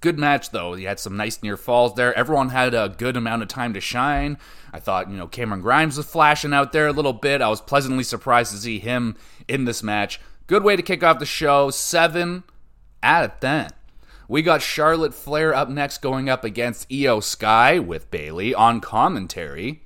good 0.01 0.19
match 0.19 0.51
though. 0.51 0.75
You 0.75 0.88
had 0.88 0.99
some 0.99 1.17
nice 1.17 1.41
near 1.41 1.58
falls 1.58 1.95
there. 1.95 2.13
Everyone 2.13 2.49
had 2.49 2.75
a 2.75 2.93
good 2.95 3.17
amount 3.17 3.41
of 3.41 3.47
time 3.47 3.73
to 3.73 3.82
shine. 3.82 4.38
I 4.71 4.80
thought, 4.80 5.10
you 5.10 5.17
know, 5.17 5.28
Cameron 5.28 5.62
Grimes 5.62 5.97
was 5.97 6.06
flashing 6.06 6.54
out 6.54 6.73
there 6.73 6.88
a 6.88 6.93
little 6.93 7.13
bit. 7.13 7.41
I 7.41 7.49
was 7.49 7.62
pleasantly 7.62 8.04
surprised 8.04 8.51
to 8.51 8.58
see 8.58 8.78
him 8.78 9.17
in 9.47 9.65
this 9.65 9.82
match. 9.82 10.21
Good 10.47 10.63
way 10.63 10.75
to 10.75 10.84
kick 10.84 11.04
off 11.04 11.17
the 11.17 11.25
show. 11.25 11.71
Seven 11.71 12.43
out 13.01 13.25
of 13.25 13.39
ten. 13.39 13.71
We 14.27 14.41
got 14.41 14.61
Charlotte 14.61 15.13
Flair 15.13 15.53
up 15.53 15.69
next 15.69 15.99
going 15.99 16.29
up 16.29 16.43
against 16.43 16.89
Iyo 16.89 17.21
Sky 17.21 17.77
with 17.77 18.09
Bayley 18.09 18.55
on 18.55 18.81
commentary. 18.81 19.83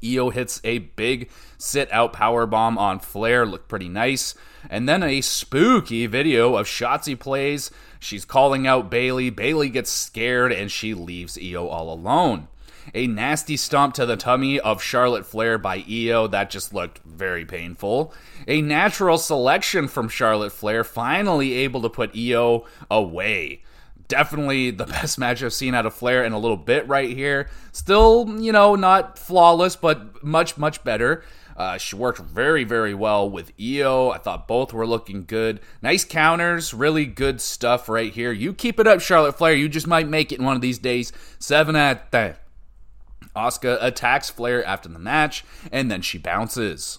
Iyo 0.00 0.32
hits 0.32 0.60
a 0.62 0.78
big 0.78 1.30
sit 1.58 1.90
out 1.92 2.12
power 2.12 2.46
bomb 2.46 2.78
on 2.78 3.00
Flair, 3.00 3.44
looked 3.44 3.68
pretty 3.68 3.88
nice. 3.88 4.34
And 4.70 4.88
then 4.88 5.02
a 5.02 5.20
spooky 5.20 6.06
video 6.06 6.56
of 6.56 6.66
Shotzi 6.66 7.18
plays. 7.18 7.70
She's 7.98 8.24
calling 8.24 8.66
out 8.66 8.90
Bayley. 8.90 9.30
Bayley 9.30 9.70
gets 9.70 9.90
scared 9.90 10.52
and 10.52 10.70
she 10.70 10.94
leaves 10.94 11.36
Iyo 11.36 11.68
all 11.68 11.92
alone. 11.92 12.48
A 12.92 13.06
nasty 13.06 13.56
stomp 13.56 13.94
to 13.94 14.06
the 14.06 14.16
tummy 14.16 14.60
of 14.60 14.82
Charlotte 14.82 15.26
Flair 15.26 15.58
by 15.58 15.80
Iyo 15.82 16.30
that 16.30 16.50
just 16.50 16.74
looked 16.74 16.98
very 17.04 17.44
painful. 17.44 18.12
A 18.46 18.60
natural 18.60 19.18
selection 19.18 19.88
from 19.88 20.08
Charlotte 20.08 20.52
Flair, 20.52 20.84
finally 20.84 21.54
able 21.54 21.80
to 21.82 21.88
put 21.88 22.12
Iyo 22.12 22.66
away 22.90 23.62
definitely 24.08 24.70
the 24.70 24.86
best 24.98 25.18
match 25.18 25.42
I've 25.42 25.52
seen 25.52 25.74
out 25.74 25.86
of 25.86 25.94
Flair 25.94 26.24
in 26.24 26.32
a 26.32 26.38
little 26.38 26.56
bit 26.56 26.86
right 26.88 27.10
here. 27.10 27.48
Still, 27.72 28.40
you 28.40 28.52
know, 28.52 28.74
not 28.74 29.18
flawless, 29.18 29.76
but 29.76 30.22
much, 30.22 30.56
much 30.56 30.84
better. 30.84 31.24
Uh, 31.56 31.78
she 31.78 31.94
worked 31.94 32.18
very, 32.18 32.64
very 32.64 32.94
well 32.94 33.30
with 33.30 33.56
Iyo. 33.56 34.12
I 34.12 34.18
thought 34.18 34.48
both 34.48 34.72
were 34.72 34.86
looking 34.86 35.24
good. 35.24 35.60
Nice 35.82 36.04
counters, 36.04 36.74
really 36.74 37.06
good 37.06 37.40
stuff 37.40 37.88
right 37.88 38.12
here. 38.12 38.32
You 38.32 38.52
keep 38.52 38.80
it 38.80 38.88
up, 38.88 39.00
Charlotte 39.00 39.38
Flair. 39.38 39.54
You 39.54 39.68
just 39.68 39.86
might 39.86 40.08
make 40.08 40.32
it 40.32 40.40
one 40.40 40.56
of 40.56 40.62
these 40.62 40.78
days. 40.78 41.12
Seven 41.38 41.76
at 41.76 42.10
ten. 42.10 42.34
Asuka 43.36 43.78
attacks 43.80 44.30
Flair 44.30 44.64
after 44.64 44.88
the 44.88 44.98
match, 44.98 45.44
and 45.72 45.90
then 45.90 46.02
she 46.02 46.18
bounces. 46.18 46.98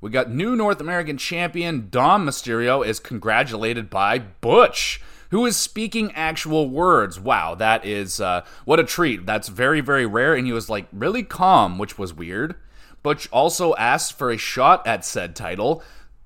We 0.00 0.10
got 0.10 0.30
new 0.30 0.56
North 0.56 0.80
American 0.80 1.16
champion 1.16 1.88
Dom 1.90 2.26
Mysterio 2.26 2.84
is 2.84 2.98
congratulated 2.98 3.88
by 3.88 4.18
Butch 4.18 5.00
who 5.32 5.46
is 5.46 5.56
speaking 5.56 6.12
actual 6.12 6.68
words. 6.68 7.18
Wow, 7.18 7.54
that 7.54 7.86
is 7.86 8.20
uh, 8.20 8.44
what 8.66 8.78
a 8.78 8.84
treat. 8.84 9.24
That's 9.24 9.48
very, 9.48 9.80
very 9.80 10.04
rare. 10.04 10.34
And 10.34 10.46
he 10.46 10.52
was 10.52 10.68
like 10.68 10.86
really 10.92 11.22
calm, 11.22 11.78
which 11.78 11.98
was 11.98 12.12
weird. 12.12 12.54
Butch 13.02 13.28
also 13.32 13.74
asked 13.76 14.18
for 14.18 14.30
a 14.30 14.36
shot 14.36 14.86
at 14.86 15.06
said 15.06 15.34
title. 15.34 15.82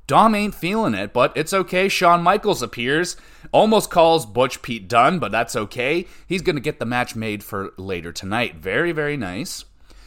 Dom 0.06 0.34
ain't 0.36 0.54
feeling 0.54 0.94
it, 0.94 1.12
but 1.12 1.36
it's 1.36 1.52
okay. 1.52 1.88
Shawn 1.88 2.22
Michaels 2.22 2.62
appears, 2.62 3.16
almost 3.50 3.90
calls 3.90 4.24
Butch 4.24 4.62
Pete 4.62 4.88
Dunne, 4.88 5.18
but 5.18 5.32
that's 5.32 5.56
okay. 5.56 6.06
He's 6.26 6.42
going 6.42 6.56
to 6.56 6.62
get 6.62 6.78
the 6.78 6.86
match 6.86 7.16
made 7.16 7.42
for 7.42 7.72
later 7.76 8.12
tonight. 8.12 8.56
Very, 8.56 8.92
very 8.92 9.16
nice. 9.16 9.64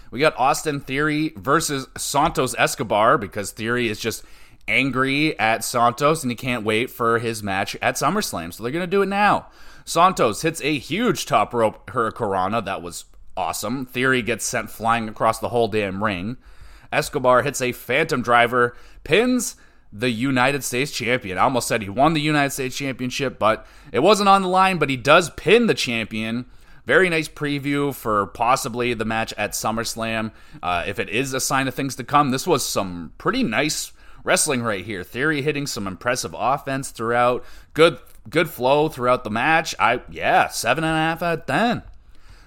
We 0.10 0.20
got 0.20 0.38
Austin 0.38 0.80
Theory 0.80 1.34
versus 1.36 1.88
Santos 1.98 2.56
Escobar 2.58 3.18
because 3.18 3.52
Theory 3.52 3.90
is 3.90 4.00
just 4.00 4.24
angry 4.68 5.38
at 5.38 5.64
Santos 5.64 6.24
and 6.24 6.32
he 6.32 6.36
can't 6.36 6.64
wait 6.64 6.90
for 6.90 7.20
his 7.20 7.44
match 7.44 7.76
at 7.82 7.96
SummerSlam. 7.96 8.54
So 8.54 8.64
they're 8.64 8.72
going 8.72 8.84
to 8.84 8.88
do 8.88 9.02
it 9.02 9.08
now. 9.08 9.48
Santos 9.84 10.44
hits 10.44 10.62
a 10.62 10.78
huge 10.78 11.26
top 11.26 11.54
rope 11.54 11.88
Hurricanrana. 11.92 12.64
That 12.64 12.82
was 12.82 13.06
awesome. 13.36 13.86
Theory 13.86 14.22
gets 14.22 14.46
sent 14.46 14.70
flying 14.70 15.10
across 15.10 15.40
the 15.40 15.50
whole 15.50 15.68
damn 15.68 16.04
ring. 16.04 16.38
Escobar 16.92 17.44
hits 17.44 17.62
a 17.62 17.72
phantom 17.72 18.22
driver, 18.22 18.76
pins 19.04 19.56
the 19.92 20.10
United 20.10 20.64
States 20.64 20.92
champion. 20.92 21.38
I 21.38 21.44
almost 21.44 21.68
said 21.68 21.82
he 21.82 21.90
won 21.90 22.14
the 22.14 22.22
United 22.22 22.52
States 22.52 22.78
championship, 22.78 23.40
but 23.40 23.66
it 23.92 24.00
wasn't 24.00 24.30
on 24.30 24.42
the 24.42 24.48
line, 24.48 24.78
but 24.78 24.90
he 24.90 24.98
does 24.98 25.30
pin 25.32 25.68
the 25.68 25.74
champion. 25.74 26.46
Very 26.86 27.10
nice 27.10 27.28
preview 27.28 27.94
for 27.94 28.28
possibly 28.28 28.94
the 28.94 29.06
match 29.06 29.34
at 29.38 29.52
SummerSlam. 29.52 30.32
Uh, 30.62 30.84
if 30.88 31.00
it 31.00 31.10
is 31.10 31.34
a 31.34 31.40
sign 31.40 31.68
of 31.68 31.76
things 31.76 31.96
to 31.96 32.04
come, 32.04 32.32
this 32.32 32.48
was 32.48 32.66
some 32.66 33.14
pretty 33.18 33.44
nice 33.44 33.92
wrestling 34.24 34.62
right 34.62 34.86
here. 34.86 35.04
Theory 35.04 35.42
hitting 35.42 35.68
some 35.68 35.88
impressive 35.88 36.36
offense 36.38 36.92
throughout. 36.92 37.44
Good 37.74 38.00
good 38.30 38.50
flow 38.50 38.90
throughout 38.90 39.24
the 39.24 39.30
match. 39.30 39.76
I 39.80 40.02
yeah, 40.10 40.48
seven 40.50 40.84
and 40.84 40.94
a 40.94 40.98
half 40.98 41.22
out 41.22 41.40
of 41.40 41.46
ten. 41.46 41.84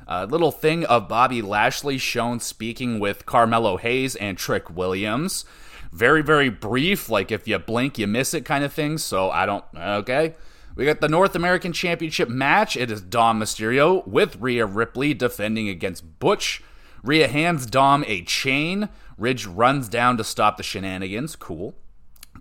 A 0.09 0.27
little 0.27 0.51
thing 0.51 0.85
of 0.87 1.09
Bobby 1.09 1.41
Lashley 1.41 1.97
shown 1.97 2.41
speaking 2.41 2.99
with 2.99 3.25
Carmelo 3.27 3.77
Hayes 3.77 4.17
and 4.17 4.37
Trick 4.37 4.69
Williams. 4.69 5.45
Very, 5.93 6.23
very 6.23 6.49
brief, 6.49 7.09
like 7.11 7.31
if 7.31 7.47
you 7.47 7.59
blink, 7.59 7.99
you 7.99 8.07
miss 8.07 8.33
it 8.33 8.45
kind 8.45 8.65
of 8.65 8.73
thing. 8.73 8.99
So 8.99 9.31
I 9.31 9.47
don't, 9.47 9.65
okay. 9.77 10.35
We 10.75 10.87
got 10.87 11.01
the 11.03 11.09
North 11.09 11.35
American 11.37 11.73
Championship 11.75 12.31
match. 12.31 12.77
It 12.77 12.91
is 12.91 13.03
Dom 13.03 13.39
Mysterio 13.39 14.07
with 14.07 14.37
Rhea 14.37 14.65
Ripley 14.65 15.13
defending 15.13 15.69
against 15.69 16.19
Butch. 16.19 16.63
Rhea 17.03 17.29
hands 17.29 17.67
Dom 17.67 18.05
a 18.07 18.23
chain. 18.23 18.89
Ridge 19.19 19.45
runs 19.45 19.89
down 19.89 20.17
to 20.17 20.25
stop 20.25 20.57
the 20.57 20.63
shenanigans. 20.63 21.37
Cool. 21.37 21.75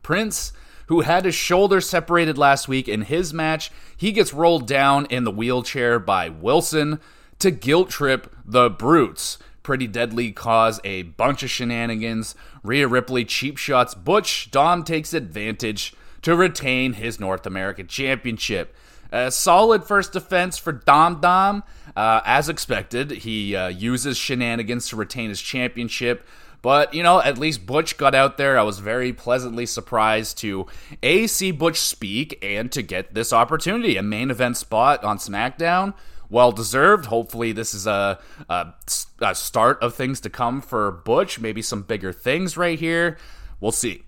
Prince, 0.01 0.53
who 0.87 1.01
had 1.01 1.25
his 1.25 1.35
shoulder 1.35 1.81
separated 1.81 2.37
last 2.37 2.69
week 2.69 2.87
in 2.87 3.01
his 3.01 3.33
match, 3.33 3.69
he 3.97 4.13
gets 4.13 4.33
rolled 4.33 4.65
down 4.65 5.07
in 5.07 5.25
the 5.25 5.31
wheelchair 5.31 5.99
by 5.99 6.29
Wilson 6.29 7.01
to 7.39 7.51
guilt 7.51 7.89
trip 7.89 8.33
the 8.45 8.69
Brutes. 8.69 9.37
Pretty 9.63 9.87
Deadly 9.87 10.31
cause 10.31 10.79
a 10.83 11.03
bunch 11.03 11.43
of 11.43 11.49
shenanigans. 11.49 12.35
Rhea 12.63 12.87
Ripley 12.87 13.25
cheap 13.25 13.57
shots 13.57 13.93
Butch. 13.93 14.49
Dom 14.51 14.83
takes 14.83 15.13
advantage 15.13 15.93
to 16.21 16.35
retain 16.35 16.93
his 16.93 17.19
North 17.19 17.45
American 17.45 17.87
Championship. 17.87 18.75
A 19.11 19.29
solid 19.29 19.83
first 19.83 20.13
defense 20.13 20.57
for 20.57 20.71
Dom 20.71 21.19
Dom. 21.19 21.63
Uh, 21.95 22.21
as 22.23 22.47
expected, 22.47 23.11
he 23.11 23.55
uh, 23.55 23.67
uses 23.67 24.17
shenanigans 24.17 24.87
to 24.89 24.95
retain 24.95 25.29
his 25.29 25.41
championship. 25.41 26.25
But, 26.61 26.93
you 26.93 27.01
know, 27.01 27.19
at 27.21 27.37
least 27.37 27.65
Butch 27.65 27.97
got 27.97 28.13
out 28.13 28.37
there. 28.37 28.57
I 28.57 28.63
was 28.63 28.79
very 28.79 29.11
pleasantly 29.11 29.65
surprised 29.65 30.37
to 30.39 30.67
A, 31.01 31.27
see 31.27 31.51
Butch 31.51 31.79
speak 31.79 32.37
and 32.43 32.71
to 32.71 32.81
get 32.81 33.13
this 33.13 33.33
opportunity, 33.33 33.97
a 33.97 34.03
main 34.03 34.29
event 34.29 34.57
spot 34.57 35.03
on 35.03 35.17
SmackDown. 35.17 35.93
Well 36.31 36.53
deserved. 36.53 37.07
Hopefully, 37.07 37.51
this 37.51 37.73
is 37.73 37.85
a, 37.85 38.17
a, 38.49 38.73
a 39.21 39.35
start 39.35 39.83
of 39.83 39.93
things 39.93 40.21
to 40.21 40.29
come 40.29 40.61
for 40.61 40.89
Butch. 40.89 41.39
Maybe 41.39 41.61
some 41.61 41.83
bigger 41.83 42.13
things 42.13 42.55
right 42.55 42.79
here. 42.79 43.17
We'll 43.59 43.73
see. 43.73 44.03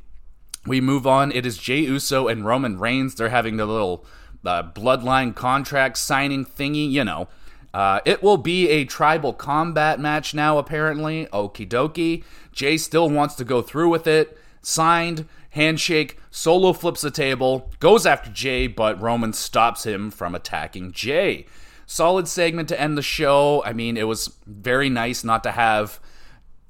We 0.66 0.80
move 0.80 1.06
on. 1.06 1.34
It 1.34 1.46
is 1.46 1.58
Jey 1.58 1.80
Uso 1.80 2.30
and 2.30 2.46
Roman 2.46 2.80
Reigns. 2.80 3.16
They're 3.16 3.28
having 3.28 3.58
the 3.58 3.66
little 3.66 4.06
uh, 4.46 4.64
bloodline 4.64 5.36
contract 5.36 5.98
signing 5.98 6.46
thingy, 6.46 6.90
you 6.90 7.04
know. 7.04 7.28
Uh, 7.74 8.00
it 8.06 8.24
will 8.24 8.38
be 8.38 8.70
a 8.70 8.86
tribal 8.86 9.34
combat 9.34 10.00
match 10.00 10.34
now, 10.34 10.58
apparently. 10.58 11.26
Okie 11.34 11.68
dokie. 11.68 12.24
Jey 12.54 12.78
still 12.78 13.10
wants 13.10 13.36
to 13.36 13.44
go 13.44 13.62
through 13.62 13.90
with 13.90 14.08
it. 14.08 14.38
Signed, 14.62 15.28
handshake, 15.50 16.18
solo 16.32 16.72
flips 16.72 17.02
the 17.02 17.12
table, 17.12 17.70
goes 17.80 18.06
after 18.06 18.30
Jey, 18.30 18.68
but 18.68 19.02
Roman 19.02 19.34
stops 19.34 19.86
him 19.86 20.10
from 20.10 20.34
attacking 20.34 20.94
Jey. 20.94 21.48
Solid 21.94 22.28
segment 22.28 22.70
to 22.70 22.82
end 22.82 22.98
the 22.98 23.04
show. 23.04 23.64
I 23.64 23.72
mean, 23.72 23.98
it 23.98 24.08
was 24.08 24.36
very 24.48 24.90
nice 24.90 25.24
not 25.24 25.44
to 25.44 25.52
have 25.52 26.00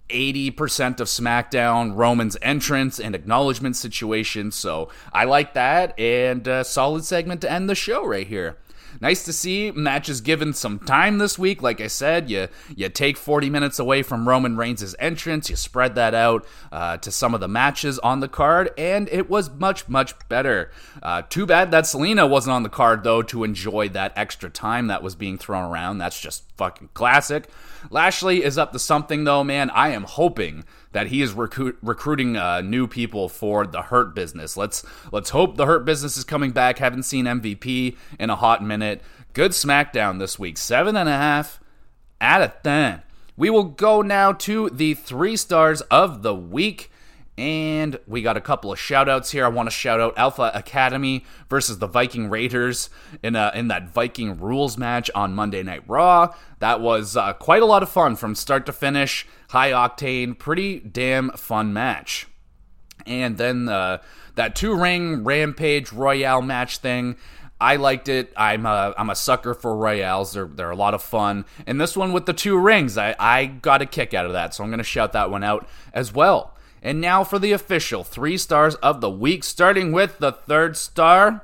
80% 0.10 1.00
of 1.00 1.08
SmackDown, 1.08 1.96
Roman's 1.96 2.36
entrance 2.42 3.00
and 3.00 3.16
acknowledgement 3.16 3.78
situation. 3.78 4.52
So 4.52 4.90
I 5.14 5.24
like 5.24 5.54
that. 5.54 5.98
And 5.98 6.46
a 6.46 6.66
solid 6.66 7.06
segment 7.06 7.40
to 7.40 7.50
end 7.50 7.70
the 7.70 7.74
show 7.74 8.06
right 8.06 8.28
here. 8.28 8.58
Nice 9.04 9.26
to 9.26 9.34
see 9.34 9.70
matches 9.70 10.22
given 10.22 10.54
some 10.54 10.80
time 10.80 11.18
this 11.18 11.38
week. 11.38 11.62
Like 11.62 11.82
I 11.82 11.88
said, 11.88 12.30
you 12.30 12.48
you 12.74 12.88
take 12.88 13.18
40 13.18 13.50
minutes 13.50 13.78
away 13.78 14.02
from 14.02 14.30
Roman 14.30 14.56
Reigns' 14.56 14.96
entrance, 14.98 15.50
you 15.50 15.58
spread 15.58 15.96
that 15.96 16.16
out 16.16 16.46
uh, 16.72 16.96
to 16.96 17.12
some 17.12 17.34
of 17.34 17.42
the 17.42 17.50
matches 17.50 18.00
on 18.00 18.22
the 18.22 18.30
card, 18.30 18.72
and 18.78 19.10
it 19.12 19.30
was 19.30 19.50
much 19.50 19.90
much 19.90 20.14
better. 20.30 20.72
Uh, 21.02 21.22
too 21.24 21.46
bad 21.46 21.70
that 21.72 21.84
Zelina 21.84 22.30
wasn't 22.30 22.54
on 22.54 22.64
the 22.64 22.70
card 22.70 23.04
though 23.04 23.22
to 23.24 23.44
enjoy 23.44 23.90
that 23.90 24.14
extra 24.16 24.50
time 24.50 24.88
that 24.88 25.04
was 25.04 25.16
being 25.16 25.38
thrown 25.38 25.70
around. 25.70 25.98
That's 25.98 26.22
just 26.22 26.53
fucking 26.58 26.90
classic. 26.94 27.50
Lashley 27.90 28.44
is 28.44 28.58
up 28.58 28.72
to 28.72 28.80
something 28.80 29.24
though, 29.24 29.44
man. 29.44 29.70
I 29.72 29.90
am 29.90 30.04
hoping 30.04 30.64
that 30.92 31.08
he 31.08 31.22
is 31.22 31.34
recruit, 31.34 31.78
recruiting 31.82 32.38
uh, 32.38 32.62
new 32.62 32.88
people 32.88 33.30
for 33.30 33.66
the 33.66 33.84
Hurt 33.84 34.16
business. 34.16 34.56
Let's 34.56 34.86
let's 35.12 35.32
hope 35.32 35.58
the 35.58 35.66
Hurt 35.66 35.86
business 35.86 36.18
is 36.18 36.24
coming 36.24 36.52
back. 36.52 36.78
Haven't 36.78 37.04
seen 37.04 37.26
MVP 37.26 37.98
in 38.20 38.30
a 38.30 38.36
hot 38.36 38.64
minute. 38.64 39.02
Good 39.34 39.52
SmackDown 39.52 40.20
this 40.20 40.38
week, 40.38 40.58
seven 40.58 40.96
and 40.96 41.10
a 41.10 41.18
half 41.18 41.60
out 42.22 42.42
of 42.42 42.62
ten. 42.64 43.02
We 43.36 43.50
will 43.50 43.64
go 43.64 44.02
now 44.02 44.32
to 44.34 44.70
the 44.70 44.94
three 44.94 45.36
stars 45.36 45.82
of 45.82 46.22
the 46.22 46.36
week. 46.36 46.92
And 47.38 48.00
we 48.06 48.22
got 48.22 48.38
a 48.38 48.42
couple 48.42 48.72
of 48.72 48.80
shout 48.80 49.10
outs 49.10 49.32
here. 49.32 49.44
I 49.44 49.48
want 49.48 49.68
to 49.68 49.72
shout 49.72 50.00
out 50.00 50.14
Alpha 50.18 50.52
Academy 50.54 51.26
versus 51.50 51.80
the 51.80 51.88
Viking 51.88 52.30
Raiders 52.30 52.92
in, 53.24 53.36
a, 53.36 53.52
in 53.56 53.70
that 53.70 53.90
Viking 53.90 54.40
rules 54.40 54.78
match 54.78 55.10
on 55.16 55.34
Monday 55.34 55.64
Night 55.64 55.84
Raw. 55.88 56.36
That 56.60 56.80
was 56.80 57.18
uh, 57.18 57.34
quite 57.34 57.64
a 57.64 57.66
lot 57.66 57.82
of 57.82 57.90
fun 57.90 58.16
from 58.16 58.36
start 58.36 58.68
to 58.68 58.72
finish. 58.72 59.26
High 59.50 59.72
octane, 59.72 60.38
pretty 60.38 60.80
damn 60.80 61.32
fun 61.32 61.74
match. 61.74 62.28
And 63.08 63.38
then 63.38 63.68
uh, 63.68 63.98
that 64.36 64.56
two 64.56 64.76
ring 64.76 65.24
Rampage 65.24 65.92
Royale 65.92 66.42
match 66.42 66.78
thing. 66.78 67.18
I 67.60 67.78
liked 67.78 68.10
it. 68.10 68.34
I'm 68.36 68.66
a 68.66 68.94
I'm 68.98 69.10
a 69.10 69.16
sucker 69.16 69.54
for 69.54 69.76
royales. 69.76 70.34
They're 70.34 70.48
they're 70.48 70.72
a 70.72 70.76
lot 70.76 70.94
of 70.94 71.02
fun. 71.02 71.46
And 71.66 71.80
this 71.80 71.96
one 71.96 72.12
with 72.12 72.26
the 72.26 72.34
two 72.34 72.58
rings, 72.58 72.98
I 72.98 73.16
I 73.18 73.46
got 73.46 73.82
a 73.82 73.86
kick 73.86 74.14
out 74.14 74.26
of 74.26 74.34
that. 74.34 74.54
So 74.54 74.64
I'm 74.64 74.70
gonna 74.70 74.84
shout 74.84 75.14
that 75.14 75.32
one 75.32 75.44
out 75.44 75.68
as 75.94 76.14
well. 76.14 76.56
And 76.84 77.00
now 77.00 77.24
for 77.24 77.40
the 77.40 77.54
official 77.54 78.04
three 78.04 78.38
stars 78.38 78.76
of 78.76 79.00
the 79.00 79.10
week, 79.10 79.46
starting 79.46 79.94
with 79.94 80.20
the 80.20 80.34
third 80.34 80.76
star. 80.76 81.42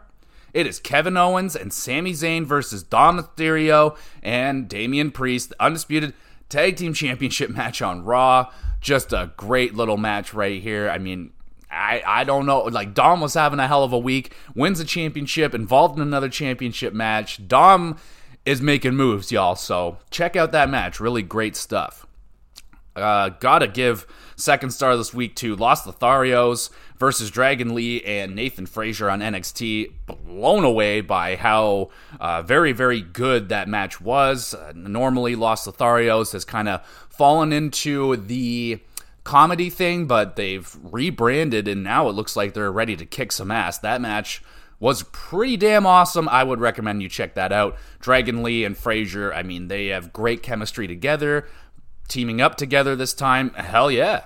It 0.53 0.67
is 0.67 0.79
Kevin 0.79 1.15
Owens 1.15 1.55
and 1.55 1.71
Sami 1.71 2.11
Zayn 2.11 2.45
versus 2.45 2.83
Dom 2.83 3.19
Mysterio 3.19 3.95
and 4.21 4.67
Damian 4.67 5.11
Priest, 5.11 5.49
the 5.49 5.63
undisputed 5.63 6.13
tag 6.49 6.75
team 6.75 6.93
championship 6.93 7.49
match 7.55 7.81
on 7.81 8.03
Raw. 8.03 8.51
Just 8.81 9.13
a 9.13 9.31
great 9.37 9.75
little 9.75 9.97
match 9.97 10.33
right 10.33 10.61
here. 10.61 10.89
I 10.89 10.97
mean, 10.97 11.31
I, 11.71 12.01
I 12.05 12.23
don't 12.25 12.45
know. 12.45 12.63
Like, 12.63 12.93
Dom 12.93 13.21
was 13.21 13.35
having 13.35 13.59
a 13.59 13.67
hell 13.67 13.83
of 13.83 13.93
a 13.93 13.99
week, 13.99 14.33
wins 14.55 14.79
a 14.79 14.85
championship, 14.85 15.53
involved 15.53 15.95
in 15.97 16.01
another 16.01 16.29
championship 16.29 16.93
match. 16.93 17.47
Dom 17.47 17.97
is 18.45 18.61
making 18.61 18.95
moves, 18.95 19.31
y'all. 19.31 19.55
So 19.55 19.99
check 20.09 20.35
out 20.35 20.51
that 20.51 20.69
match. 20.69 20.99
Really 20.99 21.21
great 21.21 21.55
stuff. 21.55 22.07
Uh, 22.99 23.29
gotta 23.39 23.67
give 23.67 24.05
second 24.35 24.71
star 24.71 24.95
this 24.95 25.13
week 25.13 25.35
to 25.37 25.55
Los 25.55 25.85
Lotharios 25.85 26.69
versus 26.97 27.31
Dragon 27.31 27.73
Lee 27.73 28.01
and 28.03 28.35
Nathan 28.35 28.65
Frazer 28.65 29.09
on 29.09 29.19
NXT. 29.19 29.91
Blown 30.05 30.63
away 30.63 31.01
by 31.01 31.35
how 31.35 31.89
uh, 32.19 32.41
very, 32.41 32.71
very 32.71 33.01
good 33.01 33.49
that 33.49 33.67
match 33.67 33.99
was. 34.01 34.53
Uh, 34.53 34.73
normally, 34.75 35.35
Los 35.35 35.65
Lotharios 35.65 36.33
has 36.33 36.45
kind 36.45 36.69
of 36.69 36.85
fallen 37.09 37.51
into 37.51 38.15
the 38.15 38.79
comedy 39.23 39.69
thing, 39.69 40.07
but 40.07 40.35
they've 40.35 40.75
rebranded 40.81 41.67
and 41.67 41.83
now 41.83 42.09
it 42.09 42.13
looks 42.13 42.35
like 42.35 42.53
they're 42.53 42.71
ready 42.71 42.95
to 42.95 43.05
kick 43.05 43.31
some 43.31 43.51
ass. 43.51 43.77
That 43.77 44.01
match 44.01 44.41
was 44.79 45.03
pretty 45.03 45.57
damn 45.57 45.85
awesome. 45.85 46.29
I 46.29 46.43
would 46.43 46.59
recommend 46.59 47.03
you 47.03 47.09
check 47.09 47.35
that 47.35 47.51
out. 47.51 47.77
Dragon 47.99 48.41
Lee 48.41 48.63
and 48.63 48.77
Frazer, 48.77 49.33
I 49.33 49.43
mean, 49.43 49.67
they 49.67 49.87
have 49.87 50.13
great 50.13 50.41
chemistry 50.41 50.87
together 50.87 51.47
teaming 52.09 52.41
up 52.41 52.55
together 52.55 52.95
this 52.95 53.13
time. 53.13 53.51
Hell 53.51 53.89
yeah. 53.89 54.25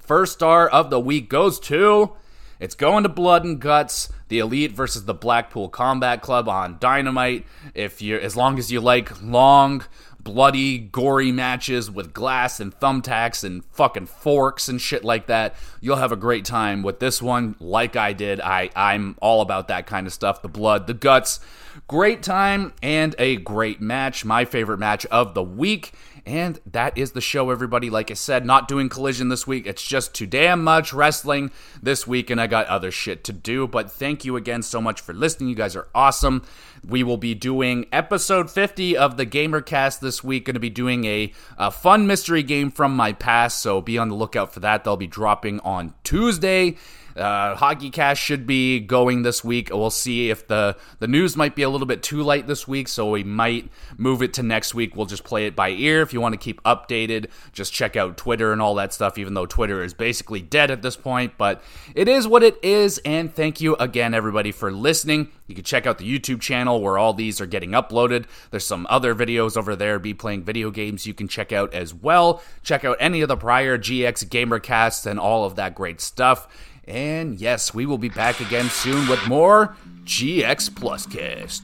First 0.00 0.34
star 0.34 0.68
of 0.68 0.90
the 0.90 1.00
week 1.00 1.30
goes 1.30 1.58
to. 1.60 2.12
It's 2.60 2.74
going 2.74 3.02
to 3.02 3.08
Blood 3.08 3.44
and 3.44 3.60
Guts, 3.60 4.10
the 4.28 4.38
Elite 4.38 4.72
versus 4.72 5.04
the 5.04 5.14
Blackpool 5.14 5.68
Combat 5.68 6.22
Club 6.22 6.48
on 6.48 6.76
Dynamite. 6.78 7.46
If 7.74 8.00
you 8.00 8.18
as 8.18 8.36
long 8.36 8.58
as 8.58 8.70
you 8.70 8.80
like 8.80 9.22
long, 9.22 9.84
bloody, 10.20 10.78
gory 10.78 11.32
matches 11.32 11.90
with 11.90 12.14
glass 12.14 12.60
and 12.60 12.78
thumbtacks 12.78 13.44
and 13.44 13.64
fucking 13.66 14.06
forks 14.06 14.68
and 14.68 14.80
shit 14.80 15.04
like 15.04 15.26
that, 15.26 15.54
you'll 15.80 15.96
have 15.96 16.12
a 16.12 16.16
great 16.16 16.44
time 16.44 16.82
with 16.82 17.00
this 17.00 17.20
one. 17.20 17.56
Like 17.60 17.96
I 17.96 18.12
did, 18.12 18.40
I 18.40 18.70
I'm 18.76 19.16
all 19.20 19.40
about 19.40 19.68
that 19.68 19.86
kind 19.86 20.06
of 20.06 20.12
stuff. 20.12 20.42
The 20.42 20.48
blood, 20.48 20.86
the 20.86 20.94
guts. 20.94 21.40
Great 21.86 22.22
time 22.22 22.72
and 22.82 23.14
a 23.18 23.36
great 23.36 23.80
match. 23.80 24.24
My 24.24 24.46
favorite 24.46 24.78
match 24.78 25.04
of 25.06 25.34
the 25.34 25.42
week. 25.42 25.92
And 26.26 26.58
that 26.64 26.96
is 26.96 27.12
the 27.12 27.20
show, 27.20 27.50
everybody. 27.50 27.90
Like 27.90 28.10
I 28.10 28.14
said, 28.14 28.46
not 28.46 28.66
doing 28.66 28.88
collision 28.88 29.28
this 29.28 29.46
week. 29.46 29.66
It's 29.66 29.86
just 29.86 30.14
too 30.14 30.26
damn 30.26 30.64
much 30.64 30.94
wrestling 30.94 31.50
this 31.82 32.06
week, 32.06 32.30
and 32.30 32.40
I 32.40 32.46
got 32.46 32.66
other 32.66 32.90
shit 32.90 33.24
to 33.24 33.32
do. 33.34 33.66
But 33.66 33.92
thank 33.92 34.24
you 34.24 34.36
again 34.36 34.62
so 34.62 34.80
much 34.80 35.02
for 35.02 35.12
listening. 35.12 35.50
You 35.50 35.54
guys 35.54 35.76
are 35.76 35.88
awesome. 35.94 36.42
We 36.82 37.02
will 37.02 37.18
be 37.18 37.34
doing 37.34 37.84
episode 37.92 38.50
50 38.50 38.96
of 38.96 39.18
the 39.18 39.26
Gamercast 39.26 40.00
this 40.00 40.24
week. 40.24 40.46
Going 40.46 40.54
to 40.54 40.60
be 40.60 40.70
doing 40.70 41.04
a, 41.04 41.32
a 41.58 41.70
fun 41.70 42.06
mystery 42.06 42.42
game 42.42 42.70
from 42.70 42.96
my 42.96 43.12
past, 43.12 43.58
so 43.58 43.82
be 43.82 43.98
on 43.98 44.08
the 44.08 44.14
lookout 44.14 44.54
for 44.54 44.60
that. 44.60 44.84
They'll 44.84 44.96
be 44.96 45.06
dropping 45.06 45.60
on 45.60 45.92
Tuesday. 46.04 46.76
Uh, 47.16 47.54
Hockey 47.54 47.92
should 48.14 48.46
be 48.46 48.80
going 48.80 49.22
this 49.22 49.44
week. 49.44 49.70
We'll 49.70 49.90
see 49.90 50.30
if 50.30 50.46
the 50.48 50.76
the 50.98 51.06
news 51.06 51.36
might 51.36 51.54
be 51.54 51.62
a 51.62 51.68
little 51.68 51.86
bit 51.86 52.02
too 52.02 52.22
light 52.22 52.46
this 52.46 52.66
week, 52.66 52.88
so 52.88 53.10
we 53.10 53.22
might 53.22 53.70
move 53.96 54.22
it 54.22 54.34
to 54.34 54.42
next 54.42 54.74
week. 54.74 54.96
We'll 54.96 55.06
just 55.06 55.24
play 55.24 55.46
it 55.46 55.54
by 55.54 55.70
ear. 55.70 56.02
If 56.02 56.12
you 56.12 56.20
want 56.20 56.32
to 56.32 56.38
keep 56.38 56.62
updated, 56.64 57.26
just 57.52 57.72
check 57.72 57.96
out 57.96 58.16
Twitter 58.16 58.52
and 58.52 58.60
all 58.60 58.74
that 58.76 58.92
stuff. 58.92 59.18
Even 59.18 59.34
though 59.34 59.46
Twitter 59.46 59.82
is 59.82 59.94
basically 59.94 60.42
dead 60.42 60.70
at 60.70 60.82
this 60.82 60.96
point, 60.96 61.34
but 61.38 61.62
it 61.94 62.08
is 62.08 62.26
what 62.26 62.42
it 62.42 62.58
is. 62.62 63.00
And 63.04 63.34
thank 63.34 63.60
you 63.60 63.76
again, 63.76 64.14
everybody, 64.14 64.50
for 64.50 64.72
listening. 64.72 65.28
You 65.46 65.54
can 65.54 65.64
check 65.64 65.86
out 65.86 65.98
the 65.98 66.18
YouTube 66.18 66.40
channel 66.40 66.80
where 66.80 66.96
all 66.96 67.12
these 67.12 67.40
are 67.40 67.46
getting 67.46 67.70
uploaded. 67.70 68.24
There's 68.50 68.66
some 68.66 68.86
other 68.88 69.14
videos 69.14 69.56
over 69.56 69.76
there, 69.76 69.98
be 69.98 70.14
playing 70.14 70.44
video 70.44 70.70
games 70.70 71.06
you 71.06 71.14
can 71.14 71.28
check 71.28 71.52
out 71.52 71.74
as 71.74 71.92
well. 71.92 72.42
Check 72.62 72.84
out 72.84 72.96
any 72.98 73.20
of 73.20 73.28
the 73.28 73.36
prior 73.36 73.76
GX 73.76 74.26
Gamercasts 74.28 75.06
and 75.06 75.20
all 75.20 75.44
of 75.44 75.56
that 75.56 75.74
great 75.74 76.00
stuff. 76.00 76.48
And 76.86 77.40
yes, 77.40 77.72
we 77.72 77.86
will 77.86 77.98
be 77.98 78.08
back 78.08 78.40
again 78.40 78.68
soon 78.68 79.08
with 79.08 79.26
more 79.26 79.76
GX 80.04 80.74
Plus 80.74 81.06
Cast. 81.06 81.62